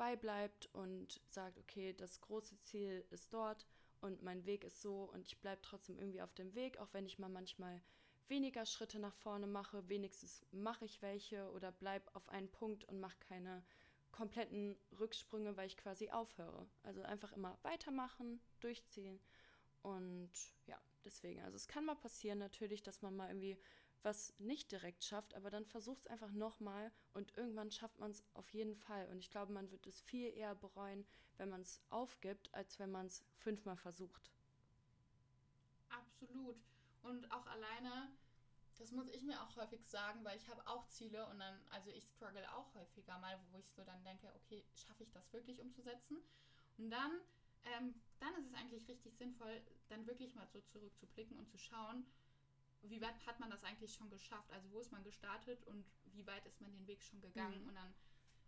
beibleibt 0.02 0.68
und 0.74 1.22
sagt, 1.28 1.60
okay, 1.60 1.94
das 1.94 2.22
große 2.22 2.60
Ziel 2.64 3.06
ist 3.12 3.32
dort 3.32 3.68
und 4.00 4.24
mein 4.24 4.48
Weg 4.48 4.64
ist 4.64 4.82
so 4.82 5.04
und 5.04 5.28
ich 5.28 5.38
bleibe 5.38 5.62
trotzdem 5.62 6.00
irgendwie 6.00 6.24
auf 6.24 6.34
dem 6.34 6.56
Weg, 6.56 6.80
auch 6.80 6.92
wenn 6.92 7.06
ich 7.06 7.20
mal 7.20 7.30
manchmal 7.30 7.84
weniger 8.28 8.66
Schritte 8.66 8.98
nach 8.98 9.14
vorne 9.14 9.46
mache, 9.46 9.88
wenigstens 9.90 10.44
mache 10.52 10.86
ich 10.86 11.04
welche 11.04 11.52
oder 11.52 11.72
bleibe 11.72 12.16
auf 12.16 12.28
einen 12.30 12.50
Punkt 12.50 12.84
und 12.86 13.00
mache 13.00 13.20
keine 13.20 13.64
kompletten 14.12 14.76
Rücksprünge, 15.00 15.56
weil 15.56 15.68
ich 15.68 15.78
quasi 15.78 16.10
aufhöre. 16.10 16.66
Also 16.82 17.04
einfach 17.04 17.32
immer 17.34 17.60
weitermachen, 17.62 18.42
durchziehen 18.60 19.20
und 19.84 20.32
ja, 20.66 20.82
deswegen, 21.06 21.44
also 21.44 21.58
es 21.58 21.68
kann 21.68 21.86
mal 21.86 21.96
passieren 21.96 22.40
natürlich, 22.40 22.82
dass 22.82 23.04
man 23.04 23.16
mal 23.16 23.28
irgendwie 23.28 23.56
was 24.04 24.34
nicht 24.40 24.72
direkt 24.72 25.04
schafft, 25.04 25.36
aber 25.36 25.50
dann 25.50 25.66
versucht 25.66 26.02
es 26.02 26.08
einfach 26.08 26.32
nochmal 26.32 26.92
und 27.14 27.38
irgendwann 27.38 27.72
schafft 27.72 28.00
man 28.00 28.12
es 28.12 28.24
auf 28.34 28.50
jeden 28.50 28.76
Fall. 28.76 29.08
Und 29.10 29.20
ich 29.20 29.30
glaube, 29.30 29.52
man 29.52 29.72
wird 29.72 29.86
es 29.88 30.02
viel 30.02 30.36
eher 30.36 30.56
bereuen, 30.56 31.06
wenn 31.38 31.50
man 31.50 31.62
es 31.62 31.82
aufgibt, 31.90 32.54
als 32.54 32.80
wenn 32.80 32.92
man 32.92 33.08
es 33.08 33.24
fünfmal 33.38 33.78
versucht. 33.78 34.32
Absolut. 35.90 36.58
Und 37.04 37.32
auch 37.32 37.46
alleine, 37.48 38.12
das 38.78 38.92
muss 38.92 39.10
ich 39.10 39.24
mir 39.24 39.42
auch 39.42 39.56
häufig 39.56 39.86
sagen, 39.86 40.24
weil 40.24 40.38
ich 40.38 40.48
habe 40.50 40.66
auch 40.68 40.86
Ziele 40.88 41.28
und 41.28 41.40
dann, 41.40 41.60
also 41.70 41.90
ich 41.92 42.08
struggle 42.08 42.52
auch 42.54 42.74
häufiger 42.76 43.18
mal, 43.20 43.40
wo 43.52 43.58
ich 43.58 43.72
so 43.72 43.84
dann 43.84 44.04
denke, 44.04 44.32
okay, 44.36 44.64
schaffe 44.76 45.04
ich 45.04 45.12
das 45.12 45.32
wirklich 45.34 45.60
umzusetzen? 45.60 46.18
Und 46.78 46.92
dann, 46.92 47.12
ähm, 47.64 47.96
dann 48.20 48.34
ist 48.36 48.48
es 48.48 48.54
eigentlich 48.54 48.88
richtig 48.88 49.16
sinnvoll, 49.18 49.62
dann 49.90 50.06
wirklich 50.08 50.34
mal 50.36 50.48
so 50.48 50.62
zurückzublicken 50.62 51.38
und 51.38 51.50
zu 51.50 51.58
schauen, 51.58 52.06
wie 52.84 53.02
weit 53.02 53.26
hat 53.26 53.40
man 53.40 53.50
das 53.50 53.64
eigentlich 53.64 53.94
schon 53.94 54.10
geschafft? 54.10 54.52
Also 54.52 54.72
wo 54.72 54.80
ist 54.80 54.92
man 54.92 55.04
gestartet 55.04 55.64
und 55.68 55.86
wie 56.14 56.26
weit 56.26 56.46
ist 56.46 56.62
man 56.62 56.72
den 56.72 56.88
Weg 56.88 57.04
schon 57.04 57.22
gegangen? 57.22 57.62
Mhm. 57.62 57.70
Und 57.70 57.76
dann 57.76 57.94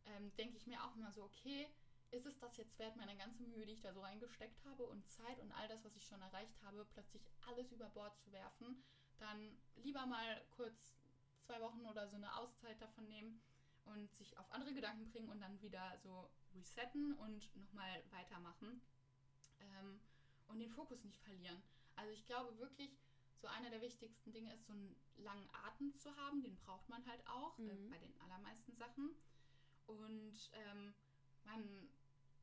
ähm, 0.05 0.35
denke 0.35 0.57
ich 0.57 0.67
mir 0.67 0.83
auch 0.83 0.95
immer 0.95 1.11
so, 1.11 1.23
okay, 1.23 1.67
ist 2.11 2.25
es 2.25 2.37
das 2.39 2.57
jetzt 2.57 2.77
wert, 2.77 2.95
meine 2.95 3.15
ganze 3.17 3.43
Mühe, 3.43 3.65
die 3.65 3.73
ich 3.73 3.81
da 3.81 3.93
so 3.93 4.01
reingesteckt 4.01 4.63
habe 4.65 4.85
und 4.85 5.07
Zeit 5.07 5.39
und 5.39 5.51
all 5.53 5.67
das, 5.67 5.83
was 5.83 5.95
ich 5.95 6.05
schon 6.05 6.21
erreicht 6.21 6.61
habe, 6.63 6.85
plötzlich 6.93 7.23
alles 7.47 7.71
über 7.71 7.89
Bord 7.89 8.17
zu 8.19 8.31
werfen? 8.31 8.83
Dann 9.19 9.57
lieber 9.77 10.05
mal 10.05 10.41
kurz 10.51 10.93
zwei 11.39 11.59
Wochen 11.61 11.85
oder 11.85 12.07
so 12.07 12.15
eine 12.15 12.35
Auszeit 12.37 12.81
davon 12.81 13.07
nehmen 13.07 13.41
und 13.85 14.13
sich 14.13 14.37
auf 14.37 14.51
andere 14.51 14.73
Gedanken 14.73 15.09
bringen 15.09 15.29
und 15.29 15.41
dann 15.41 15.61
wieder 15.61 15.97
so 16.03 16.29
resetten 16.53 17.13
und 17.13 17.55
nochmal 17.55 18.03
weitermachen 18.11 18.81
ähm, 19.59 19.99
und 20.47 20.59
den 20.59 20.69
Fokus 20.69 21.03
nicht 21.03 21.19
verlieren. 21.21 21.61
Also 21.95 22.11
ich 22.11 22.25
glaube 22.25 22.57
wirklich, 22.59 22.97
so 23.43 23.49
einer 23.49 23.69
der 23.69 23.81
wichtigsten 23.81 24.31
Dinge 24.31 24.53
ist, 24.53 24.65
so 24.65 24.71
einen 24.71 24.95
langen 25.17 25.49
Atem 25.65 25.93
zu 25.97 26.15
haben. 26.15 26.41
Den 26.41 26.55
braucht 26.55 26.87
man 26.87 27.05
halt 27.05 27.27
auch 27.27 27.59
äh, 27.59 27.63
mhm. 27.63 27.87
äh, 27.87 27.89
bei 27.89 27.97
den 27.97 28.17
allermeisten 28.21 28.73
Sachen. 28.73 29.13
Und 29.85 30.49
ähm, 30.53 30.93
man, 31.43 31.89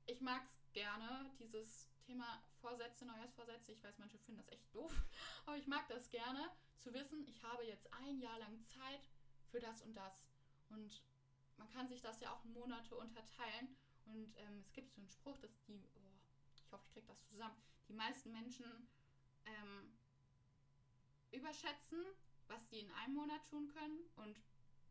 ich 0.04 0.20
mag 0.20 0.42
es 0.44 0.72
gerne, 0.74 1.32
dieses 1.38 1.88
Thema 2.02 2.42
Vorsätze, 2.60 3.06
Neujahrsvorsätze. 3.06 3.72
Ich 3.72 3.82
weiß, 3.82 3.96
manche 3.98 4.18
finden 4.18 4.42
das 4.42 4.52
echt 4.52 4.74
doof, 4.74 4.92
aber 5.46 5.56
ich 5.56 5.66
mag 5.66 5.88
das 5.88 6.10
gerne, 6.10 6.50
zu 6.76 6.92
wissen, 6.92 7.26
ich 7.26 7.42
habe 7.42 7.64
jetzt 7.64 7.90
ein 7.94 8.18
Jahr 8.18 8.38
lang 8.38 8.62
Zeit 8.66 9.08
für 9.50 9.58
das 9.60 9.80
und 9.80 9.94
das. 9.94 10.26
Und 10.68 11.02
man 11.56 11.68
kann 11.70 11.88
sich 11.88 12.02
das 12.02 12.20
ja 12.20 12.30
auch 12.34 12.44
in 12.44 12.52
Monate 12.52 12.94
unterteilen. 12.94 13.74
Und 14.04 14.36
ähm, 14.36 14.60
es 14.60 14.72
gibt 14.74 14.92
so 14.92 15.00
einen 15.00 15.08
Spruch, 15.08 15.38
dass 15.38 15.62
die, 15.62 15.88
oh, 15.94 16.12
ich 16.54 16.70
hoffe, 16.70 16.84
ich 16.88 16.92
kriege 16.92 17.06
das 17.06 17.26
zusammen, 17.26 17.56
die 17.88 17.94
meisten 17.94 18.32
Menschen 18.32 18.66
ähm, 19.46 19.92
überschätzen, 21.32 22.04
was 22.48 22.68
sie 22.70 22.80
in 22.80 22.90
einem 22.92 23.14
Monat 23.14 23.46
tun 23.48 23.68
können 23.68 24.00
und 24.16 24.40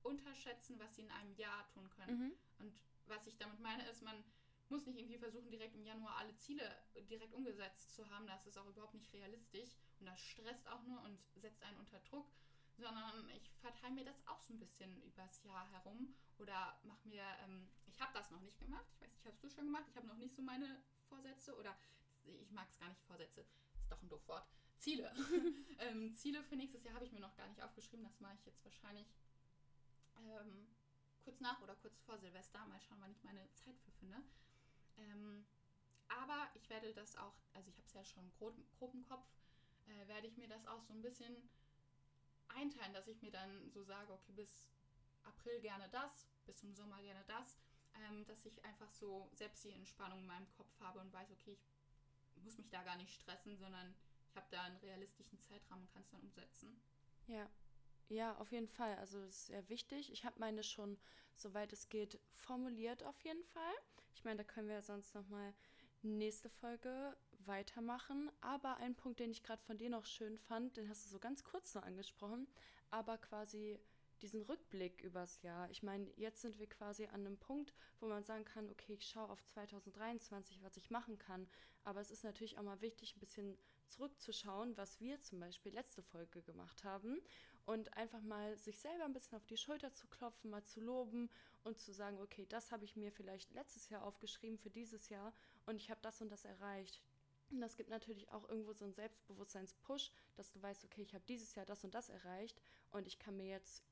unterschätzen, 0.04 0.80
was 0.80 0.96
sie 0.96 1.02
in 1.02 1.12
einem 1.12 1.34
Jahr 1.36 1.68
tun 1.74 1.90
können. 1.90 2.20
Mhm. 2.20 2.34
Und 2.60 2.82
was 3.08 3.28
ich 3.28 3.38
damit 3.38 3.60
meine, 3.60 3.88
ist, 3.90 4.02
man 4.02 4.24
muss 4.70 4.86
nicht 4.86 5.00
irgendwie 5.00 5.18
versuchen, 5.18 5.50
direkt 5.50 5.76
im 5.76 5.84
Januar 5.84 6.18
alle 6.18 6.36
Ziele 6.36 6.64
direkt 7.10 7.34
umgesetzt 7.34 7.96
zu 7.96 8.10
haben. 8.10 8.28
Das 8.28 8.46
ist 8.46 8.58
auch 8.58 8.68
überhaupt 8.68 8.94
nicht 8.94 9.12
realistisch 9.14 9.76
und 10.00 10.06
das 10.06 10.20
stresst 10.22 10.68
auch 10.68 10.84
nur 10.84 11.02
und 11.02 11.20
setzt 11.36 11.64
einen 11.64 11.78
unter 11.78 12.00
Druck, 12.02 12.32
sondern 12.78 13.30
ich 13.32 13.50
verteile 13.62 13.94
mir 13.94 14.06
das 14.06 14.26
auch 14.28 14.42
so 14.42 14.54
ein 14.54 14.60
bisschen 14.60 15.02
übers 15.04 15.44
Jahr 15.44 15.70
herum 15.72 16.14
oder 16.38 16.80
mache 16.84 17.08
mir, 17.08 17.24
ähm, 17.44 17.68
ich 17.88 18.00
habe 18.00 18.14
das 18.14 18.32
noch 18.32 18.42
nicht 18.42 18.60
gemacht, 18.60 18.86
ich 18.94 19.02
weiß 19.02 19.12
nicht, 19.12 19.26
hast 19.26 19.44
du 19.44 19.50
schon 19.50 19.66
gemacht? 19.66 19.86
Ich 19.90 19.98
habe 19.98 20.08
noch 20.08 20.18
nicht 20.18 20.36
so 20.36 20.42
meine 20.42 20.82
Vorsätze 21.10 21.58
oder 21.58 21.76
ich 22.24 22.52
mag 22.52 22.70
es 22.70 22.80
gar 22.80 22.90
nicht 22.90 23.02
Vorsätze, 23.02 23.42
ist 23.42 23.92
doch 23.92 24.02
ein 24.02 24.10
doof 24.10 24.26
Wort. 24.28 24.48
Ziele. 24.80 25.12
ähm, 25.80 26.14
Ziele 26.14 26.44
für 26.44 26.56
nächstes 26.56 26.84
Jahr 26.84 26.96
habe 26.96 27.06
ich 27.06 27.12
mir 27.12 27.20
noch 27.20 27.36
gar 27.36 27.48
nicht 27.48 27.62
aufgeschrieben. 27.62 28.04
Das 28.04 28.20
mache 28.20 28.36
ich 28.36 28.46
jetzt 28.46 28.64
wahrscheinlich 28.64 29.08
ähm, 30.18 30.68
kurz 31.24 31.40
nach 31.40 31.62
oder 31.62 31.76
kurz 31.76 32.00
vor 32.00 32.18
Silvester. 32.18 32.66
Mal 32.66 32.82
schauen, 32.82 33.00
wann 33.02 33.12
ich 33.12 33.24
meine 33.24 33.52
Zeit 33.54 33.78
für 33.80 33.92
finde. 33.92 34.18
Ähm, 34.98 35.46
aber 36.08 36.50
ich 36.56 36.70
werde 36.70 36.94
das 36.94 37.16
auch, 37.18 37.36
also 37.54 37.70
ich 37.70 37.78
habe 37.78 37.88
es 37.88 37.94
ja 37.94 38.04
schon 38.04 38.32
grob, 38.38 38.56
grob 38.78 38.94
im 38.94 39.06
Kopf, 39.06 39.26
äh, 39.88 40.08
werde 40.08 40.28
ich 40.28 40.38
mir 40.38 40.48
das 40.48 40.66
auch 40.66 40.82
so 40.84 40.94
ein 40.94 41.02
bisschen 41.02 41.36
einteilen, 42.50 42.94
dass 42.94 43.08
ich 43.08 43.22
mir 43.22 43.32
dann 43.32 43.70
so 43.70 43.84
sage, 43.84 44.12
okay, 44.12 44.32
bis 44.34 44.68
April 45.24 45.60
gerne 45.62 45.88
das, 45.90 46.28
bis 46.46 46.58
zum 46.58 46.74
Sommer 46.74 47.02
gerne 47.02 47.24
das, 47.28 47.58
ähm, 47.94 48.26
dass 48.26 48.46
ich 48.46 48.64
einfach 48.66 48.92
so 48.92 49.30
selbst 49.34 49.64
die 49.64 49.72
Entspannung 49.72 50.20
in 50.20 50.28
meinem 50.28 50.50
Kopf 50.58 50.80
habe 50.80 51.00
und 51.00 51.14
weiß, 51.14 51.32
okay, 51.32 51.58
ich 52.36 52.44
muss 52.44 52.58
mich 52.58 52.70
da 52.70 52.84
gar 52.84 52.96
nicht 52.96 53.14
stressen, 53.14 53.58
sondern 53.58 53.94
ich 54.30 54.36
habe 54.36 54.48
da 54.52 54.64
einen 54.64 54.78
realistischen 54.78 55.40
Zeitrahmen 55.40 55.84
und 55.84 55.92
kann 55.92 56.04
es 56.04 56.10
dann 56.10 56.22
umsetzen. 56.22 56.82
Ja. 57.28 57.50
Ja, 58.08 58.36
auf 58.38 58.52
jeden 58.52 58.68
Fall. 58.68 58.96
Also 58.98 59.20
das 59.20 59.36
ist 59.36 59.48
sehr 59.48 59.70
wichtig. 59.70 60.12
Ich 60.12 60.26
habe 60.26 60.40
meine 60.40 60.64
schon, 60.64 60.98
soweit 61.36 61.72
es 61.74 61.90
geht, 61.90 62.20
formuliert 62.34 63.04
auf 63.04 63.22
jeden 63.22 63.44
Fall. 63.44 63.74
Ich 64.16 64.24
meine, 64.24 64.38
da 64.38 64.44
können 64.44 64.68
wir 64.68 64.82
sonst 64.82 65.14
nochmal 65.14 65.54
nächste 66.02 66.50
Folge 66.50 67.16
weitermachen. 67.46 68.32
Aber 68.42 68.78
ein 68.78 68.96
Punkt, 68.96 69.20
den 69.20 69.32
ich 69.32 69.44
gerade 69.44 69.62
von 69.62 69.78
dir 69.78 69.90
noch 69.90 70.06
schön 70.06 70.38
fand, 70.38 70.78
den 70.78 70.90
hast 70.90 71.06
du 71.06 71.10
so 71.10 71.20
ganz 71.20 71.44
kurz 71.44 71.76
noch 71.76 71.84
angesprochen, 71.84 72.48
aber 72.90 73.18
quasi 73.18 73.80
diesen 74.22 74.42
Rückblick 74.42 75.02
übers 75.02 75.42
Jahr. 75.44 75.70
Ich 75.70 75.84
meine, 75.84 76.12
jetzt 76.18 76.42
sind 76.42 76.58
wir 76.60 76.68
quasi 76.68 77.06
an 77.06 77.26
einem 77.26 77.38
Punkt, 77.38 77.74
wo 78.00 78.08
man 78.08 78.24
sagen 78.26 78.44
kann, 78.44 78.70
okay, 78.70 78.94
ich 78.94 79.08
schaue 79.08 79.30
auf 79.30 79.44
2023, 79.46 80.62
was 80.62 80.78
ich 80.78 80.90
machen 80.90 81.18
kann. 81.18 81.48
Aber 81.84 82.02
es 82.02 82.12
ist 82.12 82.24
natürlich 82.24 82.58
auch 82.58 82.64
mal 82.64 82.82
wichtig, 82.82 83.16
ein 83.16 83.20
bisschen 83.20 83.58
zurückzuschauen, 83.90 84.78
was 84.78 85.00
wir 85.00 85.20
zum 85.22 85.40
Beispiel 85.40 85.74
letzte 85.74 86.02
Folge 86.04 86.42
gemacht 86.42 86.84
haben 86.84 87.22
und 87.66 87.96
einfach 87.98 88.22
mal 88.22 88.58
sich 88.58 88.80
selber 88.80 89.06
ein 89.06 89.14
bisschen 89.14 89.38
auf 89.38 89.46
die 89.46 89.58
Schulter 89.58 89.94
zu 89.94 90.08
klopfen, 90.08 90.50
mal 90.50 90.64
zu 90.64 90.80
loben 90.80 91.30
und 91.64 91.80
zu 91.80 91.94
sagen, 91.94 92.20
okay, 92.22 92.46
das 92.50 92.72
habe 92.72 92.86
ich 92.86 92.96
mir 92.96 93.12
vielleicht 93.12 93.54
letztes 93.54 93.90
Jahr 93.90 94.04
aufgeschrieben 94.04 94.58
für 94.58 94.70
dieses 94.70 95.10
Jahr 95.10 95.34
und 95.66 95.76
ich 95.76 95.90
habe 95.90 96.00
das 96.02 96.22
und 96.22 96.32
das 96.32 96.46
erreicht. 96.46 97.02
Und 97.52 97.62
das 97.62 97.76
gibt 97.76 97.90
natürlich 97.90 98.32
auch 98.32 98.48
irgendwo 98.48 98.74
so 98.74 98.86
einen 98.86 98.94
Selbstbewusstseins-Push, 98.94 100.12
dass 100.36 100.52
du 100.52 100.62
weißt, 100.62 100.86
okay, 100.86 101.02
ich 101.02 101.14
habe 101.14 101.24
dieses 101.28 101.56
Jahr 101.56 101.66
das 101.66 101.84
und 101.84 101.94
das 101.96 102.10
erreicht 102.10 102.62
und 102.92 103.08
ich 103.08 103.20
kann 103.20 103.38
mir 103.38 103.48
jetzt 103.48 103.84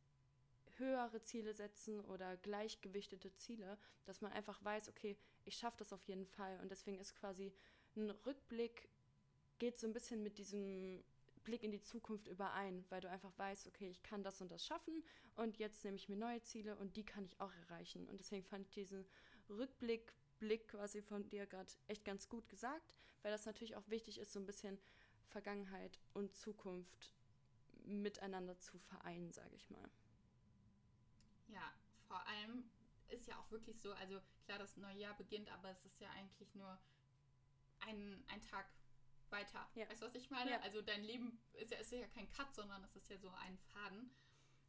höhere 0.77 1.21
Ziele 1.23 1.53
setzen 1.53 1.99
oder 2.01 2.37
gleichgewichtete 2.37 3.33
Ziele, 3.35 3.77
dass 4.05 4.21
man 4.21 4.31
einfach 4.31 4.63
weiß, 4.63 4.89
okay, 4.89 5.17
ich 5.45 5.57
schaffe 5.57 5.77
das 5.77 5.93
auf 5.93 6.07
jeden 6.07 6.25
Fall. 6.25 6.59
Und 6.61 6.69
deswegen 6.69 6.99
ist 6.99 7.15
quasi 7.15 7.51
ein 7.95 8.11
Rückblick, 8.11 8.89
geht 9.59 9.79
so 9.79 9.87
ein 9.87 9.93
bisschen 9.93 10.23
mit 10.23 10.37
diesem 10.37 11.03
Blick 11.43 11.63
in 11.63 11.71
die 11.71 11.81
Zukunft 11.81 12.27
überein, 12.27 12.83
weil 12.89 13.01
du 13.01 13.09
einfach 13.09 13.31
weißt, 13.37 13.67
okay, 13.67 13.89
ich 13.89 14.03
kann 14.03 14.23
das 14.23 14.41
und 14.41 14.51
das 14.51 14.65
schaffen 14.65 15.03
und 15.35 15.57
jetzt 15.57 15.83
nehme 15.85 15.95
ich 15.95 16.09
mir 16.09 16.17
neue 16.17 16.41
Ziele 16.41 16.75
und 16.75 16.97
die 16.97 17.05
kann 17.05 17.23
ich 17.23 17.39
auch 17.39 17.53
erreichen. 17.53 18.07
Und 18.09 18.19
deswegen 18.19 18.43
fand 18.43 18.65
ich 18.65 18.71
diesen 18.71 19.05
Rückblick, 19.49 20.13
Blick 20.39 20.67
quasi 20.67 21.01
von 21.01 21.27
dir 21.29 21.45
gerade 21.45 21.71
echt 21.87 22.03
ganz 22.03 22.27
gut 22.27 22.49
gesagt, 22.49 22.93
weil 23.21 23.31
das 23.31 23.45
natürlich 23.45 23.75
auch 23.75 23.87
wichtig 23.87 24.19
ist, 24.19 24.33
so 24.33 24.39
ein 24.39 24.45
bisschen 24.45 24.77
Vergangenheit 25.29 25.99
und 26.13 26.35
Zukunft 26.35 27.13
miteinander 27.85 28.59
zu 28.59 28.77
vereinen, 28.79 29.31
sage 29.31 29.55
ich 29.55 29.69
mal. 29.69 29.89
Ja, 31.47 31.73
vor 32.07 32.25
allem 32.27 32.69
ist 33.07 33.27
ja 33.27 33.39
auch 33.39 33.49
wirklich 33.51 33.79
so, 33.79 33.93
also 33.93 34.19
klar, 34.43 34.59
das 34.59 34.75
neue 34.77 34.97
Jahr 34.97 35.15
beginnt, 35.15 35.49
aber 35.49 35.69
es 35.69 35.85
ist 35.85 36.01
ja 36.01 36.09
eigentlich 36.11 36.53
nur 36.55 36.77
ein, 37.79 38.23
ein 38.27 38.41
Tag 38.41 38.65
weiter. 39.31 39.67
Ja. 39.75 39.89
Weißt 39.89 40.01
du, 40.01 40.05
was 40.05 40.15
ich 40.15 40.29
meine? 40.29 40.51
Ja. 40.51 40.61
Also 40.61 40.81
dein 40.81 41.03
Leben 41.03 41.39
ist 41.53 41.71
ja, 41.71 41.77
ist 41.79 41.91
ja 41.91 42.07
kein 42.07 42.29
Cut, 42.29 42.53
sondern 42.53 42.83
es 42.83 42.95
ist 42.95 43.09
ja 43.09 43.17
so 43.17 43.29
ein 43.29 43.57
Faden. 43.73 44.11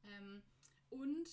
Ähm, 0.04 0.42
und 0.90 1.26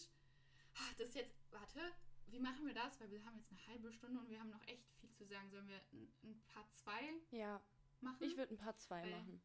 ach, 0.76 0.94
das 0.94 1.10
ist 1.10 1.16
jetzt, 1.16 1.36
warte, 1.52 1.80
wie 2.28 2.40
machen 2.40 2.66
wir 2.66 2.74
das? 2.74 3.00
Weil 3.00 3.12
wir 3.12 3.24
haben 3.24 3.38
jetzt 3.38 3.52
eine 3.52 3.68
halbe 3.68 3.92
Stunde 3.92 4.20
und 4.20 4.30
wir 4.30 4.40
haben 4.40 4.50
noch 4.50 4.66
echt 4.68 4.86
viel 5.00 5.12
zu 5.12 5.26
sagen. 5.26 5.50
Sollen 5.50 5.68
wir 5.68 5.82
ein, 5.94 6.12
ein 6.24 6.42
Part 6.54 6.72
2 6.74 6.92
ja. 7.32 7.62
machen? 8.02 8.24
Ich 8.24 8.38
würde 8.38 8.54
ein 8.54 8.58
Part 8.58 8.80
2 8.80 9.06
machen. 9.06 9.42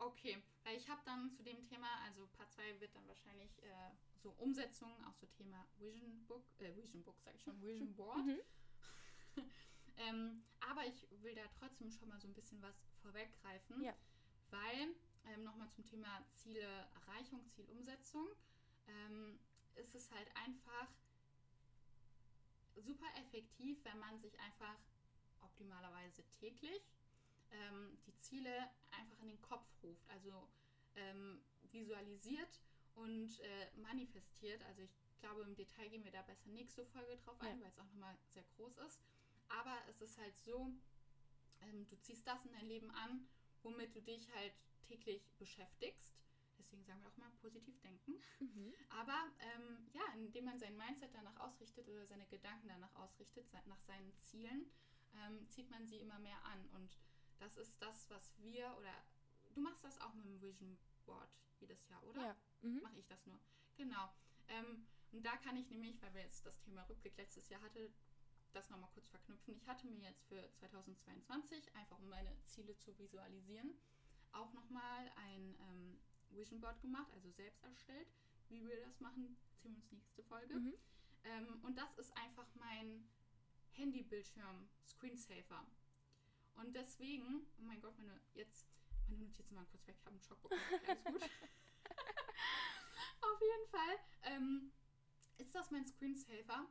Okay, 0.00 0.40
weil 0.62 0.76
ich 0.76 0.88
habe 0.88 1.00
dann 1.04 1.32
zu 1.32 1.42
dem 1.42 1.60
Thema, 1.62 1.88
also 2.04 2.28
Part 2.28 2.52
2 2.52 2.80
wird 2.80 2.94
dann 2.94 3.06
wahrscheinlich 3.08 3.50
äh, 3.64 3.90
so 4.22 4.30
Umsetzungen, 4.38 5.04
auch 5.04 5.14
so 5.14 5.26
Thema 5.26 5.66
Vision 5.78 6.24
Book, 6.26 6.44
äh, 6.58 6.74
Vision 6.76 7.02
Book 7.02 7.20
sage 7.20 7.36
ich 7.36 7.42
schon, 7.42 7.60
Vision 7.60 7.92
Board. 7.96 8.24
Mhm. 8.24 8.38
ähm, 9.96 10.44
aber 10.60 10.86
ich 10.86 11.08
will 11.22 11.34
da 11.34 11.42
trotzdem 11.58 11.90
schon 11.90 12.08
mal 12.08 12.20
so 12.20 12.28
ein 12.28 12.34
bisschen 12.34 12.62
was 12.62 12.76
vorweggreifen, 13.02 13.82
ja. 13.82 13.94
weil 14.50 14.94
ähm, 15.26 15.44
nochmal 15.44 15.70
zum 15.70 15.84
Thema 15.84 16.24
Ziele 16.32 16.88
Erreichung, 16.94 17.46
Zielumsetzung, 17.48 18.28
ähm, 18.86 19.38
ist 19.74 19.94
es 19.94 20.10
halt 20.10 20.28
einfach 20.36 20.88
super 22.76 23.08
effektiv, 23.16 23.84
wenn 23.84 23.98
man 23.98 24.18
sich 24.20 24.38
einfach 24.40 24.76
optimalerweise 25.40 26.22
täglich 26.40 26.82
ähm, 27.50 27.98
die 28.06 28.14
Ziele 28.14 28.70
einfach 28.90 29.20
in 29.22 29.28
den 29.28 29.40
Kopf 29.40 29.66
ruft, 29.82 30.08
also 30.10 30.48
ähm, 30.96 31.40
visualisiert 31.70 32.60
und 32.94 33.40
äh, 33.40 33.70
manifestiert. 33.76 34.62
Also 34.64 34.82
ich 34.82 35.18
glaube, 35.20 35.42
im 35.42 35.54
Detail 35.54 35.88
gehen 35.88 36.04
wir 36.04 36.12
da 36.12 36.22
besser 36.22 36.48
nächste 36.50 36.84
Folge 36.86 37.16
drauf 37.18 37.40
ein, 37.40 37.58
ja. 37.58 37.64
weil 37.64 37.70
es 37.70 37.78
auch 37.78 37.84
nochmal 37.84 38.16
sehr 38.32 38.44
groß 38.56 38.78
ist. 38.78 39.00
Aber 39.48 39.76
es 39.88 40.00
ist 40.00 40.18
halt 40.18 40.36
so, 40.38 40.72
ähm, 41.62 41.86
du 41.88 42.00
ziehst 42.00 42.26
das 42.26 42.44
in 42.44 42.52
dein 42.52 42.66
Leben 42.66 42.90
an, 42.90 43.28
womit 43.62 43.94
du 43.94 44.02
dich 44.02 44.28
halt 44.34 44.54
täglich 44.82 45.30
beschäftigst. 45.38 46.14
Deswegen 46.58 46.84
sagen 46.84 47.00
wir 47.02 47.08
auch 47.08 47.16
mal 47.16 47.30
positiv 47.40 47.80
denken. 47.80 48.14
Mhm. 48.40 48.74
Aber 48.88 49.32
ähm, 49.38 49.88
ja, 49.92 50.02
indem 50.14 50.44
man 50.44 50.58
sein 50.58 50.76
Mindset 50.76 51.14
danach 51.14 51.38
ausrichtet 51.40 51.88
oder 51.88 52.04
seine 52.06 52.26
Gedanken 52.26 52.68
danach 52.68 52.94
ausrichtet, 52.96 53.46
nach 53.66 53.80
seinen 53.80 54.12
Zielen, 54.18 54.70
ähm, 55.14 55.48
zieht 55.48 55.70
man 55.70 55.86
sie 55.86 55.98
immer 55.98 56.18
mehr 56.18 56.44
an. 56.44 56.68
Und 56.70 56.98
das 57.38 57.56
ist 57.56 57.80
das, 57.80 58.10
was 58.10 58.32
wir 58.38 58.74
oder 58.76 58.92
du 59.54 59.60
machst 59.60 59.84
das 59.84 60.00
auch 60.00 60.14
mit 60.14 60.24
dem 60.24 60.40
Vision 60.40 60.78
Board 61.06 61.30
jedes 61.60 61.88
Jahr, 61.88 62.02
oder? 62.04 62.22
Ja. 62.22 62.36
Mhm. 62.62 62.80
Mache 62.82 62.98
ich 62.98 63.06
das 63.06 63.24
nur. 63.26 63.38
Genau. 63.76 64.12
Ähm, 64.48 64.86
und 65.12 65.24
da 65.24 65.36
kann 65.36 65.56
ich 65.56 65.70
nämlich, 65.70 66.00
weil 66.02 66.12
wir 66.14 66.22
jetzt 66.22 66.44
das 66.44 66.58
Thema 66.60 66.82
Rückblick 66.88 67.16
letztes 67.16 67.48
Jahr 67.48 67.62
hatte, 67.62 67.90
das 68.52 68.70
nochmal 68.70 68.90
kurz 68.94 69.08
verknüpfen. 69.08 69.54
Ich 69.54 69.66
hatte 69.66 69.86
mir 69.86 70.00
jetzt 70.00 70.24
für 70.24 70.50
2022, 70.54 71.74
einfach 71.74 71.98
um 71.98 72.08
meine 72.08 72.32
Ziele 72.44 72.76
zu 72.76 72.96
visualisieren, 72.98 73.74
auch 74.32 74.52
nochmal 74.52 75.10
ein 75.16 75.56
ähm, 75.60 75.98
Vision 76.30 76.60
Board 76.60 76.80
gemacht, 76.80 77.12
also 77.14 77.30
selbst 77.30 77.62
erstellt. 77.64 78.08
Wie 78.48 78.66
wir 78.66 78.80
das 78.80 79.00
machen, 79.00 79.36
ziehen 79.58 79.72
wir 79.72 79.82
uns 79.82 79.92
nächste 79.92 80.22
Folge. 80.22 80.54
Mhm. 80.54 80.74
Ähm, 81.24 81.60
und 81.62 81.76
das 81.76 81.94
ist 81.98 82.16
einfach 82.16 82.46
mein 82.54 83.08
Handybildschirm 83.72 84.68
Screensaver. 84.86 85.66
Und 86.56 86.74
deswegen, 86.74 87.46
oh 87.58 87.62
mein 87.62 87.80
Gott, 87.80 87.96
meine, 87.98 88.20
jetzt, 88.34 88.66
meine 89.08 89.24
Notizen 89.24 89.54
waren 89.56 89.68
kurz 89.68 89.86
weg, 89.86 89.96
ich 89.98 90.04
habe 90.06 90.14
einen 90.14 90.22
Schock 90.22 90.42
bekommen. 90.42 90.60
Alles 90.88 91.04
gut. 91.04 91.22
Auf 93.20 93.40
jeden 93.40 93.68
Fall 93.70 93.98
ähm, 94.22 94.72
ist 95.36 95.54
das 95.54 95.70
mein 95.70 95.86
Screensaver 95.86 96.66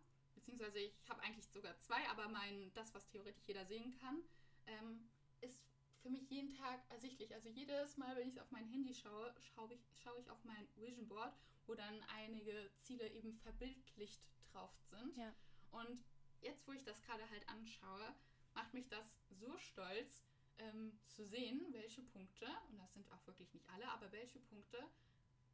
beziehungsweise 0.47 0.79
ich 0.79 1.09
habe 1.09 1.21
eigentlich 1.21 1.47
sogar 1.49 1.77
zwei, 1.79 2.07
aber 2.09 2.29
mein, 2.29 2.71
das, 2.73 2.93
was 2.93 3.05
theoretisch 3.07 3.45
jeder 3.47 3.65
sehen 3.65 3.93
kann, 3.99 4.23
ähm, 4.65 5.09
ist 5.41 5.61
für 6.01 6.09
mich 6.09 6.29
jeden 6.29 6.53
Tag 6.53 6.79
ersichtlich. 6.89 7.33
Also 7.33 7.49
jedes 7.49 7.97
Mal, 7.97 8.15
wenn 8.15 8.29
ich 8.29 8.39
auf 8.39 8.49
mein 8.51 8.65
Handy 8.65 8.93
schaue, 8.93 9.35
schaue 9.41 9.73
ich, 9.73 9.81
schaue 10.01 10.17
ich 10.19 10.29
auf 10.29 10.41
mein 10.45 10.67
Vision 10.77 11.07
Board, 11.07 11.35
wo 11.65 11.75
dann 11.75 12.01
einige 12.15 12.71
Ziele 12.77 13.09
eben 13.09 13.33
verbildlicht 13.33 14.21
drauf 14.53 14.71
sind. 14.83 15.17
Ja. 15.17 15.35
Und 15.71 16.01
jetzt, 16.39 16.65
wo 16.65 16.71
ich 16.71 16.83
das 16.85 17.01
gerade 17.01 17.29
halt 17.29 17.47
anschaue, 17.49 18.15
macht 18.53 18.73
mich 18.73 18.87
das 18.87 19.05
so 19.29 19.57
stolz, 19.57 20.23
ähm, 20.59 20.97
zu 21.07 21.25
sehen, 21.25 21.67
welche 21.71 22.01
Punkte, 22.01 22.47
und 22.71 22.79
das 22.79 22.91
sind 22.93 23.11
auch 23.11 23.27
wirklich 23.27 23.53
nicht 23.53 23.69
alle, 23.69 23.87
aber 23.89 24.11
welche 24.11 24.39
Punkte, 24.39 24.79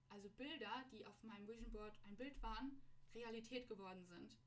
also 0.10 0.30
Bilder, 0.30 0.86
die 0.92 1.06
auf 1.06 1.22
meinem 1.24 1.48
Vision 1.48 1.72
Board 1.72 2.00
ein 2.06 2.16
Bild 2.16 2.42
waren, 2.42 2.80
Realität 3.14 3.68
geworden 3.68 4.06
sind. 4.06 4.38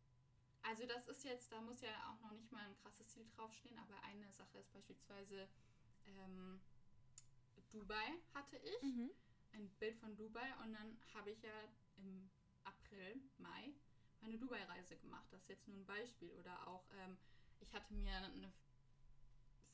Also 0.68 0.85
das 0.87 1.07
ist 1.07 1.24
jetzt, 1.24 1.52
da 1.52 1.61
muss 1.61 1.81
ja 1.81 1.90
auch 2.11 2.20
noch 2.20 2.33
nicht 2.33 2.50
mal 2.50 2.64
ein 2.64 2.76
krasses 2.76 3.09
Ziel 3.09 3.26
draufstehen, 3.37 3.79
aber 3.79 4.02
eine 4.02 4.31
Sache 4.33 4.59
ist 4.59 4.72
beispielsweise 4.72 5.48
ähm, 6.07 6.61
Dubai 7.70 8.20
hatte 8.35 8.57
ich, 8.57 8.83
mhm. 8.83 9.11
ein 9.52 9.68
Bild 9.79 9.96
von 9.96 10.16
Dubai 10.16 10.55
und 10.64 10.72
dann 10.72 10.98
habe 11.14 11.31
ich 11.31 11.42
ja 11.42 11.52
im 11.98 12.31
April, 12.64 13.20
Mai 13.38 13.74
meine 14.20 14.38
Dubai-Reise 14.38 14.96
gemacht. 14.96 15.26
Das 15.31 15.42
ist 15.42 15.48
jetzt 15.48 15.68
nur 15.68 15.76
ein 15.76 15.87
Beispiel. 15.87 16.33
Oder 16.33 16.66
auch, 16.66 16.85
ähm, 16.98 17.16
ich 17.61 17.72
hatte 17.72 17.92
mir 17.94 18.16
eine, 18.16 18.52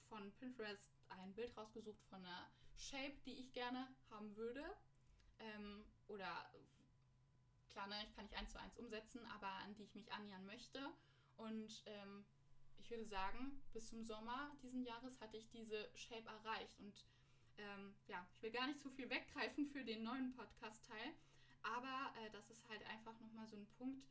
von 0.08 0.30
Pinterest 0.32 0.90
ein 1.08 1.34
Bild 1.34 1.56
rausgesucht 1.56 2.04
von 2.10 2.24
einer 2.24 2.50
Shape, 2.76 3.16
die 3.24 3.34
ich 3.34 3.52
gerne 3.52 3.88
haben 4.10 4.36
würde. 4.36 4.64
Ähm, 5.38 5.84
oder 6.08 6.50
klar, 7.72 7.86
ne, 7.86 7.96
ich 8.04 8.14
kann 8.14 8.24
nicht 8.24 8.36
eins 8.36 8.52
zu 8.52 8.60
eins 8.60 8.76
umsetzen, 8.76 9.20
aber 9.34 9.48
an 9.48 9.74
die 9.74 9.84
ich 9.84 9.94
mich 9.94 10.12
annähern 10.12 10.46
möchte. 10.46 10.92
Und 11.36 11.82
ähm, 11.86 12.24
ich 12.78 12.90
würde 12.90 13.06
sagen, 13.06 13.62
bis 13.72 13.88
zum 13.88 14.04
Sommer 14.04 14.54
diesen 14.62 14.84
Jahres 14.84 15.20
hatte 15.20 15.36
ich 15.36 15.48
diese 15.50 15.90
Shape 15.94 16.28
erreicht. 16.28 16.78
Und 16.80 17.06
ähm, 17.58 17.94
ja, 18.06 18.26
ich 18.34 18.42
will 18.42 18.50
gar 18.50 18.66
nicht 18.66 18.80
zu 18.80 18.90
viel 18.90 19.08
weggreifen 19.10 19.66
für 19.66 19.84
den 19.84 20.02
neuen 20.02 20.32
Podcast-Teil, 20.32 21.14
aber 21.62 22.12
äh, 22.20 22.30
das 22.30 22.50
ist 22.50 22.68
halt 22.68 22.84
einfach 22.86 23.18
nochmal 23.20 23.46
so 23.46 23.56
ein 23.56 23.66
Punkt, 23.78 24.04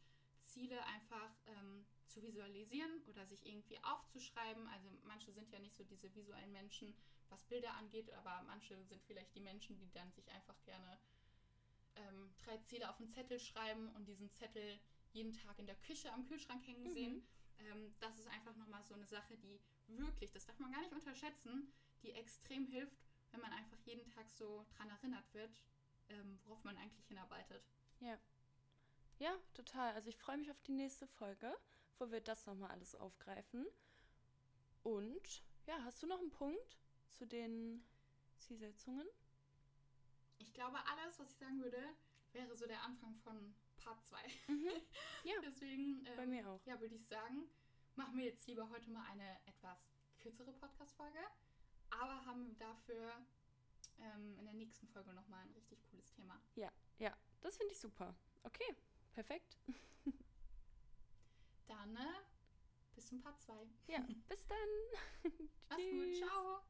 Ziele 0.43 0.83
einfach 0.85 1.31
ähm, 1.47 1.85
zu 2.07 2.21
visualisieren 2.21 3.01
oder 3.07 3.25
sich 3.25 3.45
irgendwie 3.45 3.81
aufzuschreiben. 3.83 4.67
Also 4.67 4.89
manche 5.03 5.31
sind 5.31 5.51
ja 5.51 5.59
nicht 5.59 5.75
so 5.75 5.83
diese 5.83 6.13
visuellen 6.13 6.51
Menschen, 6.51 6.93
was 7.29 7.43
Bilder 7.45 7.73
angeht, 7.75 8.11
aber 8.13 8.43
manche 8.47 8.83
sind 8.83 9.01
vielleicht 9.03 9.33
die 9.35 9.39
Menschen, 9.39 9.77
die 9.77 9.91
dann 9.91 10.11
sich 10.11 10.29
einfach 10.31 10.61
gerne 10.63 10.99
ähm, 12.09 12.33
drei 12.43 12.57
Ziele 12.57 12.89
auf 12.89 12.99
einen 12.99 13.09
Zettel 13.09 13.39
schreiben 13.39 13.89
und 13.95 14.07
diesen 14.07 14.29
Zettel 14.29 14.79
jeden 15.13 15.33
Tag 15.33 15.59
in 15.59 15.65
der 15.65 15.75
Küche 15.75 16.11
am 16.11 16.25
Kühlschrank 16.25 16.65
hängen 16.65 16.83
mhm. 16.83 16.93
sehen. 16.93 17.27
Ähm, 17.59 17.93
das 17.99 18.17
ist 18.19 18.27
einfach 18.27 18.55
nochmal 18.55 18.83
so 18.83 18.93
eine 18.93 19.05
Sache, 19.05 19.37
die 19.37 19.59
wirklich, 19.87 20.31
das 20.31 20.45
darf 20.45 20.59
man 20.59 20.71
gar 20.71 20.81
nicht 20.81 20.93
unterschätzen, 20.93 21.71
die 22.03 22.11
extrem 22.11 22.65
hilft, 22.65 22.97
wenn 23.31 23.41
man 23.41 23.51
einfach 23.51 23.77
jeden 23.85 24.05
Tag 24.05 24.29
so 24.29 24.65
dran 24.75 24.89
erinnert 24.89 25.33
wird, 25.33 25.63
ähm, 26.09 26.39
worauf 26.43 26.63
man 26.63 26.77
eigentlich 26.77 27.05
hinarbeitet. 27.07 27.63
Ja. 27.99 28.17
Ja, 29.19 29.37
total. 29.53 29.93
Also 29.93 30.09
ich 30.09 30.17
freue 30.17 30.37
mich 30.37 30.49
auf 30.49 30.61
die 30.61 30.71
nächste 30.71 31.05
Folge, 31.05 31.55
wo 31.99 32.11
wir 32.11 32.21
das 32.21 32.47
nochmal 32.47 32.71
alles 32.71 32.95
aufgreifen. 32.95 33.67
Und 34.81 35.43
ja, 35.67 35.77
hast 35.83 36.01
du 36.01 36.07
noch 36.07 36.19
einen 36.19 36.31
Punkt 36.31 36.79
zu 37.09 37.27
den 37.27 37.85
Zielsetzungen? 38.37 39.07
Ich 40.41 40.53
glaube, 40.53 40.77
alles, 40.87 41.19
was 41.19 41.31
ich 41.31 41.37
sagen 41.37 41.61
würde, 41.61 41.81
wäre 42.33 42.55
so 42.55 42.65
der 42.65 42.81
Anfang 42.83 43.15
von 43.17 43.53
Part 43.77 44.03
2. 44.05 44.17
Mhm. 44.47 44.69
Ja, 45.23 45.35
Deswegen 45.43 46.03
ähm, 46.05 46.15
bei 46.15 46.25
mir 46.25 46.47
auch. 46.49 46.59
ja, 46.65 46.79
würde 46.79 46.95
ich 46.95 47.05
sagen, 47.05 47.47
machen 47.95 48.17
wir 48.17 48.25
jetzt 48.25 48.47
lieber 48.47 48.67
heute 48.69 48.89
mal 48.89 49.05
eine 49.11 49.37
etwas 49.45 49.77
kürzere 50.19 50.51
Podcast-Folge, 50.53 51.19
aber 51.91 52.25
haben 52.25 52.57
dafür 52.57 53.13
ähm, 53.99 54.35
in 54.39 54.45
der 54.45 54.53
nächsten 54.55 54.87
Folge 54.87 55.13
nochmal 55.13 55.41
ein 55.43 55.51
richtig 55.51 55.83
cooles 55.89 56.11
Thema. 56.11 56.41
Ja, 56.55 56.71
ja, 56.97 57.15
das 57.41 57.57
finde 57.57 57.73
ich 57.73 57.79
super. 57.79 58.15
Okay, 58.43 58.75
perfekt. 59.13 59.57
Dann 61.67 61.95
äh, 61.95 62.21
bis 62.95 63.07
zum 63.07 63.21
Part 63.21 63.39
2. 63.41 63.53
Ja, 63.87 63.99
bis 64.27 64.47
dann. 64.47 65.31
Mach's 65.69 65.83
gut, 65.89 66.15
ciao. 66.17 66.61